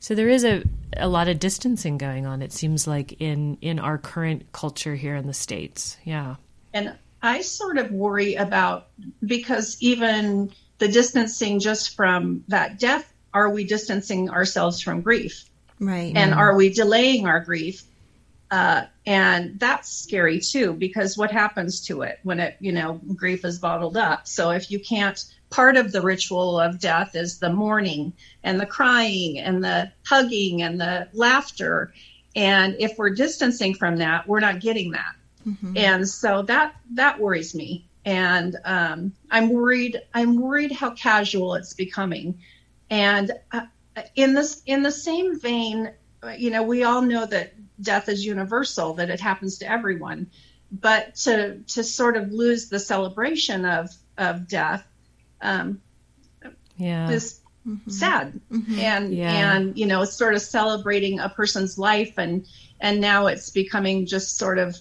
so 0.00 0.14
there 0.16 0.28
is 0.28 0.44
a, 0.44 0.64
a 0.96 1.06
lot 1.08 1.28
of 1.28 1.38
distancing 1.38 1.96
going 1.96 2.26
on, 2.26 2.42
it 2.42 2.52
seems 2.52 2.86
like, 2.86 3.20
in, 3.20 3.56
in 3.60 3.78
our 3.78 3.98
current 3.98 4.50
culture 4.50 4.96
here 4.96 5.14
in 5.14 5.28
the 5.28 5.34
States. 5.34 5.96
Yeah. 6.04 6.36
And 6.74 6.96
I 7.22 7.42
sort 7.42 7.78
of 7.78 7.92
worry 7.92 8.34
about 8.34 8.88
because 9.24 9.76
even 9.80 10.50
the 10.78 10.88
distancing 10.88 11.60
just 11.60 11.94
from 11.94 12.42
that 12.48 12.78
death, 12.78 13.12
are 13.32 13.50
we 13.50 13.64
distancing 13.64 14.30
ourselves 14.30 14.80
from 14.80 15.02
grief? 15.02 15.44
Right. 15.78 16.12
And 16.16 16.34
are 16.34 16.56
we 16.56 16.70
delaying 16.70 17.26
our 17.26 17.40
grief? 17.40 17.84
Uh, 18.50 18.86
and 19.06 19.60
that's 19.60 19.88
scary 19.88 20.40
too, 20.40 20.72
because 20.72 21.16
what 21.16 21.30
happens 21.30 21.82
to 21.82 22.02
it 22.02 22.18
when 22.22 22.40
it, 22.40 22.56
you 22.58 22.72
know, 22.72 23.00
grief 23.14 23.44
is 23.44 23.58
bottled 23.58 23.96
up? 23.96 24.26
So 24.26 24.50
if 24.50 24.70
you 24.70 24.80
can't 24.80 25.22
part 25.50 25.76
of 25.76 25.92
the 25.92 26.00
ritual 26.00 26.58
of 26.58 26.78
death 26.78 27.14
is 27.14 27.38
the 27.38 27.52
mourning 27.52 28.12
and 28.42 28.58
the 28.58 28.66
crying 28.66 29.38
and 29.38 29.62
the 29.62 29.90
hugging 30.06 30.62
and 30.62 30.80
the 30.80 31.08
laughter. 31.12 31.92
And 32.36 32.76
if 32.78 32.96
we're 32.96 33.10
distancing 33.10 33.74
from 33.74 33.96
that, 33.96 34.28
we're 34.28 34.40
not 34.40 34.60
getting 34.60 34.92
that. 34.92 35.14
Mm-hmm. 35.46 35.76
And 35.76 36.08
so 36.08 36.42
that 36.42 36.76
that 36.94 37.18
worries 37.18 37.54
me. 37.54 37.86
And 38.04 38.56
um, 38.64 39.12
I'm 39.30 39.50
worried. 39.50 40.00
I'm 40.14 40.40
worried 40.40 40.72
how 40.72 40.90
casual 40.90 41.54
it's 41.54 41.74
becoming. 41.74 42.40
And 42.88 43.32
uh, 43.52 43.66
in 44.14 44.34
this, 44.34 44.62
in 44.66 44.82
the 44.82 44.92
same 44.92 45.38
vein, 45.38 45.90
you 46.38 46.50
know, 46.50 46.62
we 46.62 46.84
all 46.84 47.02
know 47.02 47.26
that 47.26 47.52
death 47.82 48.08
is 48.08 48.24
universal; 48.24 48.94
that 48.94 49.10
it 49.10 49.20
happens 49.20 49.58
to 49.58 49.70
everyone. 49.70 50.30
But 50.72 51.16
to 51.16 51.58
to 51.68 51.84
sort 51.84 52.16
of 52.16 52.32
lose 52.32 52.68
the 52.68 52.78
celebration 52.78 53.64
of 53.64 53.90
of 54.16 54.48
death 54.48 54.86
um, 55.42 55.80
yeah. 56.76 57.10
is 57.10 57.40
mm-hmm. 57.66 57.90
sad 57.90 58.40
mm-hmm. 58.50 58.78
and 58.78 59.14
yeah. 59.14 59.56
and 59.56 59.78
you 59.78 59.86
know 59.86 60.02
it's 60.02 60.12
sort 60.12 60.34
of 60.34 60.42
celebrating 60.42 61.20
a 61.20 61.28
person's 61.28 61.78
life 61.78 62.18
and 62.18 62.46
and 62.80 63.00
now 63.00 63.26
it's 63.26 63.50
becoming 63.50 64.06
just 64.06 64.38
sort 64.38 64.58
of 64.58 64.76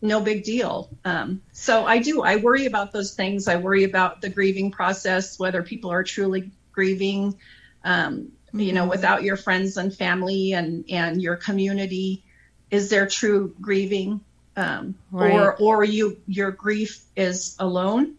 no 0.00 0.20
big 0.20 0.44
deal 0.44 0.90
um, 1.04 1.40
so 1.52 1.86
i 1.86 1.98
do 1.98 2.22
i 2.22 2.36
worry 2.36 2.66
about 2.66 2.92
those 2.92 3.14
things 3.14 3.48
i 3.48 3.56
worry 3.56 3.84
about 3.84 4.20
the 4.20 4.28
grieving 4.28 4.70
process 4.70 5.38
whether 5.38 5.62
people 5.62 5.90
are 5.90 6.04
truly 6.04 6.50
grieving 6.72 7.36
um, 7.84 8.30
mm-hmm. 8.48 8.60
you 8.60 8.72
know 8.72 8.82
mm-hmm. 8.82 8.90
without 8.90 9.22
your 9.22 9.36
friends 9.36 9.76
and 9.76 9.94
family 9.94 10.52
and 10.52 10.84
and 10.90 11.22
your 11.22 11.36
community 11.36 12.22
is 12.70 12.90
there 12.90 13.06
true 13.06 13.54
grieving 13.60 14.20
um, 14.56 14.94
right. 15.10 15.32
or 15.32 15.56
or 15.56 15.84
you 15.84 16.16
your 16.26 16.50
grief 16.50 17.02
is 17.16 17.56
alone 17.58 18.14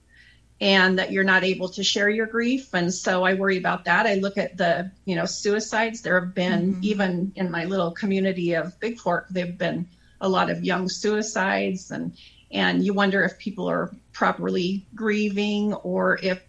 and 0.66 0.98
that 0.98 1.12
you're 1.12 1.24
not 1.24 1.44
able 1.44 1.70
to 1.70 1.84
share 1.84 2.10
your 2.10 2.26
grief. 2.26 2.74
And 2.74 2.92
so 2.92 3.24
i 3.24 3.36
worry 3.36 3.58
about 3.58 3.86
that. 3.86 4.08
I 4.08 4.16
look 4.16 4.36
at 4.36 4.58
the 4.58 4.90
you 5.06 5.16
know 5.16 5.26
suicides. 5.26 6.02
There 6.02 6.20
have 6.20 6.34
been 6.34 6.74
mm-hmm. 6.74 6.84
even 6.84 7.32
in 7.36 7.52
my 7.52 7.66
little 7.66 7.92
community 7.92 8.56
of 8.56 8.78
Bigfork 8.80 9.28
there've 9.30 9.60
been 9.60 9.88
a 10.22 10.28
lot 10.28 10.50
of 10.50 10.64
young 10.64 10.90
suicides. 10.90 11.92
And 11.92 12.18
and 12.50 12.84
you 12.84 12.96
wonder 12.96 13.24
if 13.24 13.38
people 13.38 13.70
are 13.70 13.94
properly 14.12 14.88
grieving 14.96 15.76
or 15.76 16.18
if 16.24 16.42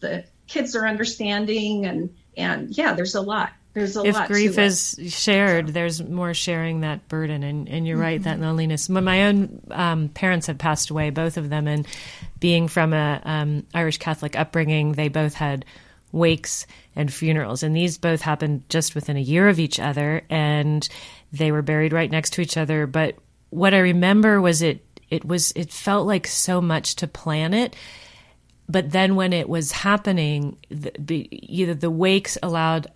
the 0.00 0.24
kids 0.46 0.76
are 0.76 0.86
understanding. 0.86 1.86
And 1.86 2.14
and 2.36 2.68
yeah 2.76 2.92
there's 2.92 3.14
a 3.14 3.22
lot. 3.22 3.52
There's 3.72 3.96
a 3.96 4.00
lot. 4.00 4.08
if 4.08 4.14
lot 4.14 4.28
grief 4.28 4.58
is 4.58 5.00
shared, 5.08 5.68
there's 5.68 6.00
more 6.00 6.32
sharing 6.32 6.82
that 6.82 7.08
burden, 7.08 7.42
and, 7.42 7.68
and 7.68 7.86
you're 7.86 7.96
mm-hmm. 7.96 8.02
right 8.04 8.22
that 8.22 8.38
loneliness. 8.38 8.88
When 8.88 9.02
my 9.02 9.24
own 9.24 9.62
um, 9.72 10.10
parents 10.10 10.46
have 10.46 10.58
passed 10.58 10.90
away, 10.90 11.10
both 11.10 11.36
of 11.36 11.50
them, 11.50 11.66
and 11.66 11.84
being 12.40 12.68
from 12.68 12.92
a 12.92 13.20
um, 13.24 13.66
Irish 13.74 13.98
Catholic 13.98 14.36
upbringing, 14.36 14.92
they 14.92 15.08
both 15.08 15.34
had 15.34 15.64
wakes 16.12 16.66
and 16.94 17.12
funerals, 17.12 17.62
and 17.62 17.74
these 17.74 17.98
both 17.98 18.20
happened 18.20 18.68
just 18.68 18.94
within 18.94 19.16
a 19.16 19.20
year 19.20 19.48
of 19.48 19.58
each 19.58 19.80
other, 19.80 20.22
and 20.30 20.88
they 21.32 21.50
were 21.50 21.62
buried 21.62 21.92
right 21.92 22.10
next 22.10 22.34
to 22.34 22.40
each 22.40 22.56
other. 22.56 22.86
But 22.86 23.16
what 23.50 23.74
I 23.74 23.78
remember 23.78 24.40
was 24.40 24.62
it 24.62 24.84
it 25.10 25.24
was 25.24 25.52
it 25.52 25.72
felt 25.72 26.06
like 26.06 26.26
so 26.26 26.60
much 26.60 26.96
to 26.96 27.06
plan 27.06 27.54
it 27.54 27.76
but 28.68 28.90
then 28.90 29.14
when 29.16 29.32
it 29.32 29.48
was 29.48 29.72
happening, 29.72 30.56
the, 30.70 30.92
the, 30.98 31.72
the 31.74 31.90
wakes 31.90 32.38
allowed 32.42 32.86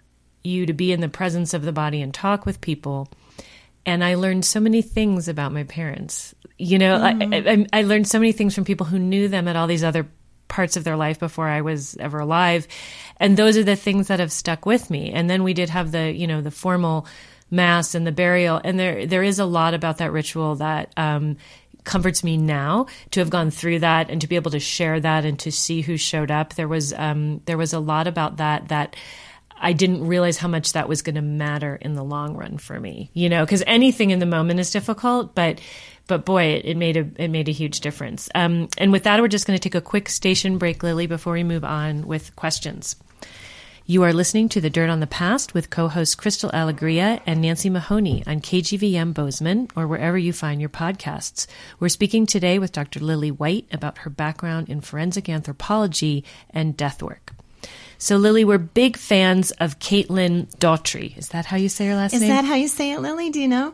you 0.43 0.67
to 0.67 0.73
be 0.73 0.93
in 0.93 1.01
the 1.01 1.09
presence 1.09 1.53
of 1.53 1.63
the 1.63 1.73
body 1.73 2.01
and 2.01 2.13
talk 2.13 2.47
with 2.47 2.61
people. 2.61 3.09
And 3.85 4.03
I 4.03 4.15
learned 4.15 4.45
so 4.45 4.61
many 4.61 4.83
things 4.83 5.29
about 5.29 5.53
my 5.53 5.65
parents. 5.65 6.35
You 6.59 6.79
know, 6.79 6.99
mm. 6.99 7.35
I, 7.35 7.53
I, 7.53 7.81
I 7.81 7.83
learned 7.83 8.09
so 8.09 8.19
many 8.19 8.33
things 8.33 8.55
from 8.55 8.65
people 8.65 8.85
who 8.87 8.99
knew 8.99 9.29
them 9.29 9.47
at 9.49 9.57
all 9.57 9.67
these 9.67 9.85
other 9.85 10.09
parts 10.49 10.77
of 10.77 10.85
their 10.85 10.97
life 10.97 11.19
before 11.19 11.47
I 11.47 11.61
was 11.61 11.97
ever 11.99 12.19
alive. 12.19 12.67
And 13.19 13.37
those 13.37 13.57
are 13.57 13.65
the 13.65 13.77
things 13.77 14.09
that 14.09 14.19
have 14.19 14.33
stuck 14.33 14.67
with 14.67 14.91
me. 14.91 15.13
And 15.13 15.31
then 15.31 15.45
we 15.45 15.55
did 15.55 15.69
have 15.71 15.93
the, 15.93 16.13
you 16.13 16.27
know, 16.27 16.41
the 16.41 16.51
formal 16.51 17.07
mass 17.51 17.95
and 17.95 18.07
the 18.07 18.13
burial. 18.13 18.61
And 18.65 18.79
there, 18.79 19.07
there 19.07 19.23
is 19.23 19.39
a 19.39 19.45
lot 19.45 19.75
about 19.75 19.99
that 19.99 20.11
ritual 20.11 20.57
that, 20.57 20.93
um, 20.97 21.37
comforts 21.85 22.25
me 22.25 22.37
now 22.37 22.87
to 23.13 23.21
have 23.21 23.31
gone 23.31 23.51
through 23.51 23.79
that 23.79 24.11
and 24.11 24.21
to 24.21 24.27
be 24.27 24.37
able 24.37 24.51
to 24.51 24.61
share 24.61 24.99
that 25.01 25.25
and 25.25 25.39
to 25.39 25.53
see 25.53 25.81
who 25.81 25.97
showed 25.97 26.31
up. 26.31 26.55
There 26.55 26.69
was, 26.69 26.93
um, 26.93 27.41
there 27.45 27.57
was 27.57 27.73
a 27.73 27.79
lot 27.81 28.07
about 28.07 28.39
that, 28.39 28.69
that, 28.69 28.97
I 29.61 29.73
didn't 29.73 30.07
realize 30.07 30.39
how 30.39 30.47
much 30.47 30.75
that 30.75 30.89
was 30.89 31.03
going 31.03 31.17
to 31.17 31.23
matter 31.23 31.75
in 31.75 31.95
the 31.95 32.05
long 32.05 32.37
run 32.37 32.59
for 32.59 32.79
me, 32.79 33.11
you 33.13 33.29
know, 33.29 33.45
because 33.45 33.65
anything 33.67 34.11
in 34.11 34.21
the 34.21 34.27
moment 34.27 34.61
is 34.61 34.71
difficult, 34.71 35.35
but 35.35 35.61
but 36.09 36.25
boy, 36.25 36.43
it, 36.43 36.65
it 36.65 36.77
made 36.77 36.97
a 36.97 37.09
it 37.17 37.29
made 37.29 37.49
a 37.49 37.53
huge 37.53 37.81
difference. 37.81 38.29
Um, 38.35 38.69
and 38.77 38.91
with 38.91 39.05
that, 39.05 39.21
we're 39.21 39.29
just 39.29 39.47
going 39.47 39.59
to 39.59 39.63
take 39.63 39.77
a 39.77 39.81
quick 39.81 40.09
station 40.09 40.59
break, 40.59 40.83
Lilly, 40.83 41.07
before 41.07 41.35
we 41.35 41.45
move 41.45 41.65
on 41.65 42.07
with 42.07 42.35
questions. 42.35 42.97
You 43.91 44.03
are 44.03 44.13
listening 44.13 44.51
to 44.51 44.61
The 44.61 44.69
Dirt 44.69 44.91
on 44.91 45.01
the 45.01 45.07
Past 45.07 45.55
with 45.55 45.71
co-hosts 45.71 46.15
Crystal 46.15 46.51
Alegria 46.51 47.23
and 47.25 47.41
Nancy 47.41 47.71
Mahoney 47.71 48.23
on 48.27 48.41
KGVM 48.43 49.15
Bozeman 49.15 49.69
or 49.75 49.87
wherever 49.87 50.19
you 50.19 50.35
find 50.35 50.61
your 50.61 50.69
podcasts. 50.69 51.47
We're 51.81 51.89
speaking 51.89 52.27
today 52.27 52.59
with 52.59 52.73
Dr. 52.73 53.01
Lilly 53.01 53.31
White 53.31 53.67
about 53.73 53.99
her 53.99 54.11
background 54.11 54.69
in 54.69 54.83
forensic 54.83 55.31
anthropology 55.31 56.23
and 56.51 56.77
death 56.77 57.03
work. 57.03 57.33
So, 57.97 58.19
Lilly, 58.19 58.45
we're 58.45 58.59
big 58.59 58.99
fans 58.99 59.53
of 59.53 59.79
Caitlin 59.79 60.55
Doughty. 60.59 61.15
Is 61.17 61.31
that 61.31 61.47
how 61.47 61.57
you 61.57 61.71
say 61.71 61.87
her 61.87 61.95
last 61.95 62.13
Is 62.13 62.21
name? 62.21 62.31
Is 62.31 62.37
that 62.37 62.45
how 62.45 62.57
you 62.57 62.69
say 62.69 62.93
it, 62.93 63.01
Lilly? 63.01 63.31
Do 63.31 63.41
you 63.41 63.49
know? 63.49 63.73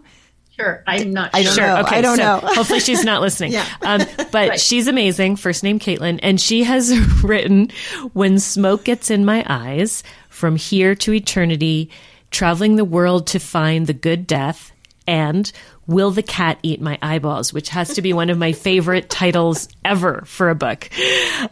Sure. 0.56 0.84
I'm 0.86 1.12
not 1.12 1.30
I 1.34 1.42
sure. 1.42 1.66
Know. 1.66 1.80
Okay, 1.80 1.96
I 1.96 2.00
don't 2.00 2.16
so 2.16 2.22
know. 2.22 2.40
hopefully 2.42 2.80
she's 2.80 3.04
not 3.04 3.20
listening. 3.20 3.52
yeah. 3.52 3.66
Um, 3.82 4.02
but 4.30 4.48
right. 4.50 4.60
she's 4.60 4.86
amazing. 4.86 5.36
First 5.36 5.62
name 5.64 5.78
Caitlin. 5.78 6.20
And 6.22 6.40
she 6.40 6.62
has 6.64 6.96
written 7.24 7.70
When 8.12 8.38
Smoke 8.38 8.84
Gets 8.84 9.10
in 9.10 9.24
My 9.24 9.44
Eyes, 9.48 10.04
From 10.28 10.56
Here 10.56 10.94
to 10.96 11.12
Eternity, 11.12 11.90
Traveling 12.30 12.76
the 12.76 12.84
World 12.84 13.26
to 13.28 13.38
Find 13.40 13.86
the 13.86 13.94
Good 13.94 14.26
Death, 14.26 14.72
and 15.06 15.50
Will 15.86 16.10
the 16.10 16.22
Cat 16.22 16.58
Eat 16.62 16.80
My 16.80 16.98
Eyeballs, 17.02 17.52
which 17.52 17.68
has 17.70 17.94
to 17.94 18.02
be 18.02 18.12
one 18.12 18.30
of 18.30 18.38
my 18.38 18.52
favorite 18.52 19.10
titles 19.10 19.68
ever 19.84 20.22
for 20.26 20.50
a 20.50 20.54
book. 20.54 20.88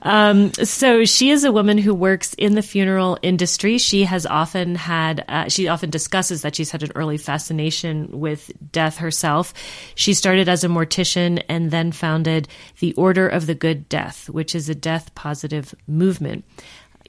Um, 0.03 0.53
so 0.55 1.05
she 1.05 1.31
is 1.31 1.45
a 1.45 1.53
woman 1.53 1.79
who 1.79 1.95
works 1.95 2.35
in 2.35 2.55
the 2.55 2.63
funeral 2.63 3.19
industry. 3.23 3.79
She 3.79 4.05
has 4.05 4.25
often 4.27 4.75
had, 4.75 5.25
uh, 5.29 5.49
she 5.49 5.69
often 5.69 5.91
discusses 5.91 6.43
that 6.43 6.57
she's 6.57 6.71
had 6.71 6.83
an 6.83 6.93
early 6.95 7.19
fascination 7.19 8.21
with 8.21 8.51
death 8.73 8.99
herself. 8.99 9.53
She 9.95 10.15
started 10.15 10.49
as 10.49 10.65
a 10.65 10.69
mortician 10.69 11.43
and 11.49 11.71
then 11.71 11.93
founded 11.93 12.49
the 12.81 12.95
Order 12.95 13.29
of 13.29 13.47
the 13.47 13.55
Good 13.55 13.89
Death, 13.89 14.31
which 14.31 14.55
is 14.55 14.69
a 14.69 14.75
death 14.75 15.15
positive 15.15 15.75
movement. 15.87 16.45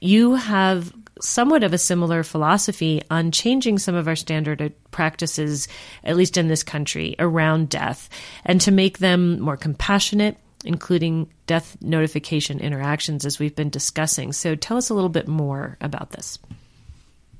you 0.00 0.34
have 0.34 0.92
somewhat 1.20 1.62
of 1.62 1.72
a 1.72 1.78
similar 1.78 2.22
philosophy 2.22 3.02
on 3.10 3.30
changing 3.30 3.78
some 3.78 3.94
of 3.94 4.08
our 4.08 4.16
standard 4.16 4.72
practices, 4.90 5.68
at 6.02 6.16
least 6.16 6.36
in 6.36 6.48
this 6.48 6.62
country, 6.62 7.14
around 7.18 7.68
death, 7.68 8.08
and 8.44 8.60
to 8.60 8.70
make 8.70 8.98
them 8.98 9.40
more 9.40 9.56
compassionate, 9.56 10.36
including 10.64 11.28
death 11.46 11.76
notification 11.80 12.60
interactions, 12.60 13.24
as 13.24 13.38
we've 13.38 13.54
been 13.54 13.70
discussing. 13.70 14.32
So 14.32 14.54
tell 14.54 14.76
us 14.76 14.90
a 14.90 14.94
little 14.94 15.10
bit 15.10 15.28
more 15.28 15.76
about 15.80 16.10
this. 16.10 16.38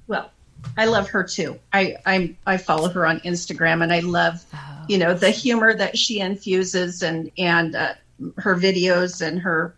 Well, 0.06 0.30
I 0.76 0.86
love 0.86 1.08
her 1.10 1.24
too. 1.24 1.58
I 1.72 1.96
I'm, 2.06 2.36
I 2.46 2.56
follow 2.56 2.88
her 2.90 3.06
on 3.06 3.20
Instagram, 3.20 3.82
and 3.82 3.92
I 3.92 4.00
love, 4.00 4.44
oh. 4.54 4.84
you 4.88 4.98
know, 4.98 5.14
the 5.14 5.30
humor 5.30 5.74
that 5.74 5.98
she 5.98 6.20
infuses, 6.20 7.02
and 7.02 7.30
and 7.38 7.74
uh, 7.74 7.94
her 8.36 8.54
videos 8.54 9.20
and 9.20 9.40
her 9.40 9.74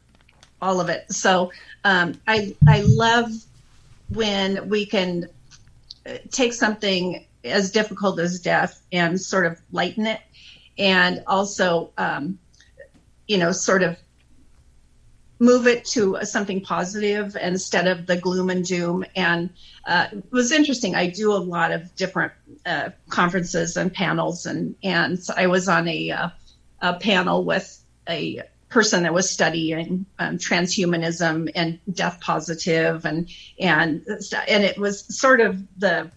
all 0.60 0.80
of 0.80 0.88
it. 0.88 1.10
So 1.12 1.52
um, 1.84 2.20
I 2.26 2.54
I 2.68 2.80
love 2.82 3.30
when 4.08 4.68
we 4.68 4.86
can 4.86 5.28
uh, 6.06 6.14
take 6.30 6.52
something 6.52 7.26
as 7.44 7.70
difficult 7.70 8.18
as 8.18 8.40
death 8.40 8.82
and 8.92 9.20
sort 9.20 9.46
of 9.46 9.60
lighten 9.72 10.06
it, 10.06 10.20
and 10.78 11.22
also 11.26 11.92
um, 11.98 12.38
you 13.26 13.38
know 13.38 13.52
sort 13.52 13.82
of 13.82 13.96
move 15.38 15.66
it 15.66 15.84
to 15.84 16.18
something 16.22 16.60
positive 16.62 17.36
instead 17.40 17.86
of 17.86 18.06
the 18.06 18.16
gloom 18.16 18.50
and 18.50 18.64
doom. 18.64 19.04
And 19.14 19.50
uh, 19.86 20.06
it 20.12 20.32
was 20.32 20.50
interesting. 20.52 20.94
I 20.94 21.08
do 21.08 21.32
a 21.32 21.36
lot 21.36 21.72
of 21.72 21.94
different 21.94 22.32
uh, 22.64 22.90
conferences 23.08 23.76
and 23.76 23.92
panels, 23.92 24.46
and 24.46 24.74
and 24.82 25.18
I 25.36 25.46
was 25.46 25.68
on 25.68 25.88
a, 25.88 26.10
uh, 26.10 26.28
a 26.80 26.94
panel 26.94 27.44
with 27.44 27.82
a 28.08 28.42
person 28.76 29.04
that 29.04 29.14
was 29.14 29.30
studying 29.30 30.04
um, 30.18 30.36
transhumanism 30.36 31.50
and 31.54 31.80
death 31.94 32.20
positive, 32.20 33.06
and 33.06 33.30
and 33.58 34.06
and 34.46 34.64
it 34.64 34.76
was 34.76 35.06
sort 35.18 35.40
of 35.40 35.58
the 35.78 36.10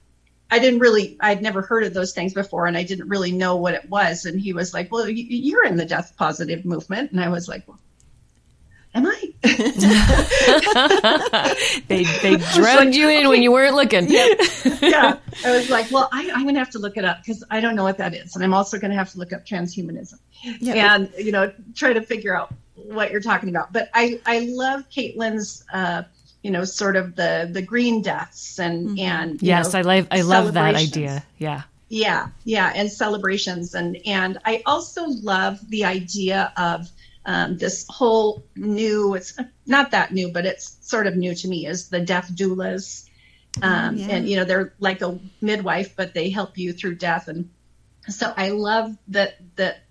I 0.52 0.60
didn't 0.60 0.82
really, 0.82 1.16
I'd 1.22 1.42
never 1.42 1.62
heard 1.62 1.86
of 1.86 1.94
those 1.94 2.12
things 2.12 2.34
before, 2.34 2.66
and 2.66 2.76
I 2.76 2.84
didn't 2.84 3.08
really 3.08 3.32
know 3.32 3.56
what 3.56 3.76
it 3.76 3.90
was. 3.90 4.26
And 4.26 4.42
he 4.42 4.52
was 4.52 4.74
like, 4.74 4.92
"Well, 4.92 5.08
you're 5.08 5.64
in 5.64 5.78
the 5.78 5.86
death 5.86 6.18
positive 6.18 6.66
movement," 6.66 7.12
and 7.12 7.22
I 7.22 7.30
was 7.30 7.48
like, 7.48 7.66
"Well, 7.66 7.80
am 9.00 9.08
I? 9.08 9.34
they 11.88 12.04
they 12.04 12.36
drugged 12.36 12.86
like, 12.86 12.94
you 12.94 13.10
in 13.10 13.20
okay. 13.20 13.28
when 13.28 13.42
you 13.42 13.52
weren't 13.52 13.76
looking. 13.76 14.10
Yeah. 14.10 14.28
yeah. 14.82 15.18
I 15.46 15.52
was 15.52 15.70
like, 15.70 15.90
well, 15.92 16.10
I, 16.12 16.24
am 16.24 16.44
going 16.44 16.56
to 16.56 16.60
have 16.60 16.70
to 16.72 16.80
look 16.80 16.98
it 16.98 17.06
up 17.06 17.20
because 17.22 17.44
I 17.50 17.62
don't 17.62 17.76
know 17.76 17.84
what 17.84 17.98
that 17.98 18.14
is. 18.14 18.36
And 18.36 18.44
I'm 18.44 18.54
also 18.54 18.78
going 18.78 18.92
to 18.92 18.98
have 18.98 19.12
to 19.12 19.18
look 19.18 19.34
up 19.34 19.46
transhumanism 19.46 20.20
yeah. 20.60 20.96
and, 20.96 21.12
you 21.18 21.32
know, 21.32 21.52
try 21.76 21.94
to 21.94 22.02
figure 22.02 22.36
out 22.36 22.54
what 22.76 23.12
you're 23.12 23.22
talking 23.22 23.50
about. 23.50 23.72
But 23.72 23.90
I, 23.94 24.20
I 24.26 24.50
love 24.52 24.90
Caitlin's, 24.90 25.64
uh, 25.74 26.04
you 26.44 26.52
know, 26.52 26.64
sort 26.64 26.96
of 26.96 27.16
the, 27.16 27.50
the 27.52 27.62
green 27.62 28.02
deaths 28.02 28.60
and, 28.60 28.90
mm-hmm. 28.90 29.00
and, 29.00 29.42
yes, 29.42 29.74
know, 29.74 29.80
I 29.80 29.82
love, 29.84 30.08
I 30.12 30.22
love 30.22 30.54
that 30.54 30.76
idea. 30.76 31.24
Yeah. 31.38 31.64
Yeah. 31.90 32.28
Yeah. 32.44 32.72
And 32.76 32.92
celebrations. 32.92 33.74
And, 33.74 33.98
and 34.06 34.38
I 34.46 34.62
also 34.66 35.06
love 35.08 35.60
the 35.70 35.86
idea 35.86 36.54
of, 36.58 36.90
um, 37.26 37.58
this 37.58 37.86
whole 37.90 38.46
new 38.56 39.16
it's 39.16 39.38
not 39.66 39.92
that 39.92 40.14
new 40.14 40.32
but 40.32 40.46
it's 40.46 40.78
sort 40.82 41.08
of 41.08 41.16
new 41.16 41.36
to 41.36 41.48
me 41.48 41.66
is 41.66 41.90
the 41.90 42.00
death 42.00 42.32
doulas 42.34 43.10
oh, 43.62 43.68
um, 43.68 43.98
yeah. 43.98 44.08
and 44.10 44.30
you 44.30 44.36
know 44.36 44.46
they're 44.46 44.74
like 44.80 45.02
a 45.02 45.20
midwife 45.42 45.96
but 45.96 46.14
they 46.14 46.30
help 46.30 46.58
you 46.58 46.74
through 46.74 46.96
death 46.96 47.28
and 47.28 47.50
so 48.08 48.34
i 48.38 48.50
love 48.50 48.96
that 49.08 49.36
that 49.56 49.84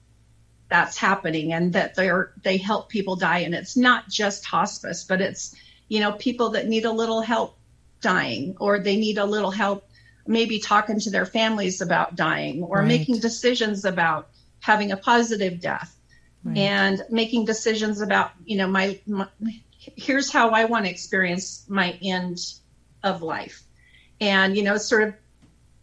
that's 0.69 0.97
happening 0.97 1.53
and 1.53 1.73
that 1.73 1.95
they're 1.95 2.33
they 2.43 2.57
help 2.57 2.89
people 2.89 3.17
die 3.17 3.41
and 3.41 3.55
it's 3.55 3.77
not 3.77 4.09
just 4.09 4.45
hospice 4.45 5.05
but 5.05 5.21
it's 5.21 5.55
you 5.89 6.01
know 6.01 6.13
people 6.13 6.51
that 6.51 6.67
need 6.67 6.85
a 6.85 6.93
little 6.93 7.21
help 7.21 7.59
dying 8.01 8.57
or 8.61 8.79
they 8.79 8.97
need 8.97 9.19
a 9.19 9.25
little 9.25 9.51
help 9.51 9.89
maybe 10.27 10.59
talking 10.59 11.01
to 11.01 11.11
their 11.11 11.27
families 11.27 11.81
about 11.81 12.15
dying 12.15 12.63
or 12.63 12.79
right. 12.79 12.89
making 12.89 13.19
decisions 13.19 13.85
about 13.85 14.29
having 14.61 14.93
a 14.93 14.97
positive 14.97 15.61
death 15.61 15.98
right. 16.49 16.59
and 16.59 17.03
making 17.11 17.45
decisions 17.45 18.01
about 18.01 18.33
you 18.45 18.57
know 18.57 18.67
my, 18.67 18.99
my 19.07 19.27
here's 19.79 20.31
how 20.31 20.51
i 20.51 20.65
want 20.65 20.85
to 20.85 20.91
experience 20.91 21.65
my 21.69 21.99
end 22.03 22.39
of 23.03 23.23
life 23.23 23.63
and 24.21 24.57
you 24.57 24.63
know 24.63 24.77
sort 24.77 25.03
of 25.03 25.15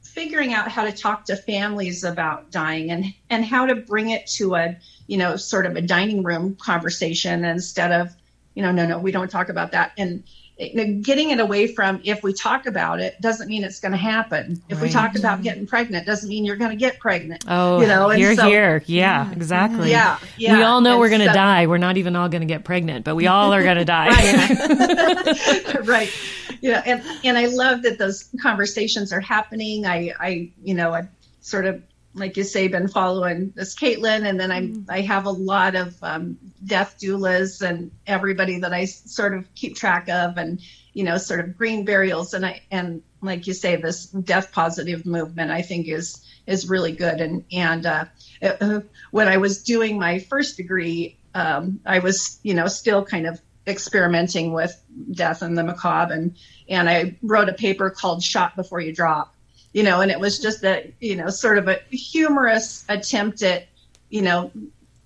figuring 0.04 0.54
out 0.54 0.70
how 0.70 0.84
to 0.84 0.92
talk 0.92 1.26
to 1.26 1.36
families 1.36 2.04
about 2.04 2.52
dying 2.52 2.92
and 2.92 3.06
and 3.30 3.44
how 3.44 3.66
to 3.66 3.76
bring 3.76 4.10
it 4.10 4.26
to 4.28 4.56
a 4.56 4.78
you 5.08 5.18
know 5.18 5.36
sort 5.36 5.66
of 5.66 5.76
a 5.76 5.82
dining 5.82 6.24
room 6.24 6.56
conversation 6.56 7.44
instead 7.44 7.92
of 7.92 8.14
you 8.54 8.62
know 8.62 8.72
no 8.72 8.86
no 8.86 8.98
we 8.98 9.12
don't 9.12 9.30
talk 9.30 9.50
about 9.50 9.72
that 9.72 9.92
and 9.98 10.24
getting 10.58 11.32
it 11.32 11.40
away 11.40 11.68
from 11.68 12.00
if 12.06 12.24
we 12.24 12.32
talk 12.32 12.66
about 12.66 13.02
it 13.02 13.20
doesn't 13.20 13.50
mean 13.50 13.64
it's 13.64 13.82
going 13.82 13.92
to 13.92 13.98
happen. 13.98 14.62
If 14.70 14.78
right. 14.78 14.84
we 14.84 14.90
talk 14.90 15.18
about 15.18 15.42
getting 15.42 15.68
pregnant, 15.68 16.06
doesn't 16.06 16.30
mean 16.30 16.46
you're 16.46 16.56
going 16.56 16.72
to 16.72 16.78
get 16.78 17.00
pregnant. 17.00 17.44
Oh, 17.48 17.82
you 17.82 17.88
know, 17.88 18.10
you're 18.12 18.36
so, 18.36 18.48
here. 18.48 18.82
Yeah, 18.86 19.32
exactly. 19.32 19.92
Yeah, 19.92 20.18
yeah. 20.38 20.58
We 20.58 20.64
all 20.64 20.80
know 20.80 20.92
and 20.92 21.00
we're 21.02 21.10
going 21.10 21.22
to 21.22 21.28
so, 21.28 21.34
die. 21.34 21.68
We're 21.68 21.78
not 21.78 21.98
even 21.98 22.16
all 22.16 22.30
going 22.30 22.42
to 22.42 22.48
get 22.48 22.64
pregnant, 22.64 23.04
but 23.04 23.16
we 23.16 23.28
all 23.28 23.54
are 23.54 23.64
going 23.64 23.78
to 23.86 23.86
die. 23.86 24.10
right. 24.10 25.76
right. 25.86 26.14
Yeah, 26.62 26.82
and 26.86 27.04
and 27.26 27.38
I 27.38 27.48
love 27.48 27.82
that 27.82 27.98
those 27.98 28.30
conversations 28.42 29.12
are 29.12 29.20
happening. 29.20 29.86
I 29.86 30.14
I 30.20 30.52
you 30.64 30.74
know 30.74 30.94
I 30.94 31.08
sort 31.42 31.66
of 31.66 31.84
like 32.16 32.38
you 32.38 32.44
say, 32.44 32.68
been 32.68 32.88
following 32.88 33.52
this 33.56 33.76
Caitlin, 33.76 34.28
and 34.28 34.40
then 34.40 34.52
I 34.52 34.62
mm. 34.62 34.86
I 34.90 35.02
have 35.02 35.26
a 35.26 35.32
lot 35.32 35.76
of 35.76 35.96
um, 36.02 36.38
death 36.66 36.98
doulas 37.00 37.62
and 37.62 37.92
everybody 38.08 38.60
that 38.60 38.74
I 38.74 38.86
sort 38.86 39.36
of 39.36 39.54
keep 39.54 39.76
track 39.76 40.08
of, 40.10 40.38
and 40.38 40.62
you 40.94 41.04
know, 41.04 41.18
sort 41.18 41.42
of 41.42 41.58
green 41.58 41.84
burials, 41.84 42.34
and 42.34 42.46
I 42.46 42.62
and 42.72 43.04
like 43.22 43.48
you 43.48 43.54
say, 43.54 43.76
this 43.76 44.06
death 44.06 44.52
positive 44.54 45.06
movement 45.06 45.52
I 45.52 45.62
think 45.62 45.88
is 45.88 46.26
is 46.48 46.70
really 46.70 46.94
good, 46.94 47.20
and 47.20 47.44
and 47.52 47.86
uh, 47.86 48.06
uh, 48.42 48.80
when 49.12 49.28
I 49.28 49.38
was 49.38 49.64
doing 49.64 50.00
my 50.00 50.20
first 50.20 50.58
degree, 50.58 51.18
um, 51.34 51.82
I 51.86 52.00
was 52.00 52.40
you 52.44 52.54
know 52.54 52.68
still 52.68 53.04
kind 53.04 53.28
of 53.28 53.42
experimenting 53.68 54.54
with 54.54 54.80
death 55.12 55.42
and 55.42 55.58
the 55.58 55.64
macabre, 55.64 56.14
and 56.14 56.38
and 56.70 56.90
I 56.90 57.18
wrote 57.22 57.50
a 57.50 57.54
paper 57.54 57.90
called 57.90 58.24
"Shot 58.24 58.56
Before 58.56 58.80
You 58.80 58.94
Drop." 58.94 59.35
You 59.76 59.84
know, 59.84 60.00
and 60.00 60.10
it 60.10 60.18
was 60.18 60.40
just 60.40 60.64
a, 60.64 60.94
you 61.02 61.18
know, 61.18 61.28
sort 61.28 61.58
of 61.58 61.68
a 61.68 61.82
humorous 61.92 62.86
attempt 62.88 63.44
at, 63.44 63.68
you 64.10 64.22
know, 64.22 64.50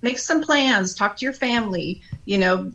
make 0.04 0.20
some 0.20 0.44
plans, 0.44 0.94
talk 0.94 1.18
to 1.18 1.26
your 1.26 1.34
family, 1.34 2.04
you 2.26 2.38
know, 2.38 2.72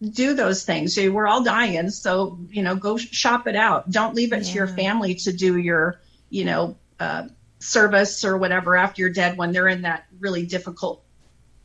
do 0.00 0.32
those 0.32 0.64
things. 0.64 0.96
We're 0.96 1.26
all 1.26 1.44
dying, 1.44 1.90
so 1.90 2.38
you 2.48 2.62
know, 2.62 2.74
go 2.74 2.96
shop 2.96 3.46
it 3.46 3.54
out. 3.54 3.90
Don't 3.90 4.14
leave 4.14 4.32
it 4.32 4.38
yeah. 4.38 4.42
to 4.44 4.52
your 4.52 4.66
family 4.66 5.14
to 5.14 5.32
do 5.34 5.58
your, 5.58 6.00
you 6.30 6.46
know, 6.46 6.78
uh, 6.98 7.24
service 7.58 8.24
or 8.24 8.38
whatever 8.38 8.74
after 8.74 9.02
you're 9.02 9.10
dead 9.10 9.36
when 9.36 9.52
they're 9.52 9.68
in 9.68 9.82
that 9.82 10.06
really 10.18 10.46
difficult 10.46 11.04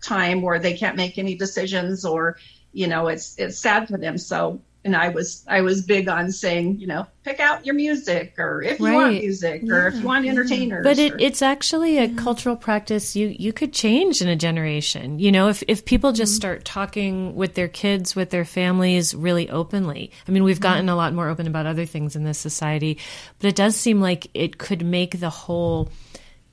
time 0.02 0.42
where 0.42 0.60
they 0.60 0.76
can't 0.76 0.98
make 0.98 1.18
any 1.18 1.36
decisions 1.36 2.04
or, 2.04 2.36
you 2.74 2.88
know, 2.88 3.08
it's 3.08 3.36
it's 3.38 3.58
sad 3.58 3.88
for 3.88 3.98
them. 3.98 4.18
So 4.18 4.60
and 4.84 4.96
I 4.96 5.10
was 5.10 5.46
I 5.48 5.62
was 5.62 5.84
big 5.84 6.08
on 6.08 6.32
saying, 6.32 6.80
you 6.80 6.88
know, 6.88 7.06
pick 7.24 7.40
out 7.40 7.66
your 7.66 7.76
music 7.76 8.34
or 8.40 8.64
if 8.64 8.80
you 8.80 8.88
right. 8.88 8.96
want 8.96 9.14
music 9.14 9.64
or 9.64 9.66
yeah, 9.66 9.88
if 9.88 9.96
you 9.96 10.02
want 10.02 10.26
entertainers. 10.26 10.84
But 10.84 10.98
it, 10.98 11.14
or, 11.14 11.18
it's 11.20 11.42
actually 11.42 12.00
a 12.00 12.06
yeah. 12.06 12.16
cultural 12.18 12.56
practice 12.56 13.16
you 13.16 13.36
you 13.38 13.54
could 13.54 13.74
change 13.74 14.22
in 14.22 14.28
a 14.28 14.36
generation. 14.36 15.20
You 15.20 15.32
know, 15.32 15.50
if 15.50 15.64
if 15.68 15.86
people 15.86 16.14
just 16.14 16.34
mm-hmm. 16.34 16.38
start 16.38 16.66
talking 16.66 17.36
with 17.36 17.54
their 17.54 17.68
kids, 17.68 18.16
with 18.16 18.32
their 18.32 18.46
families 18.46 19.14
really 19.14 19.50
openly. 19.50 20.12
I 20.28 20.32
mean, 20.32 20.44
we've 20.44 20.60
gotten 20.60 20.86
mm-hmm. 20.86 20.94
a 20.94 20.96
lot 20.96 21.14
more 21.14 21.30
open 21.30 21.46
about 21.46 21.68
other 21.68 21.86
things 21.86 22.16
in 22.16 22.24
this 22.24 22.40
society, 22.40 22.98
but 23.40 23.48
it 23.48 23.56
does 23.56 23.76
seem 23.76 24.02
like 24.02 24.28
it 24.34 24.58
could 24.58 24.84
make 24.84 25.20
the 25.20 25.30
whole 25.30 25.90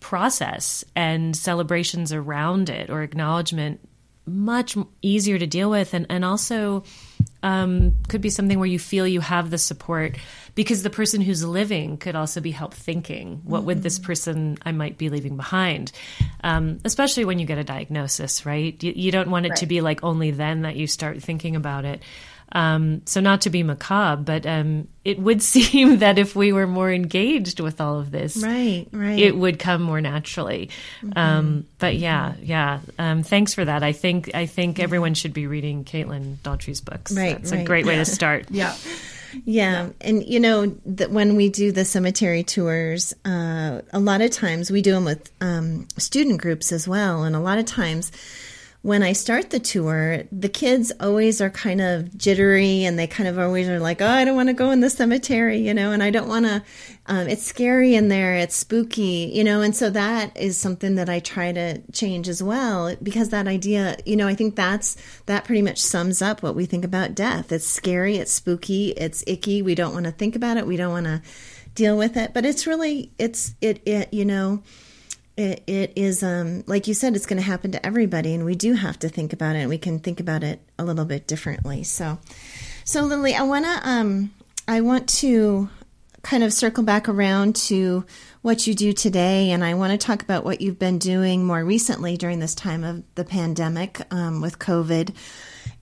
process 0.00 0.84
and 0.94 1.34
celebrations 1.34 2.12
around 2.12 2.68
it 2.68 2.90
or 2.90 3.02
acknowledgement 3.02 3.80
much 4.26 4.76
easier 5.02 5.38
to 5.38 5.46
deal 5.46 5.70
with 5.70 5.94
and, 5.94 6.06
and 6.10 6.24
also 6.24 6.84
um, 7.42 7.94
could 8.08 8.20
be 8.20 8.30
something 8.30 8.58
where 8.58 8.68
you 8.68 8.78
feel 8.78 9.06
you 9.06 9.20
have 9.20 9.50
the 9.50 9.58
support 9.58 10.16
because 10.54 10.82
the 10.82 10.90
person 10.90 11.20
who's 11.20 11.44
living 11.44 11.96
could 11.96 12.16
also 12.16 12.40
be 12.40 12.50
help 12.50 12.74
thinking 12.74 13.40
what 13.44 13.58
mm-hmm. 13.58 13.66
would 13.66 13.82
this 13.82 13.98
mm-hmm. 13.98 14.06
person 14.06 14.58
I 14.64 14.72
might 14.72 14.98
be 14.98 15.08
leaving 15.08 15.36
behind, 15.36 15.92
um, 16.42 16.80
especially 16.84 17.24
when 17.24 17.38
you 17.38 17.46
get 17.46 17.58
a 17.58 17.64
diagnosis, 17.64 18.44
right? 18.44 18.82
You, 18.82 18.92
you 18.94 19.12
don't 19.12 19.30
want 19.30 19.46
it 19.46 19.50
right. 19.50 19.58
to 19.58 19.66
be 19.66 19.80
like 19.80 20.02
only 20.02 20.32
then 20.32 20.62
that 20.62 20.76
you 20.76 20.86
start 20.86 21.22
thinking 21.22 21.54
about 21.54 21.84
it. 21.84 22.02
Um, 22.52 23.02
so 23.04 23.20
not 23.20 23.42
to 23.42 23.50
be 23.50 23.62
macabre, 23.62 24.22
but 24.22 24.46
um, 24.46 24.88
it 25.04 25.18
would 25.18 25.42
seem 25.54 25.98
that 25.98 26.18
if 26.18 26.34
we 26.34 26.52
were 26.52 26.66
more 26.66 26.90
engaged 26.90 27.60
with 27.60 27.80
all 27.80 27.98
of 27.98 28.10
this, 28.10 28.36
right, 28.38 28.86
right, 28.92 29.18
it 29.18 29.36
would 29.36 29.58
come 29.58 29.82
more 29.82 30.00
naturally. 30.00 30.70
Mm-hmm. 31.02 31.18
Um, 31.18 31.66
but 31.78 31.96
yeah, 31.96 32.34
yeah. 32.42 32.80
Um, 32.98 33.22
thanks 33.22 33.54
for 33.54 33.64
that. 33.64 33.82
I 33.82 33.92
think 33.92 34.34
I 34.34 34.46
think 34.46 34.78
everyone 34.78 35.14
should 35.14 35.34
be 35.34 35.46
reading 35.46 35.84
Caitlin 35.84 36.42
Doughty's 36.42 36.80
books. 36.80 37.12
Right, 37.12 37.36
it's 37.36 37.52
right. 37.52 37.62
a 37.62 37.64
great 37.64 37.86
way 37.86 37.96
to 37.96 38.04
start. 38.04 38.46
yeah. 38.50 38.74
Yeah. 39.44 39.90
And, 40.00 40.26
you 40.26 40.40
know, 40.40 40.74
that 40.86 41.10
when 41.10 41.36
we 41.36 41.48
do 41.48 41.72
the 41.72 41.84
cemetery 41.84 42.42
tours, 42.42 43.14
uh, 43.24 43.82
a 43.92 43.98
lot 43.98 44.20
of 44.20 44.30
times 44.30 44.70
we 44.70 44.82
do 44.82 44.92
them 44.92 45.04
with 45.04 45.30
um, 45.40 45.86
student 45.98 46.40
groups 46.40 46.72
as 46.72 46.88
well. 46.88 47.24
And 47.24 47.36
a 47.36 47.40
lot 47.40 47.58
of 47.58 47.66
times 47.66 48.10
when 48.88 49.02
I 49.02 49.12
start 49.12 49.50
the 49.50 49.60
tour, 49.60 50.22
the 50.32 50.48
kids 50.48 50.90
always 50.98 51.42
are 51.42 51.50
kind 51.50 51.82
of 51.82 52.16
jittery 52.16 52.84
and 52.84 52.98
they 52.98 53.06
kind 53.06 53.28
of 53.28 53.38
always 53.38 53.68
are 53.68 53.78
like, 53.78 54.00
oh, 54.00 54.08
I 54.08 54.24
don't 54.24 54.34
want 54.34 54.48
to 54.48 54.54
go 54.54 54.70
in 54.70 54.80
the 54.80 54.88
cemetery, 54.88 55.58
you 55.58 55.74
know, 55.74 55.92
and 55.92 56.02
I 56.02 56.08
don't 56.08 56.26
want 56.26 56.46
to, 56.46 56.62
um, 57.04 57.28
it's 57.28 57.44
scary 57.44 57.96
in 57.96 58.08
there, 58.08 58.36
it's 58.36 58.56
spooky, 58.56 59.30
you 59.34 59.44
know, 59.44 59.60
and 59.60 59.76
so 59.76 59.90
that 59.90 60.34
is 60.38 60.56
something 60.56 60.94
that 60.94 61.10
I 61.10 61.20
try 61.20 61.52
to 61.52 61.82
change 61.92 62.30
as 62.30 62.42
well 62.42 62.96
because 63.02 63.28
that 63.28 63.46
idea, 63.46 63.98
you 64.06 64.16
know, 64.16 64.26
I 64.26 64.34
think 64.34 64.56
that's, 64.56 64.96
that 65.26 65.44
pretty 65.44 65.60
much 65.60 65.82
sums 65.82 66.22
up 66.22 66.42
what 66.42 66.54
we 66.54 66.64
think 66.64 66.86
about 66.86 67.14
death. 67.14 67.52
It's 67.52 67.66
scary, 67.66 68.16
it's 68.16 68.32
spooky, 68.32 68.92
it's 68.92 69.22
icky, 69.26 69.60
we 69.60 69.74
don't 69.74 69.92
want 69.92 70.06
to 70.06 70.12
think 70.12 70.34
about 70.34 70.56
it, 70.56 70.66
we 70.66 70.78
don't 70.78 70.92
want 70.92 71.04
to 71.04 71.20
deal 71.74 71.98
with 71.98 72.16
it, 72.16 72.32
but 72.32 72.46
it's 72.46 72.66
really, 72.66 73.12
it's, 73.18 73.54
it, 73.60 73.82
it, 73.86 74.14
you 74.14 74.24
know, 74.24 74.62
it, 75.38 75.62
it 75.68 75.92
is 75.94 76.24
um, 76.24 76.64
like 76.66 76.88
you 76.88 76.94
said 76.94 77.14
it's 77.14 77.26
going 77.26 77.40
to 77.40 77.46
happen 77.46 77.70
to 77.72 77.86
everybody 77.86 78.34
and 78.34 78.44
we 78.44 78.56
do 78.56 78.72
have 78.74 78.98
to 78.98 79.08
think 79.08 79.32
about 79.32 79.54
it 79.54 79.60
and 79.60 79.68
we 79.68 79.78
can 79.78 80.00
think 80.00 80.18
about 80.18 80.42
it 80.42 80.60
a 80.78 80.84
little 80.84 81.04
bit 81.04 81.28
differently. 81.28 81.84
So 81.84 82.18
so 82.84 83.02
lilly 83.02 83.34
i 83.34 83.42
want 83.42 83.64
to 83.64 83.88
um, 83.88 84.32
i 84.66 84.80
want 84.80 85.08
to 85.08 85.68
kind 86.22 86.42
of 86.42 86.52
circle 86.52 86.82
back 86.82 87.08
around 87.08 87.54
to 87.54 88.04
what 88.42 88.66
you 88.66 88.74
do 88.74 88.92
today 88.92 89.50
and 89.52 89.62
i 89.62 89.74
want 89.74 89.92
to 89.92 90.06
talk 90.06 90.22
about 90.22 90.42
what 90.42 90.60
you've 90.60 90.78
been 90.78 90.98
doing 90.98 91.44
more 91.44 91.64
recently 91.64 92.16
during 92.16 92.40
this 92.40 92.54
time 92.54 92.82
of 92.82 93.02
the 93.14 93.24
pandemic 93.24 94.02
um, 94.10 94.40
with 94.40 94.58
covid. 94.58 95.14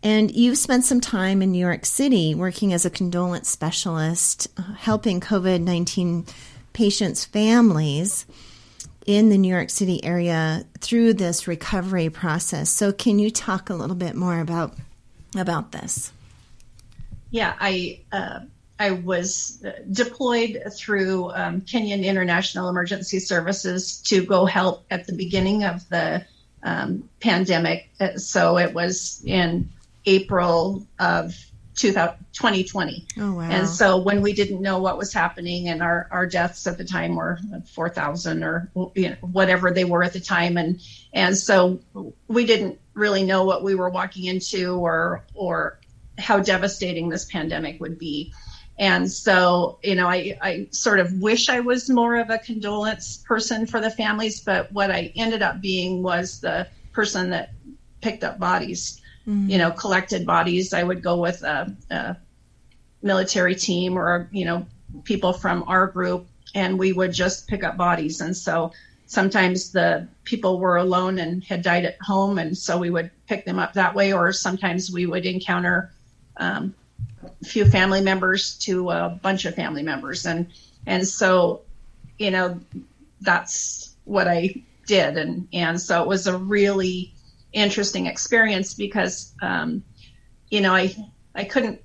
And 0.02 0.30
you've 0.30 0.58
spent 0.58 0.84
some 0.84 1.00
time 1.00 1.40
in 1.40 1.52
new 1.52 1.64
york 1.64 1.86
city 1.86 2.34
working 2.34 2.74
as 2.74 2.84
a 2.84 2.90
condolence 2.90 3.48
specialist 3.48 4.48
uh, 4.58 4.74
helping 4.74 5.20
covid-19 5.20 6.28
patients 6.74 7.24
families 7.24 8.26
in 9.06 9.28
the 9.28 9.38
New 9.38 9.48
York 9.48 9.70
City 9.70 10.02
area 10.04 10.64
through 10.80 11.14
this 11.14 11.46
recovery 11.46 12.10
process. 12.10 12.70
So, 12.70 12.92
can 12.92 13.18
you 13.18 13.30
talk 13.30 13.70
a 13.70 13.74
little 13.74 13.96
bit 13.96 14.14
more 14.14 14.40
about 14.40 14.74
about 15.36 15.72
this? 15.72 16.12
Yeah, 17.30 17.54
I 17.60 18.00
uh, 18.12 18.40
I 18.78 18.90
was 18.90 19.64
deployed 19.90 20.62
through 20.72 21.30
um, 21.32 21.60
Kenyon 21.62 22.04
International 22.04 22.68
Emergency 22.68 23.20
Services 23.20 24.00
to 24.02 24.24
go 24.24 24.44
help 24.44 24.84
at 24.90 25.06
the 25.06 25.12
beginning 25.14 25.64
of 25.64 25.88
the 25.88 26.24
um, 26.62 27.08
pandemic. 27.20 27.88
So 28.16 28.58
it 28.58 28.74
was 28.74 29.22
in 29.24 29.70
April 30.04 30.86
of 30.98 31.34
2020. 31.76 33.06
Oh, 33.18 33.34
wow. 33.34 33.42
And 33.42 33.68
so 33.68 33.98
when 33.98 34.22
we 34.22 34.32
didn't 34.32 34.62
know 34.62 34.78
what 34.78 34.96
was 34.96 35.12
happening 35.12 35.68
and 35.68 35.82
our, 35.82 36.08
our 36.10 36.26
deaths 36.26 36.66
at 36.66 36.78
the 36.78 36.84
time 36.84 37.14
were 37.14 37.38
4,000 37.74 38.42
or 38.42 38.70
you 38.94 39.10
know, 39.10 39.16
whatever 39.20 39.70
they 39.70 39.84
were 39.84 40.02
at 40.02 40.14
the 40.14 40.20
time. 40.20 40.56
And, 40.56 40.80
and 41.12 41.36
so 41.36 41.80
we 42.28 42.46
didn't 42.46 42.80
really 42.94 43.24
know 43.24 43.44
what 43.44 43.62
we 43.62 43.74
were 43.74 43.90
walking 43.90 44.24
into 44.24 44.74
or, 44.74 45.24
or 45.34 45.78
how 46.18 46.40
devastating 46.40 47.10
this 47.10 47.26
pandemic 47.26 47.78
would 47.80 47.98
be. 47.98 48.32
And 48.78 49.10
so, 49.10 49.78
you 49.82 49.94
know, 49.94 50.06
I, 50.06 50.38
I 50.40 50.68
sort 50.70 51.00
of 51.00 51.12
wish 51.12 51.48
I 51.48 51.60
was 51.60 51.88
more 51.90 52.16
of 52.16 52.30
a 52.30 52.38
condolence 52.38 53.18
person 53.18 53.66
for 53.66 53.80
the 53.80 53.90
families, 53.90 54.40
but 54.40 54.72
what 54.72 54.90
I 54.90 55.12
ended 55.14 55.42
up 55.42 55.60
being 55.60 56.02
was 56.02 56.40
the 56.40 56.68
person 56.92 57.30
that 57.30 57.52
picked 58.00 58.24
up 58.24 58.38
bodies 58.38 59.00
mm-hmm. 59.26 59.50
you 59.50 59.58
know, 59.58 59.70
collected 59.70 60.26
bodies. 60.26 60.72
I 60.72 60.82
would 60.82 61.02
go 61.02 61.20
with 61.20 61.42
a, 61.42 61.74
a 61.90 62.16
military 63.02 63.54
team 63.54 63.98
or, 63.98 64.28
you 64.32 64.44
know, 64.44 64.66
people 65.04 65.32
from 65.32 65.64
our 65.66 65.86
group 65.86 66.26
and 66.54 66.78
we 66.78 66.92
would 66.92 67.12
just 67.12 67.48
pick 67.48 67.64
up 67.64 67.76
bodies. 67.76 68.20
And 68.20 68.36
so 68.36 68.72
sometimes 69.06 69.72
the 69.72 70.08
people 70.24 70.58
were 70.58 70.76
alone 70.76 71.18
and 71.18 71.44
had 71.44 71.62
died 71.62 71.84
at 71.84 72.00
home. 72.00 72.38
And 72.38 72.56
so 72.56 72.78
we 72.78 72.90
would 72.90 73.10
pick 73.26 73.44
them 73.44 73.58
up 73.58 73.74
that 73.74 73.94
way. 73.94 74.12
Or 74.12 74.32
sometimes 74.32 74.90
we 74.90 75.06
would 75.06 75.26
encounter 75.26 75.92
um, 76.38 76.74
a 77.40 77.44
few 77.44 77.64
family 77.66 78.00
members 78.00 78.56
to 78.60 78.90
a 78.90 79.18
bunch 79.22 79.44
of 79.44 79.54
family 79.54 79.82
members. 79.82 80.26
And, 80.26 80.46
and 80.86 81.06
so, 81.06 81.62
you 82.18 82.30
know, 82.30 82.58
that's 83.20 83.94
what 84.04 84.28
I 84.28 84.62
did. 84.86 85.16
And, 85.18 85.48
and 85.52 85.80
so 85.80 86.02
it 86.02 86.08
was 86.08 86.26
a 86.26 86.38
really 86.38 87.12
interesting 87.56 88.06
experience 88.06 88.74
because 88.74 89.32
um, 89.42 89.82
you 90.50 90.60
know 90.60 90.74
I 90.74 90.94
I 91.34 91.44
couldn't 91.44 91.80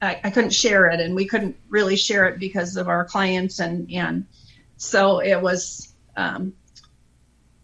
I, 0.00 0.20
I, 0.24 0.30
couldn't 0.30 0.52
share 0.52 0.86
it 0.86 1.00
and 1.00 1.14
we 1.14 1.26
couldn't 1.26 1.56
really 1.68 1.96
share 1.96 2.26
it 2.26 2.38
because 2.38 2.76
of 2.76 2.88
our 2.88 3.04
clients 3.04 3.58
and 3.60 3.90
and 3.92 4.26
so 4.76 5.20
it 5.20 5.40
was 5.40 5.92
um, 6.16 6.52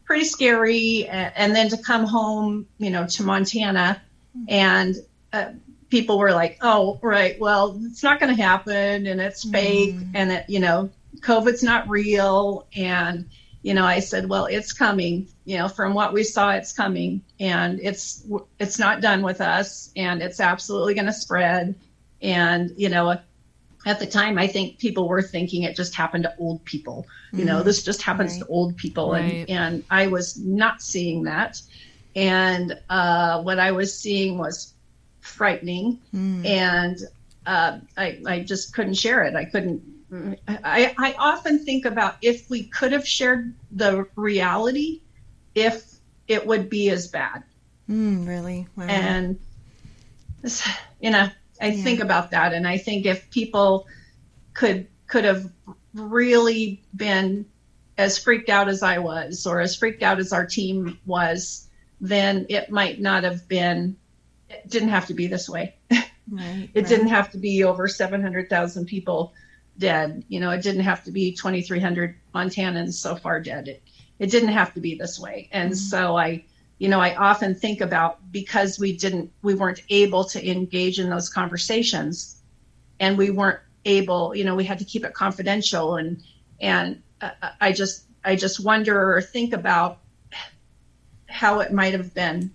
pretty 0.05 0.24
scary. 0.24 1.07
And, 1.07 1.32
and, 1.36 1.55
then 1.55 1.68
to 1.70 1.76
come 1.76 2.05
home 2.05 2.66
you 2.78 2.91
know 2.91 3.07
to 3.07 3.22
Montana 3.22 4.03
and 4.49 4.97
uh, 5.32 5.51
people 5.91 6.18
were 6.18 6.32
like 6.32 6.59
oh 6.62 6.99
right 7.03 7.38
well 7.41 7.78
it's 7.82 8.03
not 8.03 8.20
going 8.20 8.34
to 8.34 8.43
happen 8.43 9.07
and 9.07 9.20
it's 9.20 9.49
fake 9.49 9.95
mm. 9.95 10.11
and 10.14 10.32
it 10.32 10.45
you 10.49 10.61
know 10.61 10.91
COVID's 11.18 11.62
not 11.62 11.88
real. 11.88 12.66
And 12.74 13.28
you 13.62 13.74
know, 13.74 13.84
I 13.84 14.01
said, 14.01 14.28
well, 14.28 14.47
it's 14.47 14.72
coming, 14.72 15.28
you 15.51 15.59
know, 15.59 15.66
from 15.66 15.94
what 15.94 16.12
we 16.12 16.22
saw, 16.22 16.51
it's 16.53 16.72
coming 16.72 17.22
and 17.40 17.80
it's, 17.82 18.24
it's 18.61 18.78
not 18.78 19.01
done 19.01 19.20
with 19.20 19.40
us 19.40 19.90
and 19.96 20.22
it's 20.22 20.38
absolutely 20.38 20.94
going 20.94 21.07
to 21.07 21.12
spread. 21.12 21.74
And, 22.22 22.72
you 22.76 22.88
know, 22.88 23.18
at 23.84 23.98
the 23.98 24.07
time, 24.07 24.38
I 24.38 24.46
think 24.46 24.78
people 24.78 25.09
were 25.09 25.22
thinking 25.22 25.64
it 25.64 25.74
just 25.74 25.92
happened 25.92 26.22
to 26.22 26.34
old 26.38 26.64
people. 26.64 27.05
You 27.32 27.44
know, 27.44 27.57
mm-hmm. 27.57 27.64
this 27.64 27.82
just 27.82 28.01
happens 28.01 28.34
right. 28.34 28.42
to 28.42 28.46
old 28.46 28.76
people. 28.76 29.11
Right. 29.11 29.44
And, 29.48 29.51
and 29.51 29.84
I 29.90 30.07
was 30.07 30.38
not 30.38 30.82
seeing 30.82 31.24
that. 31.24 31.61
And 32.14 32.78
uh, 32.88 33.42
what 33.42 33.59
I 33.59 33.72
was 33.72 33.98
seeing 33.98 34.38
was 34.38 34.72
frightening. 35.20 35.98
Mm. 36.14 36.46
And 36.46 36.98
uh, 37.44 37.78
I, 37.96 38.20
I 38.24 38.40
just 38.40 38.72
couldn't 38.72 38.94
share 38.94 39.24
it. 39.24 39.34
I 39.34 39.46
couldn't 39.46 39.82
I, 40.48 40.94
I 40.98 41.14
often 41.18 41.64
think 41.64 41.84
about 41.84 42.16
if 42.20 42.51
we 42.51 42.64
could 42.64 42.92
have 42.92 43.07
shared 43.07 43.55
the 43.70 44.07
reality, 44.16 45.01
if 45.55 45.98
it 46.28 46.46
would 46.46 46.70
be 46.70 46.90
as 46.90 47.09
bad. 47.09 47.42
Mm, 47.88 48.26
really? 48.26 48.68
Wow. 48.76 48.84
And, 48.84 49.38
you 51.01 51.11
know, 51.11 51.28
I 51.61 51.66
yeah. 51.68 51.82
think 51.82 52.01
about 52.01 52.30
that. 52.30 52.53
And 52.53 52.66
I 52.66 52.78
think 52.78 53.05
if 53.05 53.30
people 53.30 53.86
could, 54.55 54.86
could 55.07 55.24
have 55.24 55.51
really 55.92 56.82
been 56.94 57.46
as 57.98 58.16
freaked 58.18 58.48
out 58.48 58.68
as 58.68 58.82
I 58.82 58.98
was, 58.98 59.46
or 59.46 59.61
as 59.61 59.76
freaked 59.76 60.03
out 60.03 60.18
as 60.20 60.32
our 60.32 60.46
team 60.46 60.98
was, 61.05 61.68
then 62.01 62.46
it 62.48 62.70
might 62.70 63.01
not 63.01 63.24
have 63.24 63.46
been, 63.48 63.96
it 64.48 64.68
didn't 64.68 64.88
have 64.88 65.07
to 65.07 65.14
be 65.14 65.26
this 65.26 65.48
way. 65.48 65.74
Right, 66.32 66.70
it 66.74 66.82
right. 66.82 66.88
didn't 66.88 67.09
have 67.09 67.32
to 67.32 67.38
be 67.38 67.64
over 67.64 67.88
700,000 67.88 68.86
people 68.86 69.32
dead. 69.78 70.24
You 70.28 70.38
know, 70.38 70.51
it 70.51 70.62
didn't 70.62 70.82
have 70.82 71.03
to 71.05 71.11
be 71.11 71.32
2,300 71.32 72.14
Montanans 72.32 72.92
so 72.92 73.16
far 73.16 73.40
dead. 73.40 73.66
It, 73.66 73.82
it 74.20 74.30
didn't 74.30 74.50
have 74.50 74.74
to 74.74 74.80
be 74.80 74.94
this 74.94 75.18
way. 75.18 75.48
And 75.50 75.72
mm-hmm. 75.72 75.76
so 75.76 76.16
I, 76.16 76.44
you 76.78 76.88
know, 76.88 77.00
I 77.00 77.16
often 77.16 77.54
think 77.54 77.80
about 77.80 78.30
because 78.30 78.78
we 78.78 78.96
didn't, 78.96 79.32
we 79.42 79.54
weren't 79.54 79.82
able 79.88 80.24
to 80.26 80.50
engage 80.50 81.00
in 81.00 81.10
those 81.10 81.30
conversations 81.30 82.40
and 83.00 83.18
we 83.18 83.30
weren't 83.30 83.60
able, 83.86 84.34
you 84.36 84.44
know, 84.44 84.54
we 84.54 84.64
had 84.64 84.78
to 84.78 84.84
keep 84.84 85.04
it 85.04 85.14
confidential. 85.14 85.96
And, 85.96 86.22
and 86.60 87.02
uh, 87.20 87.30
I 87.60 87.72
just, 87.72 88.04
I 88.22 88.36
just 88.36 88.62
wonder 88.62 89.16
or 89.16 89.22
think 89.22 89.54
about 89.54 89.98
how 91.26 91.60
it 91.60 91.72
might 91.72 91.94
have 91.94 92.12
been 92.12 92.52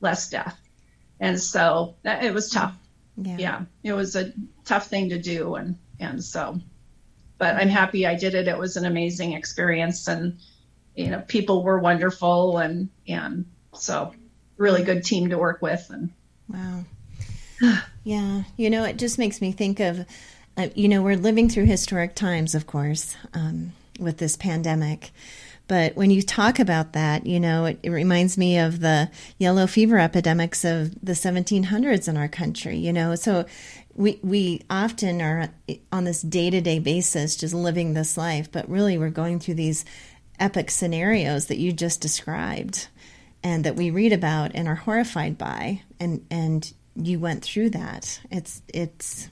less 0.00 0.30
death. 0.30 0.58
And 1.18 1.40
so 1.40 1.96
that, 2.04 2.22
it 2.22 2.32
was 2.32 2.48
tough. 2.48 2.76
Yeah. 3.16 3.36
yeah. 3.38 3.64
It 3.82 3.92
was 3.92 4.14
a 4.14 4.32
tough 4.64 4.86
thing 4.86 5.08
to 5.08 5.18
do. 5.18 5.56
And, 5.56 5.76
and 5.98 6.22
so 6.22 6.60
but 7.38 7.54
i'm 7.56 7.68
happy 7.68 8.06
i 8.06 8.14
did 8.14 8.34
it 8.34 8.48
it 8.48 8.58
was 8.58 8.76
an 8.76 8.84
amazing 8.84 9.32
experience 9.32 10.06
and 10.08 10.38
you 10.94 11.08
know 11.08 11.22
people 11.28 11.62
were 11.62 11.78
wonderful 11.78 12.58
and 12.58 12.88
and 13.06 13.46
so 13.72 14.12
really 14.56 14.82
good 14.82 15.04
team 15.04 15.30
to 15.30 15.38
work 15.38 15.62
with 15.62 15.86
and 15.90 16.10
wow 16.48 16.84
yeah 18.04 18.42
you 18.56 18.68
know 18.68 18.84
it 18.84 18.96
just 18.96 19.18
makes 19.18 19.40
me 19.40 19.52
think 19.52 19.80
of 19.80 20.04
uh, 20.56 20.68
you 20.74 20.88
know 20.88 21.02
we're 21.02 21.16
living 21.16 21.48
through 21.48 21.64
historic 21.64 22.14
times 22.14 22.54
of 22.54 22.66
course 22.66 23.16
um, 23.34 23.72
with 23.98 24.18
this 24.18 24.36
pandemic 24.36 25.10
but 25.68 25.94
when 25.96 26.10
you 26.10 26.22
talk 26.22 26.58
about 26.58 26.94
that, 26.94 27.26
you 27.26 27.38
know, 27.38 27.66
it, 27.66 27.78
it, 27.82 27.90
reminds 27.90 28.38
me 28.38 28.58
of 28.58 28.80
the 28.80 29.10
yellow 29.36 29.66
fever 29.66 29.98
epidemics 29.98 30.64
of 30.64 30.94
the 31.04 31.12
1700s 31.12 32.08
in 32.08 32.16
our 32.16 32.26
country, 32.26 32.78
you 32.78 32.90
know. 32.90 33.14
So 33.14 33.44
we 33.94 34.18
we 34.22 34.62
often 34.70 35.20
are 35.20 35.48
on 35.92 36.04
this 36.04 36.22
day-to-day 36.22 36.78
basis 36.78 37.36
just 37.36 37.54
living 37.54 37.94
this 37.94 38.16
life 38.16 38.50
but 38.50 38.68
really 38.68 38.96
we're 38.98 39.10
going 39.10 39.40
through 39.40 39.54
these 39.54 39.84
epic 40.38 40.70
scenarios 40.70 41.46
that 41.46 41.58
you 41.58 41.72
just 41.72 42.00
described 42.00 42.88
and 43.42 43.64
that 43.64 43.76
we 43.76 43.90
read 43.90 44.12
about 44.12 44.50
and 44.54 44.68
are 44.68 44.74
horrified 44.74 45.36
by 45.36 45.82
and 45.98 46.24
and 46.30 46.72
you 46.94 47.18
went 47.18 47.42
through 47.42 47.70
that 47.70 48.20
it's 48.30 48.62
it's 48.72 49.28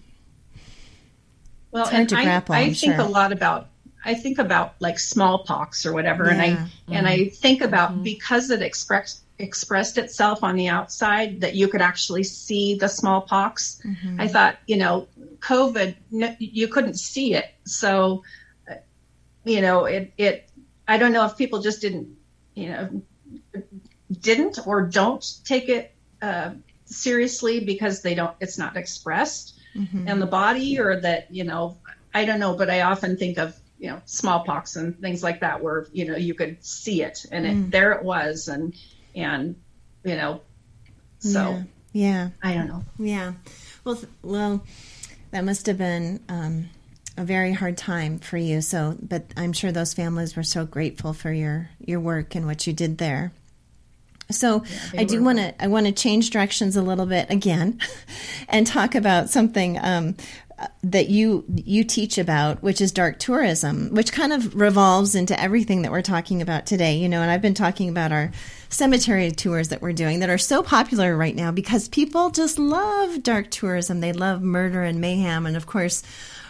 well 1.70 1.82
it's 1.84 1.92
hard 1.92 2.08
to 2.08 2.14
grapple, 2.14 2.54
I, 2.54 2.60
I 2.60 2.72
think 2.72 2.94
sure. 2.94 3.00
a 3.00 3.08
lot 3.08 3.32
about 3.32 3.68
I 4.06 4.14
think 4.14 4.38
about 4.38 4.74
like 4.78 5.00
smallpox 5.00 5.84
or 5.84 5.92
whatever, 5.92 6.28
and 6.28 6.40
I 6.40 6.46
Yeah. 6.46 6.68
and 6.98 7.08
I 7.08 7.18
mm-hmm. 7.18 7.34
think 7.34 7.60
about 7.60 7.90
mm-hmm. 7.90 8.04
because 8.04 8.50
it 8.50 8.62
expressed 8.62 9.22
expressed 9.38 9.98
itself 9.98 10.42
on 10.42 10.56
the 10.56 10.68
outside 10.68 11.40
that 11.40 11.54
you 11.54 11.68
could 11.68 11.82
actually 11.82 12.22
see 12.22 12.74
the 12.74 12.88
smallpox. 12.88 13.80
I 14.20 14.28
thought, 14.28 14.58
you 14.66 14.76
know, 14.76 15.08
COVID, 15.40 15.94
no, 16.10 16.34
you 16.38 16.68
couldn't 16.68 16.94
see 16.94 17.34
it, 17.34 17.54
so 17.64 18.22
uh, 18.70 18.74
you 19.44 19.60
know, 19.60 19.84
it 19.84 20.12
it. 20.16 20.50
I 20.88 20.98
don't 20.98 21.12
know 21.12 21.26
if 21.26 21.36
people 21.36 21.60
just 21.60 21.80
didn't, 21.80 22.08
you 22.54 22.68
know, 22.70 23.02
didn't 24.20 24.66
or 24.66 24.82
don't 24.82 25.24
take 25.44 25.68
it 25.68 25.94
uh, 26.22 26.50
seriously 26.84 27.60
because 27.60 28.02
they 28.02 28.14
don't. 28.14 28.34
It's 28.40 28.58
not 28.58 28.76
expressed 28.76 29.54
in 30.06 30.20
the 30.20 30.26
body, 30.26 30.78
or 30.78 31.00
that 31.00 31.30
you 31.30 31.44
know, 31.44 31.76
I 32.14 32.24
don't 32.24 32.40
know. 32.40 32.56
But 32.56 32.70
I 32.70 32.82
often 32.82 33.16
think 33.16 33.38
of 33.38 33.54
you 33.78 33.90
know 33.90 34.00
smallpox 34.06 34.76
and 34.76 34.98
things 35.00 35.22
like 35.22 35.40
that, 35.40 35.62
where 35.62 35.86
you 35.92 36.06
know 36.06 36.16
you 36.16 36.34
could 36.34 36.64
see 36.64 37.02
it, 37.02 37.26
and 37.30 37.46
it, 37.46 37.70
there 37.70 37.92
it 37.92 38.02
was, 38.02 38.48
and 38.48 38.74
and 39.16 39.56
you 40.04 40.14
know, 40.14 40.42
so 41.18 41.62
yeah. 41.92 42.28
yeah. 42.28 42.28
I 42.42 42.54
don't 42.54 42.68
know. 42.68 42.84
Yeah. 42.98 43.32
Well, 43.84 43.96
th- 43.96 44.08
well, 44.22 44.64
that 45.32 45.44
must 45.44 45.66
have 45.66 45.78
been 45.78 46.22
um, 46.28 46.68
a 47.16 47.24
very 47.24 47.52
hard 47.52 47.76
time 47.76 48.18
for 48.18 48.36
you. 48.36 48.60
So, 48.60 48.96
but 49.00 49.24
I'm 49.36 49.52
sure 49.52 49.72
those 49.72 49.94
families 49.94 50.36
were 50.36 50.44
so 50.44 50.64
grateful 50.64 51.12
for 51.12 51.32
your 51.32 51.70
your 51.80 51.98
work 51.98 52.34
and 52.34 52.46
what 52.46 52.66
you 52.66 52.72
did 52.72 52.98
there. 52.98 53.32
So, 54.30 54.64
I 54.96 55.04
do 55.04 55.22
want 55.22 55.38
to 55.38 55.62
I 55.62 55.68
want 55.68 55.86
to 55.86 55.92
change 55.92 56.30
directions 56.30 56.76
a 56.76 56.82
little 56.82 57.06
bit 57.06 57.30
again, 57.30 57.80
and 58.48 58.66
talk 58.66 58.94
about 58.94 59.30
something. 59.30 59.78
Um, 59.80 60.16
that 60.82 61.08
you 61.10 61.44
you 61.54 61.84
teach 61.84 62.16
about 62.16 62.62
which 62.62 62.80
is 62.80 62.90
dark 62.90 63.18
tourism 63.18 63.90
which 63.90 64.10
kind 64.10 64.32
of 64.32 64.54
revolves 64.54 65.14
into 65.14 65.38
everything 65.38 65.82
that 65.82 65.92
we're 65.92 66.00
talking 66.00 66.40
about 66.40 66.64
today 66.64 66.96
you 66.96 67.10
know 67.10 67.20
and 67.20 67.30
I've 67.30 67.42
been 67.42 67.52
talking 67.52 67.90
about 67.90 68.10
our 68.10 68.32
cemetery 68.68 69.30
tours 69.30 69.68
that 69.68 69.82
we're 69.82 69.92
doing 69.92 70.20
that 70.20 70.30
are 70.30 70.38
so 70.38 70.62
popular 70.62 71.16
right 71.16 71.34
now 71.34 71.50
because 71.50 71.88
people 71.88 72.30
just 72.30 72.58
love 72.58 73.22
dark 73.22 73.50
tourism. 73.50 74.00
They 74.00 74.12
love 74.12 74.42
murder 74.42 74.82
and 74.82 75.00
mayhem. 75.00 75.46
And 75.46 75.56
of 75.56 75.66
course 75.66 76.02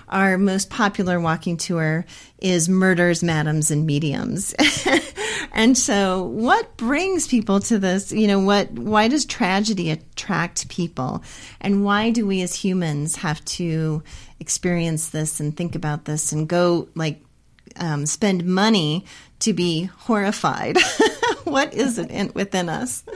our 0.09 0.39
most 0.39 0.71
popular 0.71 1.19
walking 1.19 1.57
tour 1.57 2.07
is 2.39 2.69
murders 2.69 3.25
madams 3.25 3.73
and 3.73 3.87
mediums. 3.87 4.55
And 5.57 5.77
so 5.77 6.23
what 6.23 6.77
brings 6.77 7.27
people 7.27 7.61
to 7.61 7.79
this? 7.79 8.13
You 8.13 8.27
know 8.27 8.41
what 8.41 8.71
why 8.73 9.09
does 9.09 9.25
tragedy 9.25 9.91
attract 9.91 10.69
people? 10.69 11.25
And 11.63 11.83
why 11.83 12.11
do 12.11 12.27
we 12.27 12.43
as 12.43 12.55
humans 12.55 13.17
have 13.17 13.43
to 13.57 14.03
experience 14.39 15.09
this 15.09 15.41
and 15.41 15.57
think 15.57 15.75
about 15.75 16.05
this 16.05 16.31
and 16.31 16.47
go 16.47 16.89
like 16.95 17.23
um, 17.77 18.05
spend 18.05 18.45
money 18.45 19.07
to 19.41 19.55
be 19.55 19.85
horrified 19.85 20.77
what 21.51 21.75
is 21.75 21.99
it 21.99 22.11
in, 22.11 22.31
within 22.35 22.69
us 22.69 23.05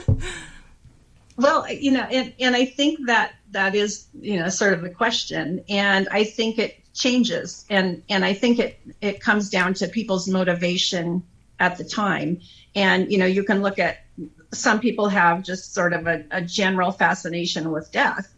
Well, 1.37 1.71
you 1.71 1.91
know, 1.91 2.01
and, 2.01 2.33
and 2.39 2.55
I 2.55 2.65
think 2.65 3.07
that 3.07 3.33
that 3.51 3.73
is, 3.73 4.05
you 4.19 4.37
know, 4.37 4.49
sort 4.49 4.73
of 4.73 4.81
the 4.81 4.89
question. 4.89 5.63
And 5.69 6.07
I 6.11 6.23
think 6.23 6.59
it 6.59 6.77
changes. 6.93 7.65
And, 7.69 8.03
and 8.09 8.23
I 8.23 8.33
think 8.33 8.59
it, 8.59 8.79
it 9.01 9.21
comes 9.21 9.49
down 9.49 9.73
to 9.75 9.87
people's 9.87 10.27
motivation 10.27 11.23
at 11.59 11.77
the 11.77 11.83
time. 11.83 12.41
And, 12.75 13.11
you 13.11 13.17
know, 13.17 13.25
you 13.25 13.43
can 13.43 13.63
look 13.63 13.79
at 13.79 14.05
some 14.53 14.79
people 14.79 15.07
have 15.09 15.43
just 15.43 15.73
sort 15.73 15.93
of 15.93 16.05
a, 16.05 16.25
a 16.29 16.41
general 16.41 16.91
fascination 16.91 17.71
with 17.71 17.91
death. 17.91 18.31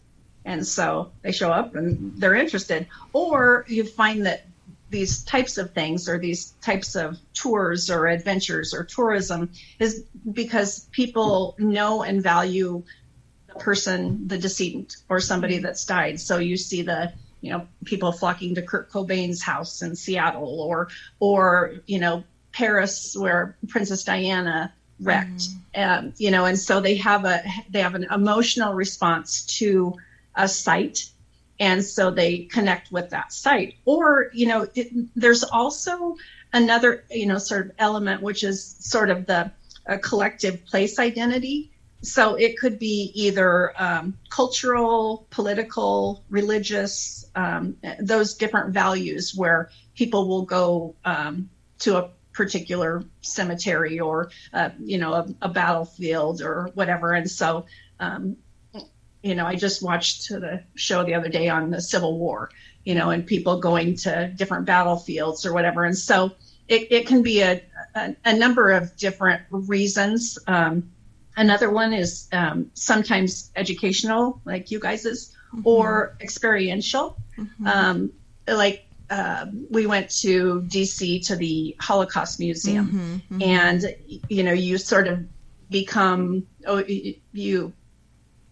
And 0.44 0.66
so 0.66 1.10
they 1.22 1.32
show 1.32 1.50
up 1.50 1.74
and 1.74 2.18
they're 2.18 2.34
interested. 2.34 2.86
Or 3.12 3.64
you 3.68 3.84
find 3.84 4.24
that 4.26 4.46
these 4.94 5.24
types 5.24 5.58
of 5.58 5.72
things 5.72 6.08
or 6.08 6.20
these 6.20 6.52
types 6.62 6.94
of 6.94 7.18
tours 7.34 7.90
or 7.90 8.06
adventures 8.06 8.72
or 8.72 8.84
tourism 8.84 9.50
is 9.80 10.04
because 10.32 10.86
people 10.92 11.56
know 11.58 12.04
and 12.04 12.22
value 12.22 12.80
the 13.48 13.54
person, 13.54 14.28
the 14.28 14.38
decedent, 14.38 14.96
or 15.08 15.18
somebody 15.18 15.58
that's 15.58 15.84
died. 15.84 16.20
So 16.20 16.38
you 16.38 16.56
see 16.56 16.82
the 16.82 17.12
you 17.40 17.50
know 17.50 17.66
people 17.84 18.12
flocking 18.12 18.54
to 18.54 18.62
Kurt 18.62 18.88
Cobain's 18.88 19.42
house 19.42 19.82
in 19.82 19.96
Seattle, 19.96 20.60
or 20.60 20.88
or 21.18 21.74
you 21.86 21.98
know 21.98 22.22
Paris 22.52 23.16
where 23.16 23.56
Princess 23.66 24.04
Diana 24.04 24.72
wrecked, 25.00 25.48
um, 25.74 26.12
you 26.18 26.30
know, 26.30 26.44
and 26.44 26.56
so 26.56 26.80
they 26.80 26.94
have 26.98 27.24
a 27.24 27.42
they 27.68 27.80
have 27.80 27.96
an 27.96 28.06
emotional 28.12 28.72
response 28.72 29.44
to 29.58 29.96
a 30.36 30.46
site 30.46 31.10
and 31.58 31.84
so 31.84 32.10
they 32.10 32.38
connect 32.44 32.90
with 32.90 33.10
that 33.10 33.32
site. 33.32 33.74
Or 33.84 34.30
you 34.32 34.46
know 34.46 34.66
it, 34.74 34.88
there's 35.14 35.44
also 35.44 36.16
another 36.52 37.04
you 37.10 37.26
know 37.26 37.38
sort 37.38 37.66
of 37.66 37.72
element 37.78 38.22
which 38.22 38.44
is 38.44 38.76
sort 38.80 39.10
of 39.10 39.26
the 39.26 39.50
uh, 39.88 39.98
collective 39.98 40.64
place 40.66 40.98
identity. 40.98 41.70
So 42.02 42.34
it 42.34 42.58
could 42.58 42.78
be 42.78 43.12
either 43.14 43.72
um, 43.80 44.18
cultural 44.28 45.26
political 45.30 46.22
religious 46.28 47.24
um, 47.34 47.76
those 47.98 48.34
different 48.34 48.74
values 48.74 49.34
where 49.34 49.70
people 49.94 50.28
will 50.28 50.44
go 50.44 50.96
um, 51.04 51.48
to 51.80 51.96
a 51.96 52.10
particular 52.34 53.04
cemetery 53.22 54.00
or 54.00 54.30
uh, 54.52 54.70
you 54.80 54.98
know 54.98 55.14
a, 55.14 55.26
a, 55.42 55.48
battlefield 55.48 56.42
or 56.42 56.70
whatever. 56.74 57.12
And 57.12 57.30
so 57.30 57.66
um, 58.00 58.36
you 59.24 59.34
know, 59.34 59.46
I 59.46 59.56
just 59.56 59.82
watched 59.82 60.28
the 60.28 60.62
show 60.74 61.02
the 61.02 61.14
other 61.14 61.30
day 61.30 61.48
on 61.48 61.70
the 61.70 61.80
Civil 61.80 62.18
War, 62.18 62.50
you 62.84 62.94
know, 62.94 63.08
and 63.08 63.26
people 63.26 63.58
going 63.58 63.96
to 63.96 64.28
different 64.36 64.66
battlefields 64.66 65.46
or 65.46 65.54
whatever. 65.54 65.84
And 65.84 65.96
so 65.96 66.32
it, 66.68 66.92
it 66.92 67.06
can 67.06 67.22
be 67.22 67.40
a, 67.40 67.62
a, 67.94 68.14
a 68.26 68.36
number 68.36 68.70
of 68.72 68.94
different 68.96 69.42
reasons. 69.50 70.38
Um, 70.46 70.90
another 71.38 71.70
one 71.70 71.94
is 71.94 72.28
um, 72.32 72.70
sometimes 72.74 73.50
educational, 73.56 74.42
like 74.44 74.70
you 74.70 74.78
guys's, 74.78 75.34
mm-hmm. 75.54 75.66
or 75.66 76.16
experiential. 76.20 77.16
Mm-hmm. 77.38 77.66
Um, 77.66 78.12
like 78.46 78.84
uh, 79.08 79.46
we 79.70 79.86
went 79.86 80.10
to 80.20 80.60
DC 80.68 81.26
to 81.28 81.36
the 81.36 81.74
Holocaust 81.80 82.40
Museum, 82.40 83.22
mm-hmm. 83.30 83.42
and, 83.42 83.96
you 84.28 84.42
know, 84.42 84.52
you 84.52 84.76
sort 84.76 85.08
of 85.08 85.26
become, 85.70 86.46
oh, 86.66 86.84
you 86.86 87.72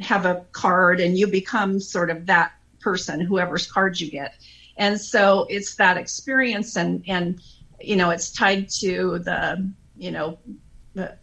have 0.02 0.26
a 0.26 0.44
card 0.52 1.00
and 1.00 1.16
you 1.16 1.26
become 1.26 1.80
sort 1.80 2.10
of 2.10 2.26
that 2.26 2.52
person 2.80 3.20
whoever's 3.20 3.70
card 3.70 3.98
you 4.00 4.10
get. 4.10 4.34
And 4.76 5.00
so 5.00 5.46
it's 5.48 5.76
that 5.76 5.96
experience 5.96 6.76
and 6.76 7.04
and 7.06 7.40
you 7.80 7.96
know 7.96 8.10
it's 8.10 8.32
tied 8.32 8.68
to 8.80 9.18
the 9.18 9.70
you 9.96 10.10
know 10.10 10.38
the, 10.94 11.16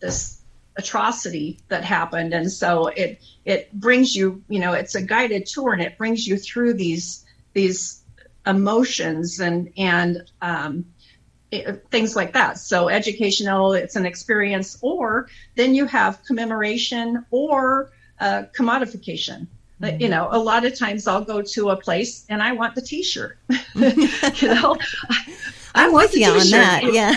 this 0.00 0.42
atrocity 0.76 1.58
that 1.68 1.84
happened. 1.84 2.34
And 2.34 2.50
so 2.50 2.88
it 2.88 3.22
it 3.44 3.72
brings 3.72 4.14
you 4.14 4.42
you 4.48 4.58
know 4.58 4.72
it's 4.72 4.94
a 4.94 5.02
guided 5.02 5.46
tour 5.46 5.72
and 5.72 5.82
it 5.82 5.96
brings 5.98 6.26
you 6.26 6.36
through 6.36 6.74
these 6.74 7.24
these 7.52 8.02
emotions 8.46 9.40
and 9.40 9.72
and 9.76 10.30
um, 10.42 10.84
it, 11.50 11.86
things 11.90 12.16
like 12.16 12.32
that. 12.34 12.58
So 12.58 12.88
educational 12.88 13.72
it's 13.72 13.96
an 13.96 14.06
experience 14.06 14.78
or 14.82 15.28
then 15.54 15.74
you 15.74 15.86
have 15.86 16.22
commemoration 16.24 17.24
or 17.30 17.92
uh, 18.20 18.44
commodification. 18.56 19.46
Mm-hmm. 19.80 20.00
You 20.00 20.08
know, 20.08 20.28
a 20.30 20.38
lot 20.38 20.64
of 20.64 20.74
times 20.74 21.06
I'll 21.06 21.24
go 21.24 21.42
to 21.42 21.70
a 21.70 21.76
place 21.76 22.24
and 22.30 22.42
I 22.42 22.52
want 22.52 22.74
the 22.74 22.80
T-shirt. 22.80 23.38
you 23.74 24.48
know, 24.48 24.76
I'm 25.74 25.92
with 25.92 26.16
you 26.16 26.26
on 26.28 26.50
that. 26.50 26.80
Yeah, 26.92 27.14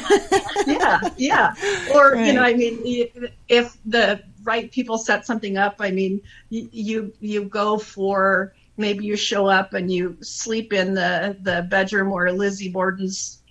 yeah, 0.67 1.09
yeah. 1.17 1.93
Or 1.95 2.13
right. 2.13 2.27
you 2.27 2.33
know, 2.33 2.43
I 2.43 2.53
mean, 2.53 3.29
if 3.47 3.77
the 3.85 4.21
right 4.43 4.69
people 4.69 4.97
set 4.97 5.25
something 5.25 5.57
up, 5.57 5.77
I 5.79 5.91
mean, 5.91 6.21
you 6.49 7.13
you 7.21 7.45
go 7.45 7.77
for 7.77 8.53
maybe 8.75 9.05
you 9.05 9.15
show 9.15 9.47
up 9.47 9.73
and 9.73 9.91
you 9.91 10.17
sleep 10.21 10.73
in 10.73 10.93
the 10.93 11.37
the 11.41 11.65
bedroom 11.69 12.09
where 12.09 12.31
Lizzie 12.33 12.69
Borden's, 12.69 13.41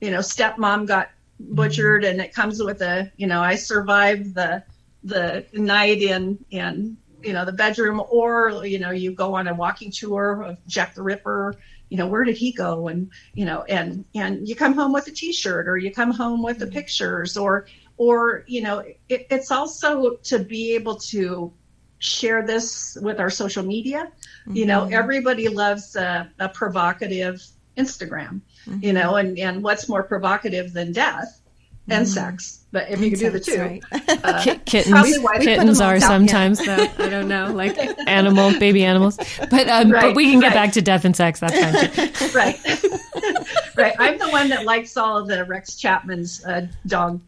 you 0.00 0.10
know, 0.10 0.18
stepmom 0.18 0.88
got 0.88 1.10
butchered, 1.38 2.04
and 2.04 2.20
it 2.20 2.34
comes 2.34 2.60
with 2.60 2.82
a 2.82 3.12
you 3.16 3.28
know, 3.28 3.40
I 3.40 3.54
survived 3.54 4.34
the 4.34 4.64
the 5.04 5.44
night 5.52 6.02
in 6.02 6.42
in 6.50 6.96
you 7.22 7.32
know 7.32 7.44
the 7.44 7.52
bedroom 7.52 8.02
or 8.10 8.64
you 8.64 8.78
know 8.78 8.90
you 8.90 9.12
go 9.12 9.34
on 9.34 9.48
a 9.48 9.54
walking 9.54 9.90
tour 9.90 10.42
of 10.42 10.66
jack 10.66 10.94
the 10.94 11.02
ripper 11.02 11.54
you 11.90 11.96
know 11.96 12.06
where 12.06 12.24
did 12.24 12.36
he 12.36 12.52
go 12.52 12.88
and 12.88 13.10
you 13.34 13.44
know 13.44 13.62
and 13.64 14.04
and 14.14 14.48
you 14.48 14.56
come 14.56 14.74
home 14.74 14.92
with 14.92 15.06
a 15.06 15.10
t-shirt 15.10 15.68
or 15.68 15.76
you 15.76 15.92
come 15.92 16.10
home 16.10 16.42
with 16.42 16.58
the 16.58 16.66
pictures 16.66 17.36
or 17.36 17.66
or 17.96 18.44
you 18.46 18.62
know 18.62 18.78
it, 19.08 19.26
it's 19.30 19.50
also 19.50 20.16
to 20.16 20.38
be 20.38 20.74
able 20.74 20.96
to 20.96 21.52
share 21.98 22.44
this 22.46 22.98
with 23.00 23.20
our 23.20 23.30
social 23.30 23.62
media 23.62 24.10
mm-hmm. 24.46 24.56
you 24.56 24.66
know 24.66 24.86
everybody 24.90 25.48
loves 25.48 25.96
a, 25.96 26.30
a 26.38 26.48
provocative 26.48 27.42
instagram 27.76 28.40
mm-hmm. 28.66 28.82
you 28.82 28.92
know 28.92 29.16
and 29.16 29.38
and 29.38 29.62
what's 29.62 29.88
more 29.88 30.02
provocative 30.02 30.72
than 30.72 30.92
death 30.92 31.40
and 31.88 32.06
mm. 32.06 32.08
sex. 32.08 32.60
But 32.72 32.90
if 32.90 33.00
you 33.00 33.10
could 33.10 33.20
do 33.20 33.30
the 33.30 33.40
two, 33.40 33.60
right. 33.60 33.84
uh, 34.24 34.42
kittens, 34.66 35.18
kittens 35.40 35.80
are 35.80 36.00
sometimes 36.00 36.58
though. 36.64 36.88
I 36.98 37.08
don't 37.08 37.28
know, 37.28 37.52
like 37.52 37.78
animal, 38.08 38.58
baby 38.58 38.84
animals. 38.84 39.16
But 39.50 39.68
um, 39.68 39.90
right, 39.90 40.02
but 40.02 40.16
we 40.16 40.30
can 40.30 40.40
get 40.40 40.48
right. 40.48 40.54
back 40.54 40.72
to 40.72 40.82
death 40.82 41.04
and 41.04 41.14
sex. 41.14 41.40
That's 41.40 41.54
fine. 41.54 42.32
right. 42.34 42.58
right. 43.76 43.94
I'm 43.98 44.18
the 44.18 44.28
one 44.28 44.48
that 44.48 44.64
likes 44.64 44.96
all 44.96 45.18
of 45.18 45.28
the 45.28 45.44
Rex 45.44 45.76
Chapman's 45.76 46.44
uh, 46.44 46.66
dog, 46.86 47.20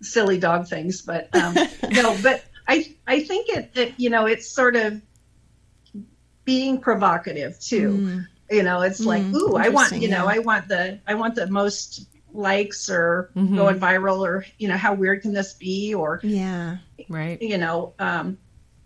silly 0.00 0.38
dog 0.38 0.68
things, 0.68 1.02
but 1.02 1.34
um, 1.34 1.54
no. 1.90 2.16
But 2.22 2.44
I 2.68 2.94
I 3.06 3.20
think 3.20 3.48
it, 3.48 3.70
it 3.74 3.94
you 3.96 4.10
know 4.10 4.26
it's 4.26 4.48
sort 4.48 4.76
of 4.76 5.00
being 6.44 6.80
provocative 6.80 7.58
too. 7.58 7.90
Mm. 7.90 8.26
You 8.50 8.62
know, 8.62 8.82
it's 8.82 9.00
like, 9.00 9.22
Mm, 9.22 9.34
ooh, 9.34 9.56
I 9.56 9.70
want 9.70 9.90
interesting, 9.90 10.02
you 10.02 10.08
know. 10.08 10.26
I 10.26 10.38
want 10.38 10.68
the 10.68 11.00
I 11.06 11.14
want 11.14 11.34
the 11.34 11.46
most 11.48 12.06
likes 12.34 12.90
or 12.90 13.30
Mhm. 13.36 13.56
going 13.56 13.78
viral 13.78 14.18
or 14.26 14.44
you 14.58 14.68
know 14.68 14.76
how 14.76 14.92
weird 14.94 15.22
can 15.22 15.32
this 15.32 15.54
be 15.54 15.94
or 15.94 16.20
Yeah. 16.22 16.78
Right. 17.08 17.40
you 17.40 17.56
know 17.58 17.94
um 17.98 18.38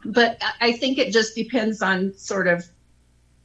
but 0.04 0.38
I- 0.60 0.72
think 0.72 0.98
it 0.98 1.12
just 1.12 1.34
depends 1.34 1.82
on 1.82 2.14
sort 2.16 2.46
of 2.46 2.64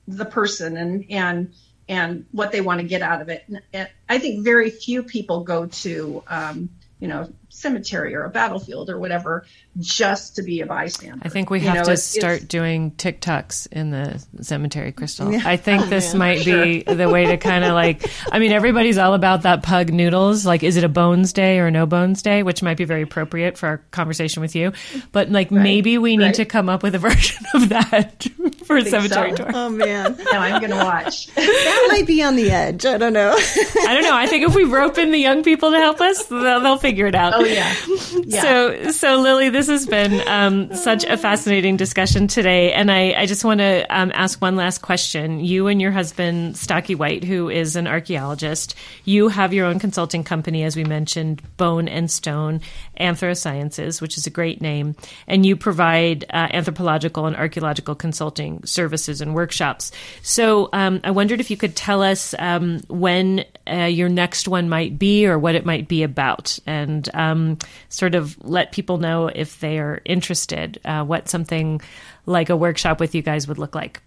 the 0.08 0.26
person 0.26 0.78
and 0.78 1.06
and 1.10 1.54
and 1.90 2.26
what 2.32 2.52
they 2.52 2.62
want 2.62 2.82
to 2.82 2.88
get 2.88 3.02
out 3.02 3.22
of 3.22 3.30
it 3.30 3.44
and 3.74 3.90
i 4.10 4.18
think 4.20 4.44
very 4.44 4.70
few 4.70 5.04
people 5.04 5.44
go 5.44 5.66
to 5.68 6.22
um 6.28 6.70
you 7.00 7.08
know 7.08 7.32
cemetery 7.54 8.16
or 8.16 8.24
a 8.26 8.30
battlefield 8.30 8.90
or 8.90 9.00
whatever 9.00 9.46
just 9.80 10.36
to 10.36 10.44
be 10.44 10.62
a 10.62 10.66
bystander 10.66 11.22
I 11.26 11.30
think 11.30 11.50
we 11.50 11.60
You 11.60 11.68
have 11.68 11.76
know, 11.78 11.84
to 11.86 11.92
it's- 11.92 12.04
start 12.04 12.36
it's- 12.38 12.48
doing 12.48 12.92
TikToks 12.92 13.68
in 13.72 13.92
the 13.92 14.24
cemetery, 14.42 14.92
Crystal. 14.92 15.32
Yeah. 15.32 15.42
I 15.46 15.58
think 15.58 15.84
Oh, 15.84 15.86
this 15.86 16.14
man. 16.14 16.20
might 16.20 16.46
be 16.46 16.84
the 16.84 17.10
way 17.10 17.26
to 17.28 17.38
kind 17.38 17.64
of 17.64 17.74
like. 17.74 18.04
I 18.32 18.40
mean, 18.40 18.52
everybody's 18.52 18.98
all 18.98 19.14
about 19.14 19.44
that 19.44 19.64
pug 19.64 19.92
noodles. 19.92 20.46
Like, 20.46 20.62
is 20.64 20.78
it 20.78 20.84
a 20.84 20.90
bones 20.90 21.34
day 21.34 21.60
or 21.60 21.72
no 21.72 21.86
bones 21.86 22.22
day? 22.22 22.44
Which 22.44 22.62
might 22.62 22.78
be 22.78 22.86
very 22.86 23.02
appropriate 23.02 23.58
for 23.58 23.68
our 23.68 23.78
conversation 23.92 24.42
with 24.42 24.56
you. 24.56 24.74
But 25.12 25.32
like, 25.32 25.50
maybe 25.52 25.98
we 25.98 26.18
need 26.18 26.26
right. 26.26 26.36
to 26.36 26.46
come 26.46 26.70
up 26.70 26.84
with 26.84 26.94
a 26.96 27.00
version 27.10 27.44
of 27.56 27.70
that 27.70 28.28
for 28.66 28.78
a 28.78 28.86
cemetery 28.86 29.32
so? 29.32 29.36
tour. 29.38 29.52
Oh 29.54 29.70
man, 29.70 30.16
no 30.32 30.40
i'm 30.40 30.62
gonna 30.62 30.76
watch 30.84 31.28
that 31.36 31.88
might 31.92 32.06
be 32.08 32.22
on 32.24 32.36
the 32.36 32.52
edge. 32.52 32.86
I 32.86 32.98
don't 32.98 33.14
know. 33.14 33.34
I 33.36 33.90
don't 33.94 34.04
know. 34.04 34.16
I 34.16 34.28
think 34.28 34.48
if 34.48 34.56
we 34.56 34.64
rope 34.66 34.98
in 34.98 35.12
the 35.12 35.18
young 35.20 35.44
people 35.44 35.72
to 35.72 35.78
help 35.78 36.00
us, 36.02 36.26
they'll, 36.28 36.60
they'll 36.62 36.78
figure 36.78 37.08
it 37.08 37.16
out. 37.16 37.34
oh 37.36 37.43
yeah 37.46 37.74
yeah 38.26 38.42
So, 38.42 38.92
so 38.92 39.18
Lilly, 39.22 39.50
this 39.50 39.68
has 39.68 39.86
been 39.86 40.26
um, 40.28 40.74
such 40.74 41.04
a 41.04 41.18
fascinating 41.18 41.78
discussion 41.78 42.28
today, 42.28 42.74
and 42.74 42.92
I, 42.92 43.14
I 43.14 43.26
just 43.26 43.44
want 43.44 43.60
to 43.60 43.86
um, 43.90 44.12
ask 44.14 44.42
one 44.42 44.56
last 44.56 44.82
question. 44.82 45.40
You 45.40 45.68
and 45.68 45.82
your 45.82 45.92
husband, 45.92 46.58
Stocky 46.58 46.96
White, 46.96 47.24
who 47.24 47.50
is 47.50 47.76
an 47.76 47.88
archaeologist, 47.88 48.76
you 49.06 49.30
have 49.30 49.54
your 49.54 49.66
own 49.66 49.80
consulting 49.80 50.24
company, 50.24 50.64
as 50.64 50.76
we 50.76 50.84
mentioned, 50.84 51.42
Bone 51.58 51.88
and 51.88 52.10
Stone 52.10 52.62
Anthrosciences, 53.00 54.02
which 54.02 54.18
is 54.18 54.28
a 54.28 54.30
great 54.30 54.62
name, 54.62 54.96
and 55.28 55.46
you 55.46 55.56
provide 55.56 56.26
uh, 56.30 56.48
anthropological 56.52 57.26
and 57.26 57.36
archaeological 57.36 57.96
consulting 57.96 58.64
services 58.66 59.22
and 59.22 59.34
workshops. 59.34 59.92
So, 60.22 60.70
um, 60.74 61.02
I 61.04 61.12
wondered 61.12 61.40
if 61.40 61.52
you 61.52 61.58
could 61.58 61.76
tell 61.76 62.02
us 62.02 62.34
um, 62.40 62.82
when 62.88 63.46
uh, 63.70 63.86
your 63.86 64.10
next 64.10 64.48
one 64.48 64.70
might 64.70 65.00
be, 65.00 65.26
or 65.26 65.40
what 65.40 65.56
it 65.56 65.66
might 65.66 65.88
be 65.88 66.04
about, 66.04 66.60
and 66.66 67.10
um, 67.34 67.58
sort 67.90 68.16
of 68.16 68.42
let 68.46 68.72
people 68.72 68.98
know 68.98 69.28
if 69.28 69.60
they 69.60 69.80
are 69.80 70.02
interested, 70.06 70.80
uh, 70.86 71.04
what 71.04 71.28
something 71.30 71.82
like 72.26 72.50
a 72.50 72.56
workshop 72.56 73.00
with 73.00 73.14
you 73.16 73.22
guys 73.22 73.48
would 73.48 73.58
look 73.58 73.76
like. 73.76 74.02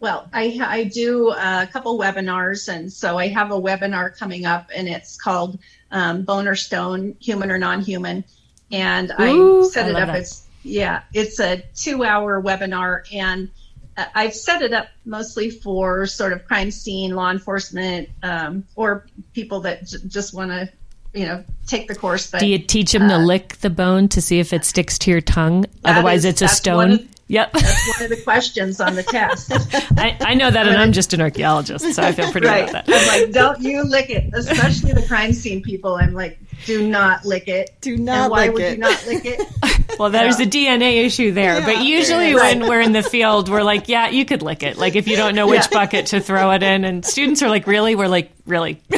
Well, 0.00 0.28
I, 0.32 0.58
I 0.62 0.84
do 0.84 1.30
a 1.30 1.68
couple 1.70 1.98
webinars, 1.98 2.72
and 2.72 2.90
so 2.90 3.18
I 3.18 3.28
have 3.28 3.50
a 3.50 3.60
webinar 3.60 4.16
coming 4.16 4.46
up, 4.46 4.70
and 4.74 4.88
it's 4.88 5.20
called 5.20 5.58
um, 5.90 6.22
Bone 6.22 6.48
or 6.48 6.54
Stone, 6.54 7.16
Human 7.20 7.50
or 7.50 7.58
Non-Human, 7.58 8.24
and 8.72 9.12
Ooh, 9.20 9.64
I 9.64 9.68
set 9.68 9.86
I 9.86 9.88
it 9.90 9.96
up. 9.96 10.06
that. 10.08 10.16
It's 10.16 10.46
yeah, 10.62 11.02
it's 11.12 11.38
a 11.38 11.62
two-hour 11.74 12.42
webinar, 12.42 13.02
and 13.12 13.50
uh, 13.96 14.06
I've 14.14 14.34
set 14.34 14.62
it 14.62 14.72
up 14.72 14.88
mostly 15.04 15.50
for 15.50 16.06
sort 16.06 16.32
of 16.32 16.46
crime 16.46 16.70
scene, 16.70 17.14
law 17.14 17.30
enforcement, 17.30 18.08
um, 18.22 18.64
or 18.76 19.06
people 19.34 19.60
that 19.60 19.86
j- 19.86 19.98
just 20.06 20.32
want 20.32 20.50
to, 20.50 20.70
you 21.14 21.26
know, 21.26 21.44
take 21.66 21.88
the 21.88 21.94
course. 21.94 22.30
But 22.30 22.40
Do 22.40 22.46
you 22.46 22.58
teach 22.58 22.92
them 22.92 23.08
to 23.08 23.14
uh, 23.16 23.18
lick 23.18 23.56
the 23.58 23.70
bone 23.70 24.08
to 24.08 24.20
see 24.22 24.38
if 24.38 24.52
it 24.52 24.64
sticks 24.64 24.98
to 25.00 25.10
your 25.10 25.20
tongue? 25.20 25.66
Otherwise, 25.84 26.20
is- 26.24 26.32
it's 26.32 26.42
a 26.42 26.48
stone. 26.48 26.92
of- 26.92 27.08
yep. 27.28 27.52
that's 27.52 27.98
one 28.00 28.10
of 28.10 28.16
the 28.16 28.22
questions 28.24 28.80
on 28.80 28.94
the 28.96 29.02
test. 29.02 29.52
I, 29.98 30.16
I 30.20 30.34
know 30.34 30.50
that, 30.50 30.66
and 30.68 30.76
I'm 30.76 30.92
just 30.92 31.12
an 31.12 31.20
archaeologist, 31.20 31.94
so 31.94 32.02
I 32.02 32.12
feel 32.12 32.30
pretty 32.30 32.46
right. 32.46 32.66
good 32.66 32.70
about 32.70 32.86
that. 32.86 33.12
I'm 33.12 33.22
like, 33.22 33.32
don't 33.32 33.60
you 33.60 33.82
lick 33.84 34.10
it, 34.10 34.30
especially 34.34 34.92
the 34.92 35.06
crime 35.06 35.32
scene 35.32 35.62
people. 35.62 35.96
I'm 35.96 36.12
like, 36.14 36.38
do 36.66 36.86
not 36.88 37.24
lick 37.24 37.48
it. 37.48 37.70
Do 37.80 37.96
not 37.96 38.22
and 38.24 38.30
why 38.30 38.46
lick 38.46 38.54
would 38.54 38.62
it. 38.62 38.72
you 38.72 38.78
not 38.78 39.06
lick 39.06 39.24
it? 39.24 39.48
Well, 39.98 40.08
there's 40.08 40.38
a 40.40 40.46
DNA 40.46 41.04
issue 41.04 41.32
there, 41.32 41.60
but 41.60 41.82
usually 41.84 42.32
there 42.32 42.46
is. 42.46 42.54
when 42.60 42.68
we're 42.68 42.80
in 42.80 42.92
the 42.92 43.02
field, 43.02 43.50
we're 43.50 43.64
like, 43.64 43.88
yeah, 43.88 44.08
you 44.08 44.24
could 44.24 44.40
lick 44.40 44.62
it. 44.62 44.78
Like 44.78 44.94
if 44.96 45.06
you 45.06 45.16
don't 45.16 45.34
know 45.34 45.46
which 45.46 45.62
Yeah. 45.64 45.80
bucket 45.80 46.06
to 46.06 46.20
throw 46.20 46.52
it 46.52 46.62
in, 46.62 46.84
and 46.84 47.04
students 47.04 47.42
are 47.42 47.50
like, 47.50 47.66
really? 47.66 47.96
We're 47.96 48.08
like, 48.08 48.30
really? 48.46 48.80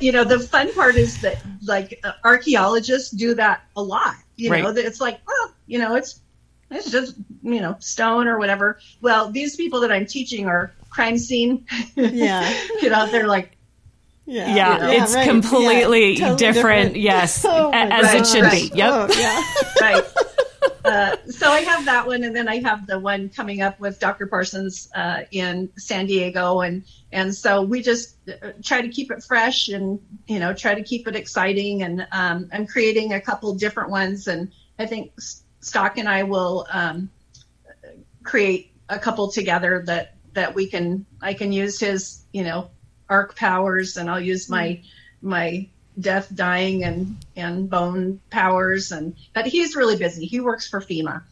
You 0.00 0.12
know, 0.12 0.24
the 0.24 0.38
fun 0.40 0.72
part 0.74 0.96
is 0.96 1.20
that 1.22 1.36
like 1.62 2.00
uh, 2.04 2.12
archaeologists 2.24 3.10
do 3.10 3.34
that 3.34 3.62
a 3.76 3.82
lot. 3.82 4.14
You 4.36 4.48
know, 4.50 4.56
Right. 4.66 4.74
that 4.74 4.84
it's 4.84 5.00
like, 5.00 5.20
well, 5.26 5.54
you 5.66 5.78
know, 5.78 5.94
it's 5.96 6.20
it's 6.70 6.90
just 6.90 7.16
you 7.42 7.60
know 7.60 7.76
stone 7.80 8.26
or 8.28 8.38
whatever. 8.38 8.78
Well, 9.00 9.30
these 9.30 9.56
people 9.56 9.80
that 9.80 9.90
I'm 9.92 10.06
teaching 10.06 10.46
are 10.46 10.72
crime 10.88 11.18
scene. 11.18 11.66
Yeah. 11.96 12.48
you 12.82 12.90
know, 12.90 13.06
they're 13.10 13.26
like, 13.26 13.56
Yeah, 14.26 14.54
Yeah, 14.54 15.02
it's 15.02 15.14
right. 15.14 15.28
completely 15.28 16.12
Yeah, 16.14 16.28
totally 16.30 16.52
different. 16.52 16.96
Yes, 16.96 17.44
Oh, 17.48 17.68
a- 17.68 17.70
my 17.72 18.00
as 18.00 18.14
it 18.14 18.18
gosh. 18.18 18.32
should 18.32 18.50
be. 18.70 18.76
Yep. 18.76 18.92
Oh, 18.92 19.08
yeah. 19.18 19.42
right. 19.80 20.04
Uh, 20.84 21.16
so 21.28 21.50
I 21.50 21.60
have 21.60 21.84
that 21.84 22.06
one, 22.06 22.24
and 22.24 22.34
then 22.34 22.48
I 22.48 22.60
have 22.60 22.86
the 22.86 22.98
one 22.98 23.28
coming 23.28 23.60
up 23.60 23.78
with 23.80 23.98
Dr. 23.98 24.26
Parsons 24.26 24.88
uh, 24.94 25.22
in 25.30 25.70
San 25.76 26.06
Diego, 26.06 26.60
and 26.60 26.84
and 27.12 27.34
so 27.34 27.62
we 27.62 27.82
just 27.82 28.16
uh, 28.28 28.52
try 28.62 28.80
to 28.80 28.88
keep 28.88 29.10
it 29.10 29.22
fresh, 29.22 29.68
and 29.68 30.00
you 30.26 30.38
know, 30.38 30.54
try 30.54 30.74
to 30.74 30.82
keep 30.82 31.06
it 31.06 31.16
exciting, 31.16 31.82
and 31.82 32.06
um, 32.12 32.48
I'm 32.52 32.66
creating 32.66 33.12
a 33.12 33.20
couple 33.20 33.54
different 33.54 33.90
ones, 33.90 34.26
and 34.26 34.52
I 34.78 34.86
think 34.86 35.12
Stock 35.60 35.98
and 35.98 36.08
I 36.08 36.22
will 36.22 36.66
um, 36.70 37.10
create 38.22 38.72
a 38.88 38.98
couple 38.98 39.30
together 39.30 39.82
that 39.86 40.14
that 40.32 40.54
we 40.54 40.66
can 40.66 41.04
I 41.20 41.34
can 41.34 41.52
use 41.52 41.78
his 41.78 42.22
you 42.32 42.44
know 42.44 42.70
arc 43.08 43.36
powers, 43.36 43.98
and 43.98 44.08
I'll 44.10 44.20
use 44.20 44.48
my 44.48 44.82
my 45.20 45.68
death 45.98 46.34
dying 46.34 46.84
and 46.84 47.16
and 47.36 47.68
bone 47.68 48.20
powers 48.30 48.92
and 48.92 49.16
but 49.34 49.46
he's 49.46 49.76
really 49.76 49.96
busy. 49.96 50.26
He 50.26 50.40
works 50.40 50.68
for 50.68 50.80
fema. 50.80 51.22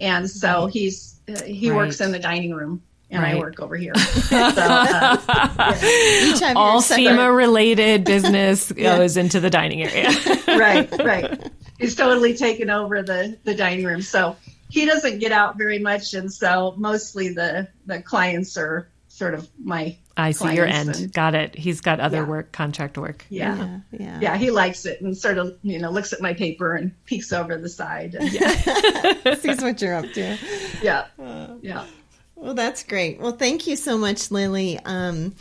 And 0.00 0.28
so 0.28 0.66
he's 0.66 1.18
uh, 1.28 1.42
he 1.42 1.70
works 1.70 2.00
in 2.00 2.12
the 2.12 2.18
dining 2.18 2.54
room 2.54 2.82
and 3.10 3.24
i 3.24 3.38
work 3.38 3.60
over 3.60 3.76
here. 3.76 3.94
So 4.24 4.36
uh, 4.38 5.16
Each 6.22 6.40
have 6.40 6.56
All 6.56 6.80
FEMA 6.80 7.34
related 7.34 8.04
business 8.04 8.72
goes 8.72 9.16
into 9.16 9.40
the 9.40 9.50
dining 9.50 9.82
area. 9.82 10.10
right 10.48 10.90
right. 10.98 11.50
He's 11.78 11.94
totally 11.94 12.34
taken 12.34 12.70
over 12.70 13.02
the 13.02 13.38
the 13.44 13.54
dining 13.54 13.84
room. 13.84 14.02
So 14.02 14.36
he 14.70 14.86
doesn't 14.86 15.18
get 15.18 15.32
out 15.32 15.56
very 15.56 15.78
much 15.78 16.14
and 16.14 16.32
so 16.32 16.74
mostly 16.76 17.32
the 17.32 17.68
the 17.86 18.02
clients 18.02 18.56
are 18.56 18.88
sort 19.14 19.34
of 19.34 19.48
my 19.62 19.96
I 20.16 20.32
see 20.32 20.54
your 20.54 20.66
end. 20.66 20.90
and- 20.96 21.12
Got 21.12 21.34
it. 21.34 21.54
He's 21.54 21.80
got 21.80 22.00
other 22.00 22.18
Yeah. 22.18 22.24
work, 22.28 22.52
contract 22.52 22.98
work. 22.98 23.24
yeah. 23.28 23.56
Yeah, 23.56 23.78
yeah. 23.92 24.18
yeah 24.20 24.36
he 24.36 24.50
likes 24.50 24.86
it 24.86 25.00
and 25.00 25.16
sort 25.16 25.38
of 25.38 25.56
you 25.62 25.78
know 25.78 25.90
looks 25.90 26.12
at 26.12 26.20
my 26.20 26.34
paper 26.34 26.74
and 26.74 26.92
peeks 27.06 27.32
over 27.32 27.56
the 27.56 27.68
side 27.68 28.14
and, 28.14 28.30
Sees 29.40 29.62
what 29.62 29.80
you're 29.80 29.94
up 29.94 30.10
to. 30.12 30.36
yeah 30.82 31.06
Uh. 31.18 31.54
yeah 31.62 31.84
Well, 32.36 32.54
that's 32.54 32.82
great. 32.82 33.20
Well, 33.20 33.32
thank 33.32 33.66
you 33.66 33.76
so 33.76 33.96
much, 33.96 34.30
Lilly. 34.30 34.78
Um, 34.84 35.34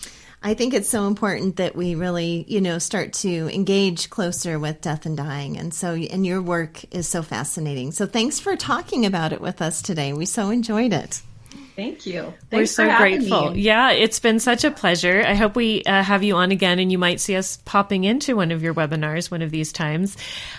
I 0.46 0.54
think 0.54 0.74
it's 0.74 0.90
so 0.90 1.08
important 1.08 1.56
that 1.56 1.76
we 1.76 1.96
really, 1.96 2.46
you 2.48 2.62
know, 2.62 2.78
start 2.78 3.14
to 3.24 3.50
engage 3.54 4.10
closer 4.10 4.60
with 4.60 4.82
death 4.82 5.06
and 5.06 5.16
dying. 5.18 5.58
And 5.58 5.74
so, 5.74 5.94
and 5.96 6.26
your 6.26 6.42
work 6.42 6.84
is 6.94 7.08
so 7.08 7.22
fascinating. 7.24 7.92
So 7.94 8.06
thanks 8.06 8.40
for 8.40 8.56
talking 8.56 9.06
about 9.06 9.34
it 9.34 9.42
with 9.42 9.62
us 9.62 9.82
today. 9.82 10.14
We 10.14 10.26
so 10.26 10.50
enjoyed 10.50 10.94
it. 10.94 11.22
Thank 11.76 12.06
you. 12.06 12.34
Thanks 12.52 12.78
We're 12.78 12.88
so 12.88 12.98
grateful. 12.98 13.52
Me. 13.52 13.62
Yeah, 13.62 13.92
it's 13.92 14.20
been 14.20 14.40
such 14.40 14.64
a 14.64 14.70
pleasure. 14.70 15.24
I 15.26 15.34
hope 15.34 15.56
we 15.56 15.84
uh, 15.84 16.04
have 16.04 16.24
you 16.24 16.36
on 16.36 16.52
again 16.52 16.78
and 16.78 16.92
you 16.92 17.00
might 17.00 17.20
see 17.20 17.36
us 17.36 17.58
popping 17.66 18.04
into 18.04 18.36
one 18.36 18.52
of 18.52 18.62
your 18.62 18.76
webinars 18.76 19.32
one 19.32 19.42
of 19.42 19.50
these 19.50 19.72
times. 19.72 20.16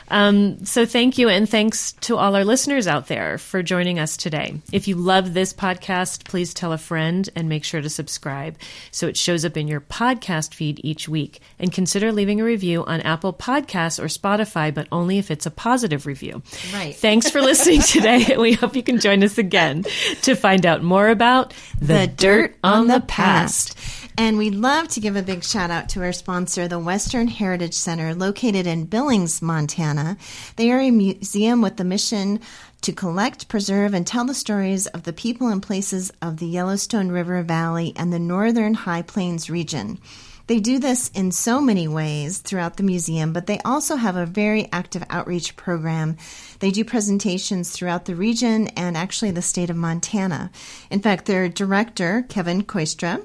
Um, 0.09 0.65
so 0.65 0.85
thank 0.87 1.17
you. 1.17 1.29
And 1.29 1.49
thanks 1.49 1.93
to 2.03 2.17
all 2.17 2.35
our 2.35 2.45
listeners 2.45 2.89
out 2.89 3.07
there 3.07 3.39
for 3.39 3.63
joining 3.63 3.99
us 3.99 4.17
today. 4.17 4.61
If 4.73 4.89
you 4.89 4.97
love 4.97 5.35
this 5.35 5.53
podcast, 5.53 6.25
please 6.25 6.53
tell 6.53 6.73
a 6.73 6.79
friend 6.79 7.29
and 7.37 7.49
make 7.49 7.63
sure 7.65 7.81
to 7.81 7.91
subscribe 7.91 8.59
so 8.91 9.07
it 9.07 9.17
shows 9.17 9.45
up 9.45 9.57
in 9.57 9.69
your 9.69 9.81
podcast 9.81 10.53
feed 10.53 10.81
each 10.83 11.09
week. 11.09 11.41
And 11.61 11.73
consider 11.73 12.11
leaving 12.11 12.41
a 12.41 12.45
review 12.45 12.85
on 12.85 13.01
Apple 13.03 13.33
Podcasts 13.33 14.03
or 14.03 14.07
Spotify, 14.07 14.75
but 14.75 14.89
only 14.91 15.19
if 15.19 15.31
it's 15.31 15.47
a 15.47 15.51
positive 15.51 16.07
review. 16.07 16.43
Right. 16.73 16.95
Thanks 16.95 17.31
for 17.31 17.41
listening 17.41 17.81
today. 17.83 18.25
and 18.33 18.41
We 18.41 18.55
hope 18.55 18.75
you 18.75 18.83
can 18.83 18.99
join 18.99 19.23
us 19.23 19.39
again 19.39 19.85
to 20.23 20.35
find 20.35 20.67
out 20.67 20.83
more 20.83 21.04
about 21.09 21.55
the, 21.81 22.07
dirt 22.07 22.57
on 22.63 22.87
the 22.87 23.01
past. 23.01 23.77
And 24.17 24.39
we'd 24.39 24.55
love 24.55 24.89
to 24.89 25.01
give 25.01 25.17
a 25.17 25.23
big 25.23 25.43
shout 25.43 25.71
out 25.71 25.89
to 25.91 26.03
our 26.03 26.13
sponsor, 26.13 26.69
the 26.69 26.79
Western 26.79 27.27
Heritage 27.27 27.75
Center, 27.75 28.15
located 28.15 28.67
in 28.67 28.85
Billings, 28.85 29.43
Montana. 29.43 30.17
They 30.55 30.71
are 30.71 30.81
a 30.81 30.93
museum 30.93 31.61
with 31.61 31.79
the 31.79 31.85
mission 31.85 32.41
to 32.83 32.93
collect, 32.93 33.49
preserve, 33.49 33.93
and 33.93 34.07
tell 34.07 34.25
the 34.25 34.35
stories 34.35 34.87
of 34.89 35.03
the 35.03 35.13
people 35.13 35.49
and 35.49 35.63
places 35.63 36.13
of 36.23 36.37
the 36.37 36.47
Yellowstone 36.47 37.11
River 37.11 37.43
Valley 37.43 37.93
and 37.97 38.13
the 38.13 38.19
northern 38.21 38.75
High 38.75 39.03
Plains 39.03 39.51
region. 39.51 39.99
They 40.47 40.61
do 40.61 40.79
this 40.79 41.11
in 41.15 41.33
so 41.33 41.61
many 41.61 41.89
ways 41.89 42.39
throughout 42.39 42.77
the 42.77 42.83
museum, 42.83 43.33
but 43.33 43.47
they 43.47 43.59
also 43.61 43.97
have 43.97 44.17
a 44.17 44.27
very 44.27 44.69
active 44.73 45.03
outreach 45.09 45.57
program. 45.57 46.17
They 46.59 46.71
do 46.71 46.85
presentations 46.85 47.71
throughout 47.71 48.05
the 48.05 48.15
region 48.15 48.69
and 48.69 48.97
actually 48.97 49.31
the 49.31 49.43
state 49.43 49.71
of 49.71 49.77
Montana. 49.77 50.51
In 50.91 51.01
fact, 51.01 51.25
their 51.25 51.49
director, 51.49 52.27
Kevin 52.29 52.63
Kooistra, 52.63 53.25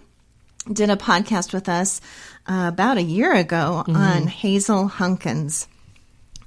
did 0.71 0.89
a 0.89 0.95
podcast 0.95 1.53
with 1.53 1.67
us 1.67 1.99
uh, 2.47 2.69
about 2.71 2.97
a 2.97 3.03
year 3.03 3.33
ago 3.33 3.83
mm-hmm. 3.85 3.95
on 3.95 4.27
Hazel 4.27 4.87
Hunkins, 4.87 5.67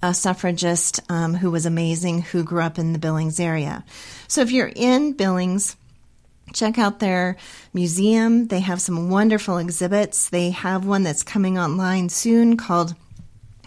a 0.03 0.15
suffragist 0.15 1.01
um, 1.11 1.35
who 1.35 1.51
was 1.51 1.67
amazing, 1.67 2.23
who 2.23 2.45
grew 2.45 2.63
up 2.63 2.79
in 2.79 2.93
the 2.93 2.99
Billings 2.99 3.41
area. 3.41 3.85
So 4.27 4.41
if 4.41 4.51
you're 4.51 4.73
in 4.75 5.13
Billings, 5.13 5.77
check 6.53 6.79
out 6.79 6.99
their 6.99 7.37
museum. 7.73 8.49
They 8.49 8.61
have 8.61 8.81
some 8.81 9.11
wonderful 9.11 9.59
exhibits. 9.59 10.29
They 10.29 10.51
have 10.51 10.85
one 10.87 11.03
that's 11.03 11.23
coming 11.23 11.59
online 11.59 12.09
soon 12.09 12.57
called 12.57 12.95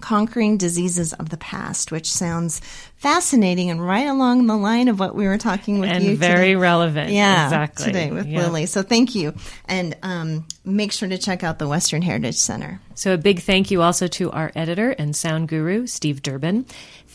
Conquering 0.02 0.58
Diseases 0.58 1.14
of 1.14 1.30
the 1.30 1.38
Past, 1.38 1.92
which 1.92 2.12
sounds 2.12 2.60
fascinating 2.96 3.72
and 3.72 3.84
right 3.84 4.06
along 4.06 4.46
the 4.46 4.56
line 4.56 4.88
of 4.88 5.00
what 5.00 5.16
we 5.16 5.26
were 5.26 5.38
talking 5.38 5.80
with 5.80 5.90
and 5.90 6.04
you. 6.04 6.12
And 6.12 6.20
very 6.20 6.50
today. 6.50 6.56
relevant. 6.56 7.12
Yeah, 7.12 7.46
exactly. 7.46 7.86
Today 7.86 8.12
with 8.12 8.28
yeah. 8.28 8.42
Lilly. 8.42 8.68
So 8.68 8.84
thank 8.84 9.16
you. 9.16 9.34
And 9.68 9.98
um, 10.04 10.46
make 10.64 10.92
sure 10.92 11.10
to 11.10 11.18
check 11.18 11.44
out 11.44 11.58
the 11.58 11.68
Western 11.68 12.04
Heritage 12.04 12.36
Center. 12.36 12.80
So 12.94 13.16
a 13.16 13.18
big 13.18 13.42
thank 13.42 13.72
you 13.72 13.82
also 13.82 14.08
to 14.08 14.30
our 14.32 14.52
editor 14.56 14.92
and 14.92 15.16
sound 15.16 15.48
guru, 15.48 15.88
Steve 15.88 16.22
Durbin. 16.22 16.66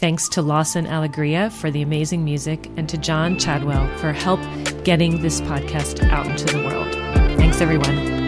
Thanks 0.01 0.31
to 0.31 0.41
Lawson 0.41 0.87
Alegria 0.87 1.53
for 1.53 1.71
the 1.71 1.83
amazing 1.83 2.25
music 2.25 2.71
and 2.79 2.89
to 2.89 2.97
John 2.97 3.39
Chadwell 3.39 3.87
for 3.99 4.15
help 4.15 4.41
getting 4.83 5.21
this 5.21 5.43
podcast 5.43 6.03
out 6.09 6.27
into 6.27 6.47
the 6.47 6.65
world. 6.65 6.91
Thanks, 7.39 7.61
everyone. 7.61 8.20